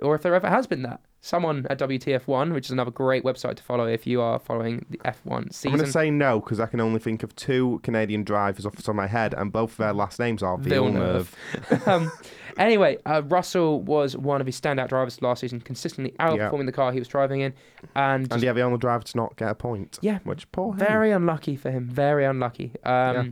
[0.00, 1.00] or if there ever has been that.
[1.22, 4.96] Someone at WTF1, which is another great website to follow if you are following the
[4.98, 5.72] F1 season.
[5.72, 8.74] I'm going to say no because I can only think of two Canadian drivers off
[8.74, 11.36] the top of my head, and both of their last names are Villeneuve.
[11.58, 11.88] Villeneuve.
[11.88, 12.10] um,
[12.56, 16.90] anyway, uh, Russell was one of his standout drivers last season, consistently outperforming the car
[16.90, 17.52] he was driving in,
[17.94, 19.98] and, And just yeah, the only driver to not get a point.
[20.00, 20.20] Yeah.
[20.24, 20.78] Which poor him.
[20.78, 21.86] very unlucky for him.
[21.88, 22.72] Very unlucky.
[22.84, 23.24] Um, Yeah.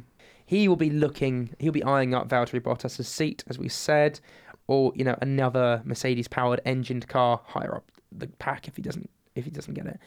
[0.48, 1.51] He will be looking.
[1.59, 4.19] He'll be eyeing up Valtteri Bottas' seat, as we said,
[4.68, 9.44] or you know another Mercedes-powered engined car higher up the pack if he doesn't if
[9.44, 9.98] he doesn't get it.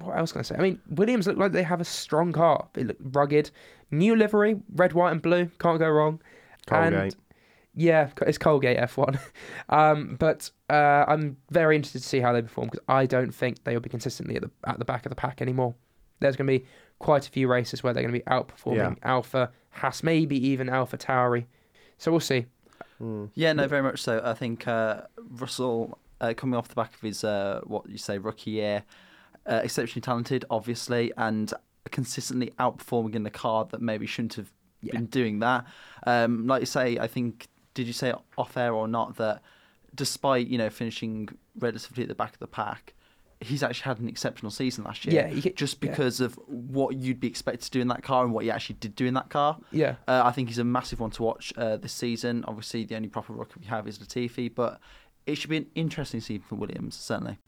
[0.00, 0.56] What else can I say?
[0.56, 2.68] I mean, Williams look like they have a strong car.
[2.72, 3.50] They look rugged.
[3.90, 5.46] New livery, red, white, and blue.
[5.58, 6.20] Can't go wrong.
[6.66, 6.92] Colgate.
[6.92, 7.16] And
[7.74, 9.18] yeah, it's Colgate F1.
[9.68, 13.62] um, but uh, I'm very interested to see how they perform because I don't think
[13.64, 15.74] they will be consistently at the at the back of the pack anymore.
[16.20, 16.64] There's going to be
[16.98, 20.96] quite a few races where they're going to be outperforming Alfa, Haas, maybe even Alpha
[20.96, 21.44] Tauri.
[21.98, 22.46] So we'll see.
[23.00, 23.30] Mm.
[23.34, 24.20] Yeah, no, very much so.
[24.24, 25.02] I think uh,
[25.38, 28.84] Russell, uh, coming off the back of his uh, what you say rookie year,
[29.46, 31.52] uh, exceptionally talented, obviously, and
[31.90, 34.50] consistently outperforming in the car that maybe shouldn't have
[34.80, 34.92] Yeah.
[34.92, 35.66] been doing that.
[36.06, 39.42] Um, like you say, I think did you say off air or not that
[39.94, 41.28] despite you know finishing
[41.58, 42.94] relatively at the back of the pack,
[43.40, 45.14] he's actually had an exceptional season last year.
[45.14, 45.90] Yeah, he could- just yeah.
[45.90, 48.76] because of what you'd be expected to do in that car and what he actually
[48.80, 49.58] did do in that car.
[49.70, 49.96] Yeah.
[50.08, 52.44] Uh, I think he's a massive one to watch uh, this season.
[52.48, 54.80] Obviously, the only proper rookie we have is Latifi, but
[55.26, 57.38] it should be an interesting season for Williams, certainly.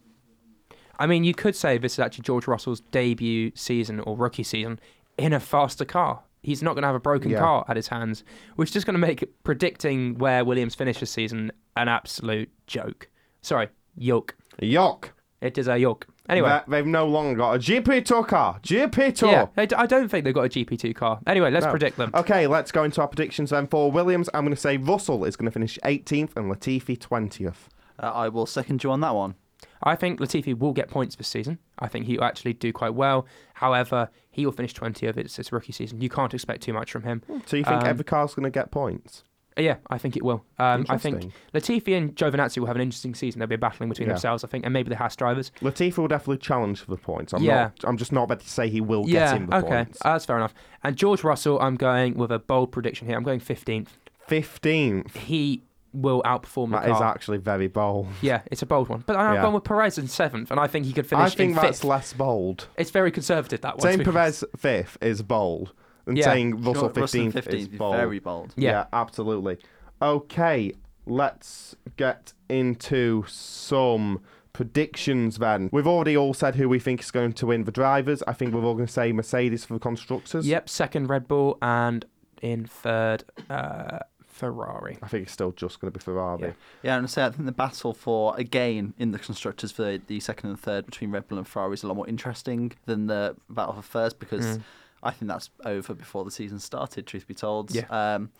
[0.99, 4.81] I mean, you could say this is actually George Russell's debut season or rookie season
[5.17, 6.23] in a faster car.
[6.43, 7.39] He's not going to have a broken Yeah.
[7.41, 8.25] car at his hands,
[8.57, 13.09] which is just going to make predicting where Williams finishes this season an absolute joke.
[13.43, 14.37] Sorry, yoke.
[14.61, 15.11] Yuck.
[15.41, 16.07] It is a yoke.
[16.29, 18.59] Anyway, They- they've no longer got a GP2 car.
[18.63, 19.31] GP2.
[19.31, 21.21] yeah, I d- I don't think they've got a GP2 car.
[21.27, 21.71] Anyway, let's No.
[21.71, 22.11] predict them.
[22.13, 23.67] Okay, let's go into our predictions then.
[23.69, 27.69] For Williams, I'm going to say Russell is going to finish 18th and Latifi 20th.
[28.03, 29.37] Uh, I will second you on that one.
[29.83, 31.59] I think Latifi will get points this season.
[31.79, 33.25] I think he will actually do quite well.
[33.55, 35.17] However, he will finish 20th.
[35.17, 36.01] It's his rookie season.
[36.01, 37.23] You can't expect too much from him.
[37.47, 39.23] So you think Um, every car's going to get points?
[39.59, 40.45] Uh, Yeah, I think it will.
[40.59, 43.41] Um, I think Latifi and Giovinazzi will have an interesting season.
[43.41, 44.15] They'll be battling between Yeah.
[44.15, 45.51] themselves, I think, and maybe the Haas drivers.
[45.61, 47.33] Latifi will definitely challenge for the points.
[47.33, 47.55] I'm Yeah.
[47.65, 47.73] not.
[47.85, 49.99] I'm just not ready to say he will get in the okay, points.
[50.05, 50.55] uh, that's fair enough.
[50.85, 53.17] And George Russell, I'm going with a bold prediction here.
[53.17, 53.89] I'm going 15th.
[54.29, 55.17] Fifteenth.
[55.17, 55.63] He
[55.95, 58.09] will outperform the That is actually very bold.
[58.21, 59.03] Yeah, it's a bold one.
[59.07, 59.41] But I'm Yeah.
[59.43, 61.33] going with Perez in seventh, and I think he could finish.
[61.33, 61.85] I think in that's fifth.
[61.89, 62.69] less bold.
[62.77, 63.81] It's very conservative that one.
[63.81, 64.05] Saying.
[64.05, 65.73] Perez fifth is bold,
[66.09, 66.25] and Yeah.
[66.25, 67.97] saying Russell Sure, fifteenth is 15th is bold.
[67.97, 68.55] very bold.
[68.57, 68.87] Yeah.
[68.93, 69.59] absolutely.
[70.03, 70.73] Okay,
[71.07, 74.21] let's get into some
[74.53, 75.69] predictions then.
[75.73, 78.23] We've already all said who we think is going to win the drivers.
[78.27, 80.47] I think we're all going to say Mercedes for the constructors.
[80.47, 82.05] Yep, second Red Bull, and
[82.43, 84.99] in third uh, Ferrari.
[85.03, 86.43] I think it's still just going to be Ferrari.
[86.49, 86.53] Yeah.
[86.83, 90.21] Yeah, and I say I think the battle for again in the constructors for the
[90.21, 93.35] second and third between Red Bull and Ferrari is a lot more interesting than the
[93.51, 94.63] battle for first because Mm.
[95.03, 97.07] I think that's over before the season started.
[97.07, 97.87] Truth be told, Yeah.
[97.91, 98.31] Um,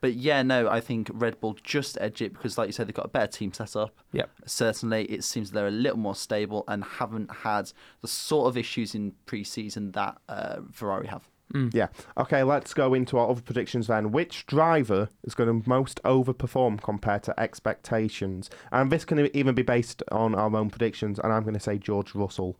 [0.00, 2.94] but yeah, no, I think Red Bull just edge it because, like you said, they've
[2.94, 3.98] got a better team set up.
[4.12, 4.30] Yep.
[4.44, 7.72] Certainly, it seems they're a little more stable and haven't had
[8.02, 11.26] the sort of issues in pre-season that uh, Ferrari have.
[11.72, 11.88] Yeah.
[12.18, 14.10] Okay, let's go into our other predictions then.
[14.12, 18.50] Which driver is going to most overperform compared to expectations?
[18.72, 21.18] And this can even be based on our own predictions.
[21.18, 22.58] And I'm going to say George Russell.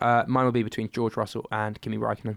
[0.00, 2.36] Uh, mine will be between George Russell and Kimi Raikkonen.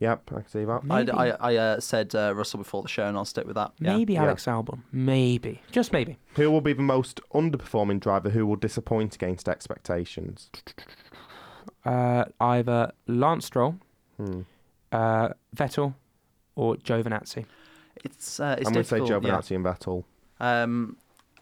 [0.00, 0.84] Yep, I can see that.
[0.84, 1.10] Maybe.
[1.10, 3.72] I, I, I uh, said uh, Russell before the show, and I'll stick with that.
[3.80, 3.96] Yeah.
[3.96, 4.22] Maybe Yeah.
[4.24, 4.82] Alex Albon.
[4.92, 5.60] Maybe.
[5.72, 6.18] Just maybe.
[6.36, 10.50] Who will be the most underperforming driver who will disappoint against expectations?
[11.84, 13.76] Uh, either Lance Stroll,
[14.16, 14.42] Hmm.
[14.92, 15.94] uh, Vettel,
[16.54, 17.44] or Giovinazzi.
[18.04, 19.24] It's uh, it's I'm going to say difficult.
[19.24, 19.30] yeah.
[19.30, 20.04] Giovinazzi and Vettel.
[20.40, 20.96] Um,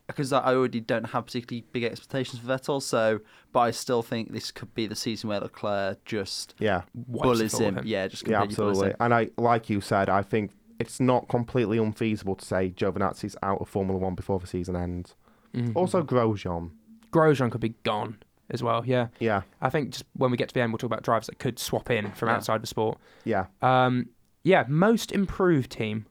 [0.06, 3.20] because I already don't have particularly big expectations for Vettel, so
[3.52, 7.70] but I still think this could be the season where Leclerc just Yeah, bullies floor
[7.72, 7.80] him.
[7.84, 8.88] Yeah, just yeah, absolutely.
[8.90, 8.96] him.
[9.00, 13.60] And I, like you said, I think it's not completely unfeasible to say Giovinazzi's out
[13.60, 15.14] of Formula One before the season ends.
[15.54, 15.74] Mhm.
[15.74, 16.70] Also, Grosjean.
[17.12, 18.18] Grosjean could be gone
[18.50, 18.84] as well.
[18.86, 21.26] Yeah, Yeah, I think just when we get to the end, we'll talk about drivers
[21.26, 22.36] that could swap in from Yeah.
[22.36, 22.98] outside the sport.
[23.24, 23.46] yeah.
[23.62, 24.10] Um,
[24.44, 26.06] yeah, most improved team.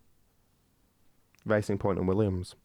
[1.45, 2.55] Racing Point and Williams.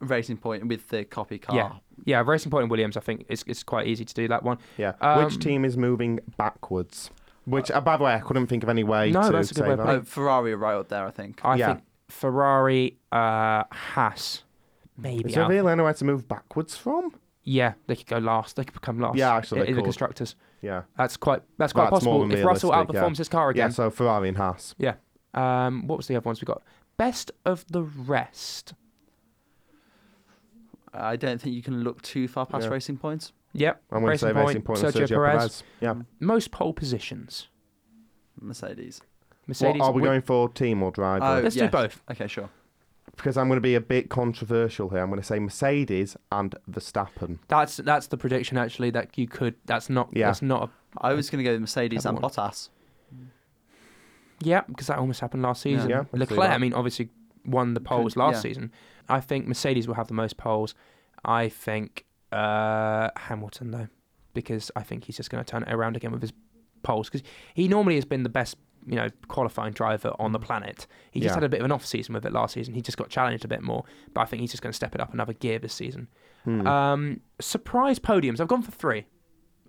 [0.00, 1.56] Racing Point with the copy car.
[1.56, 1.72] Yeah.
[2.04, 2.96] Yeah, Racing Point and Williams.
[2.96, 4.58] I think it's it's quite easy to do that one.
[4.76, 4.92] Yeah.
[5.00, 7.10] Um, Which team is moving backwards?
[7.46, 9.54] Which, uh, by the way, I couldn't think of any way No, to that's a
[9.54, 9.84] good say way of that.
[9.86, 11.40] putting Oh, Ferrari are right up there, I think.
[11.44, 11.66] I Yeah.
[11.74, 14.42] think Ferrari, uh, Haas,
[14.98, 15.28] maybe.
[15.28, 17.14] Is there Al- really anywhere to move backwards from?
[17.44, 18.56] Yeah, they could go last.
[18.56, 19.16] They could become last.
[19.16, 19.86] Yeah, actually, in, they in the could.
[19.86, 20.34] constructors.
[20.60, 20.82] Yeah.
[20.98, 21.42] That's quite.
[21.56, 22.20] That's quite That's more possible.
[22.28, 23.00] than If Russell realistic, yeah.
[23.02, 24.74] outperforms his car again, Yeah, so Ferrari and Haas.
[24.78, 24.94] Yeah.
[25.34, 26.62] Um, what was the other ones we got?
[26.96, 28.74] Best of the rest.
[30.98, 32.70] I don't think you can look too far past Yeah.
[32.70, 33.32] Racing Points.
[33.52, 33.82] Yep.
[33.90, 35.62] I'm going to say Racing Point and Sergio Perez.
[35.80, 35.94] Yeah.
[35.94, 36.06] Mm.
[36.20, 37.48] Most pole positions.
[38.40, 39.00] Mercedes.
[39.46, 39.80] Mercedes.
[39.80, 41.24] What, are we wi- going for team or driver?
[41.24, 42.02] Oh, Let's do both.
[42.10, 42.50] Okay, sure.
[43.16, 44.98] because I'm going to be a bit controversial here.
[44.98, 47.38] I'm going to say Mercedes and Verstappen.
[47.48, 49.54] That's that's the prediction actually that you could.
[49.64, 50.10] That's not.
[50.12, 50.26] Yeah.
[50.26, 50.64] That's not.
[50.64, 50.70] A,
[51.06, 52.30] I was going to go with Mercedes and one.
[52.30, 52.68] Bottas.
[54.40, 55.88] yeah, because that almost happened last season.
[55.88, 56.50] Yeah, I Leclerc.
[56.50, 57.08] I mean, obviously
[57.44, 58.40] won the poles Could- last yeah.
[58.50, 58.72] season.
[59.08, 60.74] I think Mercedes will have the most poles.
[61.24, 63.88] I think uh, Hamilton though,
[64.34, 66.32] because I think he's just going to turn it around again with his
[66.82, 67.22] poles because
[67.54, 68.56] he normally has been the best.
[68.88, 70.86] You know, qualifying driver on the planet.
[71.10, 71.34] He just Yeah.
[71.38, 72.72] had a bit of an off season with it last season.
[72.74, 73.82] He just got challenged a bit more,
[74.14, 76.06] but I think he's just going to step it up another gear this season.
[76.44, 76.64] Hmm.
[76.68, 78.38] Um, surprise podiums.
[78.38, 79.06] I've gone for three,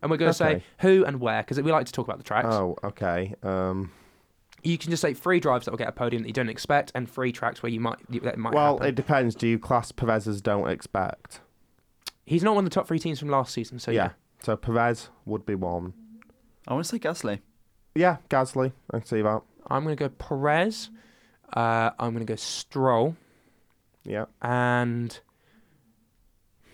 [0.03, 0.59] and we're going to Okay.
[0.59, 2.49] say who and where because we like to talk about the tracks.
[2.51, 3.33] oh, okay.
[3.41, 3.89] Um,
[4.63, 6.91] You can just say three drives that will get a podium that you don't expect,
[6.95, 8.89] and three tracks where you might that might well, happen.
[8.89, 9.35] it depends.
[9.35, 11.41] Do you class Perez as don't expect?
[12.25, 14.03] He's not one of the top three teams from last season, so yeah.
[14.03, 14.09] yeah.
[14.43, 15.93] So Perez would be one.
[16.67, 17.39] I want to say Gasly.
[17.95, 18.73] Yeah, Gasly.
[18.91, 19.41] I can see that.
[19.67, 20.89] I'm going to go Perez.
[21.53, 23.15] Uh, I'm going to go Stroll
[24.03, 24.25] Yeah.
[24.41, 25.17] and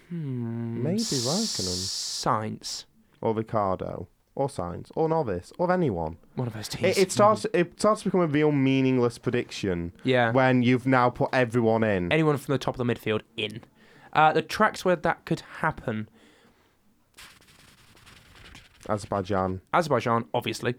[0.09, 1.77] hmm, Maybe Raikkonen.
[2.23, 2.85] Sainz.
[3.21, 4.07] Or Ricciardo.
[4.35, 4.89] Or Sainz.
[4.95, 5.53] Or Novice.
[5.59, 6.17] Or anyone.
[6.35, 6.97] One of those teams.
[6.97, 7.45] It, it starts.
[7.53, 10.31] It starts to become a real meaningless prediction yeah.
[10.31, 12.11] when you've now put everyone in.
[12.11, 13.61] Anyone from the top of the midfield in.
[14.11, 16.07] Uh, the tracks where that could happen:
[18.89, 19.61] Azerbaijan.
[19.73, 20.75] Azerbaijan, obviously.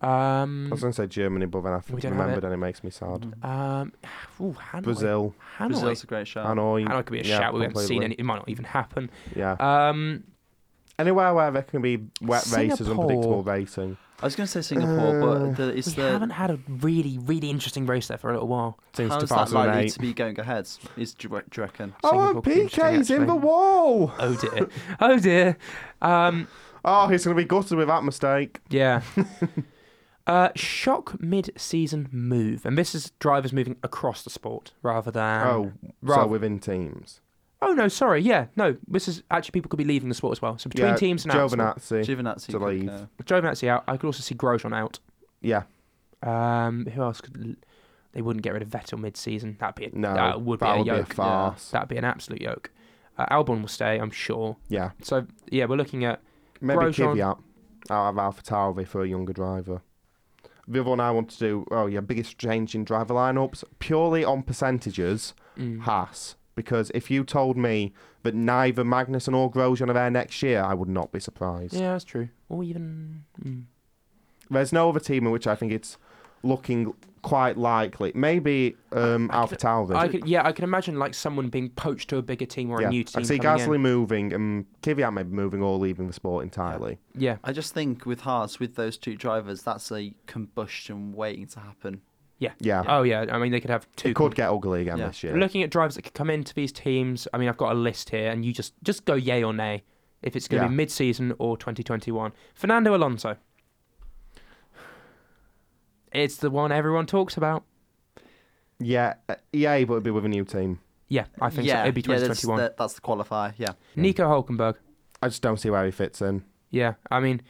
[0.00, 2.44] I Um, was going to say Germany, but then I We don't remembered it.
[2.44, 3.34] and it makes me sad.
[3.42, 3.92] um,
[4.40, 4.82] ooh, Hanoi.
[4.82, 5.34] Brazil.
[5.58, 5.68] Hanoi.
[5.70, 6.44] Brazil's a great show.
[6.44, 6.86] Hanoi.
[6.86, 7.54] Hanoi could be a yeah, shout.
[7.54, 8.14] We haven't seen any.
[8.14, 9.10] It might not even happen.
[9.34, 9.56] Yeah.
[9.58, 10.22] Um,
[10.98, 13.04] Anywhere where there can be wet races, Singapore.
[13.04, 13.96] unpredictable racing.
[14.20, 16.58] I was going to say Singapore, Uh, but the, it's we the haven't had a
[16.68, 18.76] really, really interesting race there for a little while.
[18.94, 19.92] Since how's that likely 2008.
[19.92, 20.68] to be going ahead?
[20.96, 21.94] Is do you do you reckon?
[22.02, 23.46] Oh, Singapore could be interesting, PK's in the actually.
[23.48, 24.12] wall.
[24.18, 24.68] Oh dear.
[25.00, 25.56] oh dear.
[26.02, 26.48] Um,
[26.84, 28.60] Oh, he's going to be gutted with that mistake.
[28.70, 29.02] yeah.
[30.26, 35.46] uh, shock mid-season move, and this is drivers moving across the sport rather than.
[35.46, 37.20] oh, so rather- within teams.
[37.60, 38.20] Oh no, sorry.
[38.22, 38.76] Yeah, no.
[38.86, 40.58] This is actually people could be leaving the sport as well.
[40.58, 41.50] So between yeah, teams and out.
[41.50, 42.04] Giovinazzi.
[42.04, 42.86] Giovinazzi to could leave.
[42.86, 43.08] go.
[43.24, 43.84] Giovinazzi out.
[43.88, 44.98] I could also see Grosjean out.
[45.40, 45.62] Yeah,
[46.22, 47.56] Um, who else could?
[48.12, 49.56] They wouldn't get rid of Vettel mid-season.
[49.60, 51.12] That'd be a, no, that would be a would be a yoke.
[51.14, 51.70] farce.
[51.70, 52.70] That'd be an absolute yoke.
[53.16, 54.56] Uh, Albon will stay, I'm sure.
[54.68, 56.20] Yeah, So yeah, we're looking at
[56.60, 57.14] maybe Grosjean.
[57.16, 57.38] Kvyat
[57.90, 59.82] out of Alpha Tauri for a younger driver.
[60.66, 64.24] The other one I want to do, oh yeah, biggest change in driver lineups purely
[64.24, 65.34] on percentages.
[65.56, 67.92] mm, Haas, because if you told me
[68.24, 71.72] that neither Magnussen or Grosjean are there next year, I would not be surprised.
[71.74, 72.28] yeah, that's true.
[72.48, 73.62] Or even mm,
[74.50, 75.96] There's no other team in which I think it's
[76.42, 78.10] looking quite likely.
[78.14, 81.68] Maybe um, I- I Alpha could- I could, yeah, I can imagine like someone being
[81.70, 82.88] poached to a bigger team or yeah.
[82.88, 83.20] a new team.
[83.20, 83.82] I see coming Gasly in.
[83.82, 86.98] moving and Kvyat maybe moving or leaving the sport entirely.
[87.14, 91.60] Yeah, I just think with Haas, with those two drivers, that's a combustion waiting to
[91.60, 92.00] happen.
[92.40, 92.84] Yeah, Yeah.
[92.86, 94.10] Oh yeah, I mean they could have two.
[94.10, 95.08] it could get ugly again Yeah.
[95.08, 95.36] this year.
[95.36, 98.10] Looking at drivers that could come into these teams, I mean I've got a list
[98.10, 99.82] here, and you just just go yay or nay
[100.22, 100.70] if it's going to Yeah.
[100.70, 102.32] be mid-season or 2021.
[102.54, 103.36] Fernando Alonso.
[106.12, 107.64] It's the one everyone talks about.
[108.80, 110.80] Yeah, uh, yeah, but it'd be with a new team.
[111.08, 111.88] Yeah, I think yeah, so.
[111.88, 112.58] It'd be yeah, that's 2021.
[112.58, 113.54] the, that's the qualifier.
[113.56, 113.72] Yeah.
[113.96, 114.76] Nico Hulkenberg.
[115.22, 116.44] I just don't see where he fits in.
[116.70, 117.40] Yeah, I mean,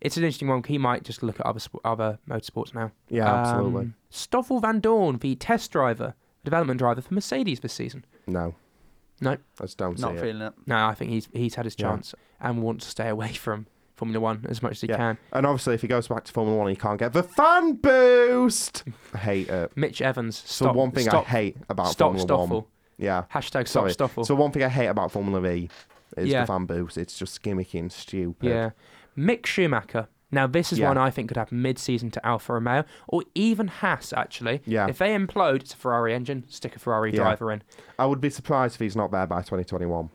[0.00, 0.62] it's an interesting one.
[0.64, 2.92] He might just look at other sp- other motorsports now.
[3.08, 3.82] Yeah, absolutely.
[3.86, 6.14] Um, Stoffel Vandoorne, the test driver,
[6.44, 8.04] development driver for Mercedes this season.
[8.26, 8.54] No.
[9.20, 9.32] No.
[9.32, 10.20] I just don't Not see it.
[10.20, 10.52] feeling it.
[10.66, 11.88] No, I think he's he's had his Yeah.
[11.90, 13.66] chance and wants to stay away from
[13.96, 14.96] Formula One as much as he Yeah.
[14.96, 15.18] can.
[15.32, 18.84] And obviously, if he goes back to Formula One, he can't get the fan boost.
[19.14, 19.76] I hate it.
[19.76, 22.60] Mitch Evans, So one thing stop, I hate about stop Formula Stoffel.
[22.60, 22.64] One,
[22.98, 23.24] yeah.
[23.32, 23.90] Hashtag stop Sorry.
[23.92, 24.24] Stoffel.
[24.24, 25.68] So one thing I hate about Formula E
[26.16, 26.42] is Yeah.
[26.42, 26.96] the fan boost.
[26.96, 28.48] It's just gimmicky and stupid.
[28.48, 28.70] yeah,
[29.18, 30.08] Mick Schumacher.
[30.30, 30.88] Now this is Yeah.
[30.88, 34.12] one I think could happen mid-season to Alfa Romeo or even Haas.
[34.12, 34.86] Actually, Yeah.
[34.86, 36.44] if they implode, it's a Ferrari engine.
[36.48, 37.22] Stick a Ferrari Yeah.
[37.22, 37.62] driver in.
[37.98, 40.10] I would be surprised if he's not there by 2021.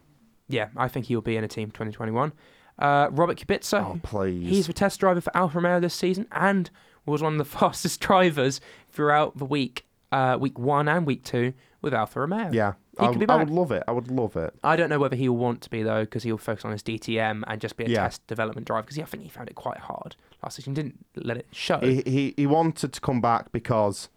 [0.47, 2.31] Yeah, I think he'll be in a team 2021.
[2.77, 4.47] Uh, Robert Kubica, Oh, please.
[4.49, 6.69] He's the test driver for Alfa Romeo this season and
[7.05, 8.61] was one of the fastest drivers
[8.91, 12.49] throughout the week, uh, week one and week two with Alfa Romeo.
[12.51, 12.73] yeah.
[12.99, 13.83] He I, could be I would love it.
[13.87, 14.53] I would love it.
[14.63, 17.43] I don't know whether he'll want to be though, because he'll focus on his DTM
[17.47, 18.03] and just be a Yeah.
[18.03, 18.83] test development driver.
[18.83, 20.73] Because I think he found it quite hard last season.
[20.75, 21.79] Didn't let it show.
[21.79, 24.09] He, he he wanted to come back because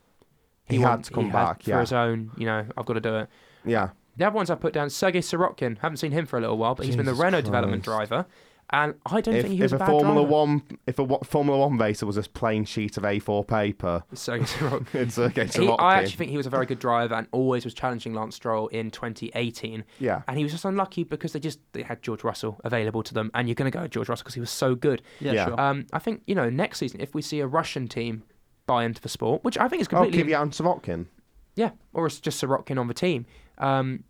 [0.65, 1.63] he, had want- to come he had back.
[1.63, 1.81] for Yeah.
[1.81, 2.33] his own.
[2.37, 3.29] You know, I've got to do it.
[3.65, 3.91] Yeah.
[4.19, 5.79] The other ones I put down: Sergei Sirotkin.
[5.79, 8.09] Haven't seen him for a little while, but he's been the Jesus Renault development Christ.
[8.11, 8.27] driver,
[8.71, 10.31] and I don't If, think he was if a a bad Formula driver.
[10.33, 14.45] One, if a wa- Formula One racer was a plain sheet of A4 paper, Sergei
[14.45, 14.87] Sirotkin.
[14.95, 15.47] it's okay.
[15.47, 18.35] He, I actually think he was a very good driver and always was challenging Lance
[18.37, 19.85] Stroll in 2018.
[20.01, 20.23] yeah.
[20.27, 23.31] And he was just unlucky because they just they had George Russell available to them,
[23.35, 25.03] and you're going to go with George Russell because he was so good.
[25.21, 25.45] Yeah, Yeah.
[25.47, 25.61] sure.
[25.61, 28.25] Um, I think you know next season if we see a Russian team
[28.67, 31.07] buy into the sport, which I think is Oh, completely Kvyat and Sirotkin.
[31.55, 33.27] yeah, or it's just Sirotkin on the team.
[33.59, 34.03] Um,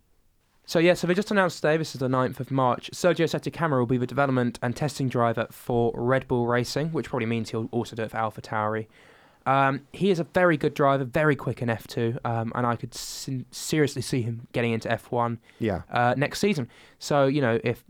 [0.67, 1.77] so yeah, so they just announced today.
[1.77, 2.91] This is the 9th of March.
[2.93, 7.07] Sergio Sette Câmara will be the development and testing driver for Red Bull Racing, which
[7.09, 8.87] probably means he'll also do it for Alpha Tauri.
[9.45, 12.93] Um, he is a very good driver, very quick in F2, um, and I could
[12.93, 15.83] sin- seriously see him getting into F1 Yeah.
[15.89, 16.67] uh, next season.
[16.99, 17.85] So you know, if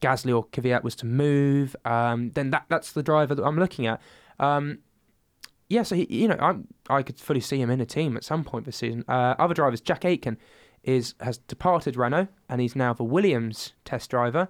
[0.00, 3.86] Gasly or Kvyat was to move, um, then that that's the driver that I'm looking
[3.86, 4.00] at.
[4.40, 4.78] Um,
[5.68, 6.54] yeah, so he, you know, I
[6.98, 9.04] I could fully see him in a team at some point this season.
[9.06, 10.38] Uh, other drivers, Jack Aitken
[10.84, 14.48] is has departed Renault and he's now the Williams test driver.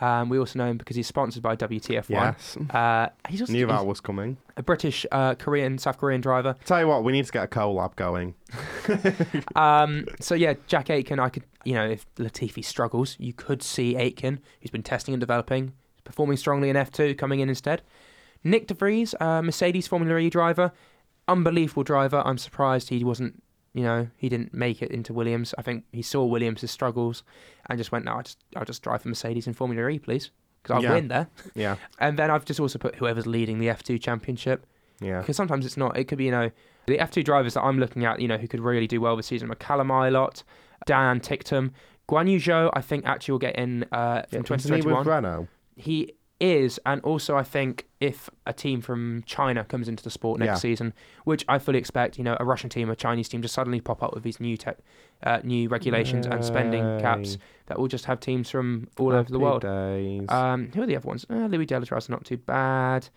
[0.00, 2.08] Um, we also know him because he's sponsored by WTF1.
[2.10, 2.56] Yes.
[2.70, 4.38] Uh, he's also Knew that was coming.
[4.56, 6.56] a British, uh, Korean, South Korean driver.
[6.64, 8.34] Tell you what, we need to get a collab going.
[9.54, 13.94] Um, so yeah, Jack Aitken, I could, you know, if Latifi struggles, you could see
[13.96, 17.82] Aitken, who's been testing and developing, performing strongly in F2, coming in instead.
[18.44, 20.72] Nyck de Vries, uh, Mercedes Formula E driver,
[21.28, 22.20] unbelievable driver.
[22.26, 23.42] I'm surprised he wasn't,
[23.74, 25.54] you know, he didn't make it into Williams.
[25.58, 27.22] I think he saw Williams' struggles
[27.68, 30.30] and just went, no, I just, I'll just drive for Mercedes in Formula E, please,
[30.62, 30.94] because I'll Yeah.
[30.94, 31.28] win there.
[31.54, 31.76] Yeah.
[31.98, 34.64] And then I've just also put whoever's leading the F2 championship
[35.00, 35.20] Yeah.
[35.20, 35.96] because sometimes it's not.
[35.98, 36.50] It could be, you know,
[36.86, 39.26] the F2 drivers that I'm looking at, you know, who could really do well this
[39.26, 40.42] season are Callum Ilott,
[40.86, 41.70] Dan Ticktum,
[42.08, 45.06] Guan Yu Zhou, I think actually will get in uh, from Isn't he with 2021.
[45.06, 45.48] Renault?
[45.76, 46.12] He
[46.44, 50.48] is, and also I think if a team from China comes into the sport next
[50.48, 50.54] Yeah.
[50.56, 50.92] season,
[51.24, 54.02] which I fully expect, you know, a Russian team, a Chinese team, just suddenly pop
[54.02, 54.78] up with these new tech,
[55.22, 59.38] uh, new regulations and spending caps that will just have teams from all over the
[59.38, 59.62] world.
[59.62, 60.28] Days.
[60.28, 61.24] Um, who are the other ones?
[61.30, 63.08] Uh, Louis Delétraz is not too bad.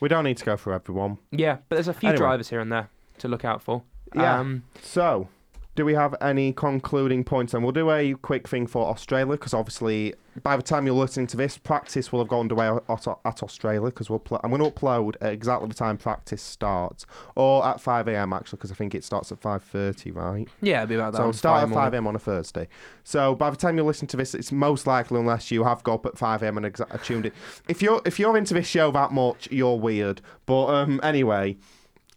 [0.00, 1.18] We don't need to go through everyone.
[1.30, 2.18] Yeah, but there's a few Anyway.
[2.18, 2.88] drivers here and there
[3.18, 3.82] to look out for.
[4.14, 4.40] Yeah.
[4.40, 5.28] Um, So,
[5.74, 7.54] do we have any concluding points?
[7.54, 11.26] And we'll do a quick thing for Australia because obviously, by the time you're listening
[11.28, 14.62] to this, practice will have gone underway at, at Australia because we'll pl- I'm going
[14.62, 18.32] to upload at exactly the time practice starts, or at 5 a.m.
[18.34, 20.48] actually because I think it starts at 5:30, right?
[20.60, 21.18] yeah, it'll be about that.
[21.18, 22.06] So start at 5 a.m.
[22.06, 22.68] on a Thursday.
[23.04, 25.94] So by the time you listen to this, it's most likely, unless you have got
[25.94, 26.58] up at 5 a.m.
[26.58, 27.34] and exa- tuned it.
[27.68, 30.20] If you're if you're into this show that much, you're weird.
[30.44, 31.56] But um, anyway,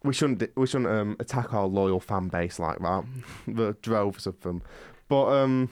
[0.06, 3.04] we shouldn't we shouldn't um, attack our loyal fan base like that.
[3.48, 4.62] the droves of them.
[5.08, 5.70] But um,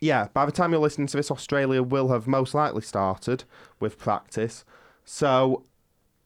[0.00, 3.44] yeah, by the time you're listening to this, Australia will have most likely started
[3.80, 4.64] with practice.
[5.04, 5.64] So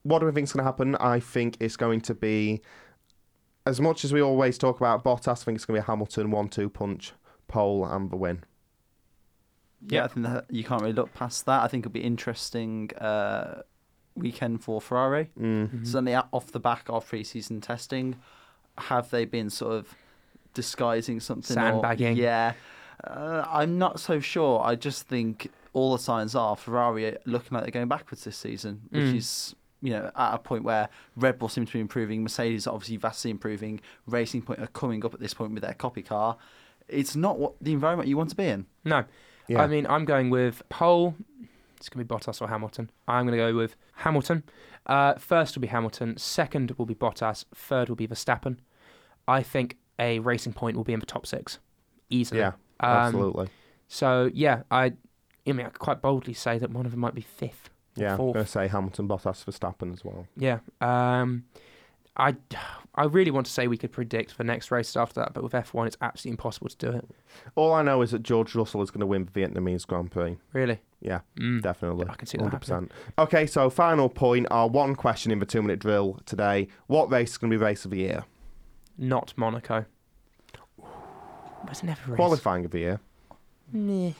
[0.02, 0.96] what do we think is going to happen?
[0.96, 2.62] I think it's going to be
[3.66, 5.90] as much as we always talk about Bottas, I think it's going to be a
[5.90, 7.12] Hamilton one-two punch,
[7.48, 8.44] pole and the win.
[9.86, 10.04] Yeah.
[10.04, 11.62] I think that you can't really look past that.
[11.62, 13.62] I think it'll be interesting uh,
[14.18, 15.30] weekend for Ferrari.
[15.38, 15.68] Mm.
[15.70, 15.86] Mhm.
[15.86, 18.16] Certainly out- off the back of pre-season testing,
[18.78, 19.94] have they been sort of
[20.54, 21.56] disguising something?
[21.56, 22.16] or- Sandbagging.
[22.16, 22.54] yeah,
[23.04, 24.60] uh, I'm not so sure.
[24.62, 28.82] I just think all the signs are Ferrari looking like they're going backwards this season,
[28.90, 29.16] which Mm.
[29.16, 32.74] is you know at a point where Red Bull seems to be improving, Mercedes are
[32.74, 36.36] obviously vastly improving, Racing Point are coming up at this point with their copy car.
[36.88, 38.66] It's not what the environment you want to be in.
[38.84, 39.04] No,
[39.46, 39.62] Yeah.
[39.62, 41.14] I mean I'm going with pole.
[41.76, 42.90] It's going to be Bottas or Hamilton.
[43.06, 44.42] I'm going to go with Hamilton.
[44.86, 46.16] Uh, first will be Hamilton.
[46.16, 47.44] Second will be Bottas.
[47.54, 48.56] Third will be Verstappen.
[49.26, 51.58] I think a Racing Point will be in the top six
[52.08, 52.40] easily.
[52.40, 53.48] yeah, Um, absolutely.
[53.88, 54.92] So yeah, I,
[55.46, 57.70] I mean, I could quite boldly say that one of them might be fifth.
[57.96, 60.26] Yeah, I'm going to say Hamilton, Bottas, Verstappen as well.
[60.36, 60.60] Yeah.
[60.80, 61.44] Um,
[62.18, 62.36] I,
[62.94, 65.52] I really want to say we could predict the next race after that, but with
[65.52, 67.08] F1, it's absolutely impossible to do it.
[67.54, 70.36] All I know is that George Russell is going to win the Vietnamese Grand Prix.
[70.52, 70.80] Really.
[71.00, 71.62] Yeah, Mm.
[71.62, 72.06] definitely.
[72.10, 72.90] I can see that 100%.
[73.18, 76.66] Okay, so final point, our one question in the two minute drill today.
[76.88, 78.24] What race is going to be race of the year?
[78.98, 79.84] Not Monaco.
[81.64, 82.16] There's never race.
[82.16, 83.00] Qualifying of the year.
[83.72, 84.12] Meh.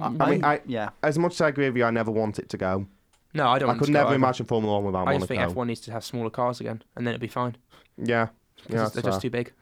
[0.00, 0.90] I mean, I- yeah.
[1.02, 2.86] As much as I agree with you, I never want it to go.
[3.36, 3.70] No, I don't.
[3.70, 5.46] I could never imagine Formula One without I just Monaco.
[5.48, 7.56] think F1 needs to have smaller cars again, and then it'd be fine.
[7.96, 9.52] Yeah, Because yeah, they're that's just too big.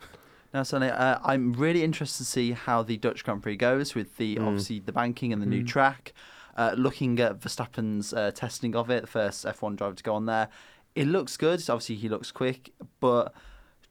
[0.53, 4.17] Now, Sonny, uh, I'm really interested to see how the Dutch Grand Prix goes with
[4.17, 4.47] the Mm.
[4.47, 5.69] obviously the banking and the new Mm.
[5.69, 6.13] track.
[6.57, 10.27] Uh, looking at Verstappen's uh, testing of it, the first F1 driver to go on
[10.27, 10.49] there,
[10.95, 11.59] it looks good.
[11.69, 12.71] Obviously, he looks quick,
[13.01, 13.35] but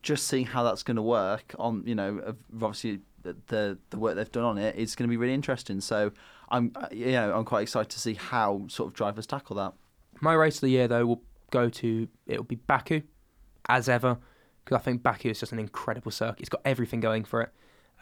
[0.02, 3.98] just seeing how that's going to work on, you know, of- obviously the, the the
[3.98, 5.82] work they've done on it is going to be really interesting.
[5.82, 6.12] So
[6.54, 9.74] I'm, uh, you know, I'm quite excited to see how sort of drivers tackle that.
[10.22, 13.02] My race of the year, though, will go to it'll be Baku,
[13.68, 14.18] as ever,
[14.64, 16.40] because I think Baku is just an incredible circuit.
[16.40, 17.50] It's got everything going for it.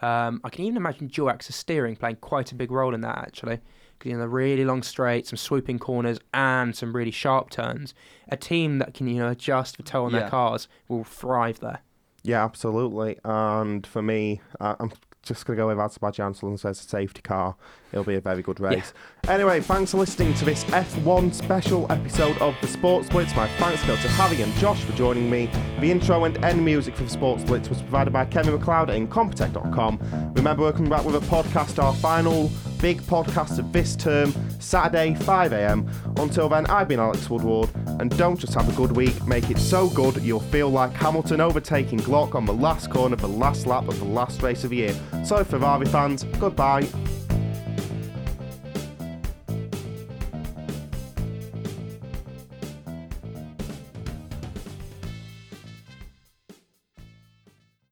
[0.04, 3.18] Um, I can even imagine dual axis steering playing quite a big role in that
[3.18, 3.60] actually,
[3.98, 7.94] because you know the really long straights, some swooping corners, and some really sharp turns.
[8.28, 10.20] A team that can you know adjust the toe on Yeah.
[10.20, 11.80] their cars will thrive there.
[12.24, 13.18] Yeah, absolutely.
[13.24, 14.92] And for me, uh, I'm
[15.22, 17.56] just going to go with Azerbaijan and says a safety car.
[17.92, 18.92] It'll be a very good race.
[19.28, 23.36] Anyway, thanks for listening to this F1 special episode of the Sports Blitz.
[23.36, 25.50] My thanks go to Harry and Josh for joining me.
[25.80, 28.96] The intro and end music for the Sports Blitz was provided by Kevin MacLeod at
[28.98, 30.32] Incompetech.com.
[30.34, 32.50] Remember, we're coming back with a podcast, our final
[32.80, 36.18] big podcast of this term, Saturday, 5am.
[36.18, 37.70] Until then, I've been Alex Woodward,
[38.00, 41.40] and don't just have a good week, make it so good you'll feel like Hamilton
[41.40, 44.70] overtaking Glock on the last corner of the last lap of the last race of
[44.70, 44.94] the year.
[45.24, 46.88] So, Ferrari fans, goodbye.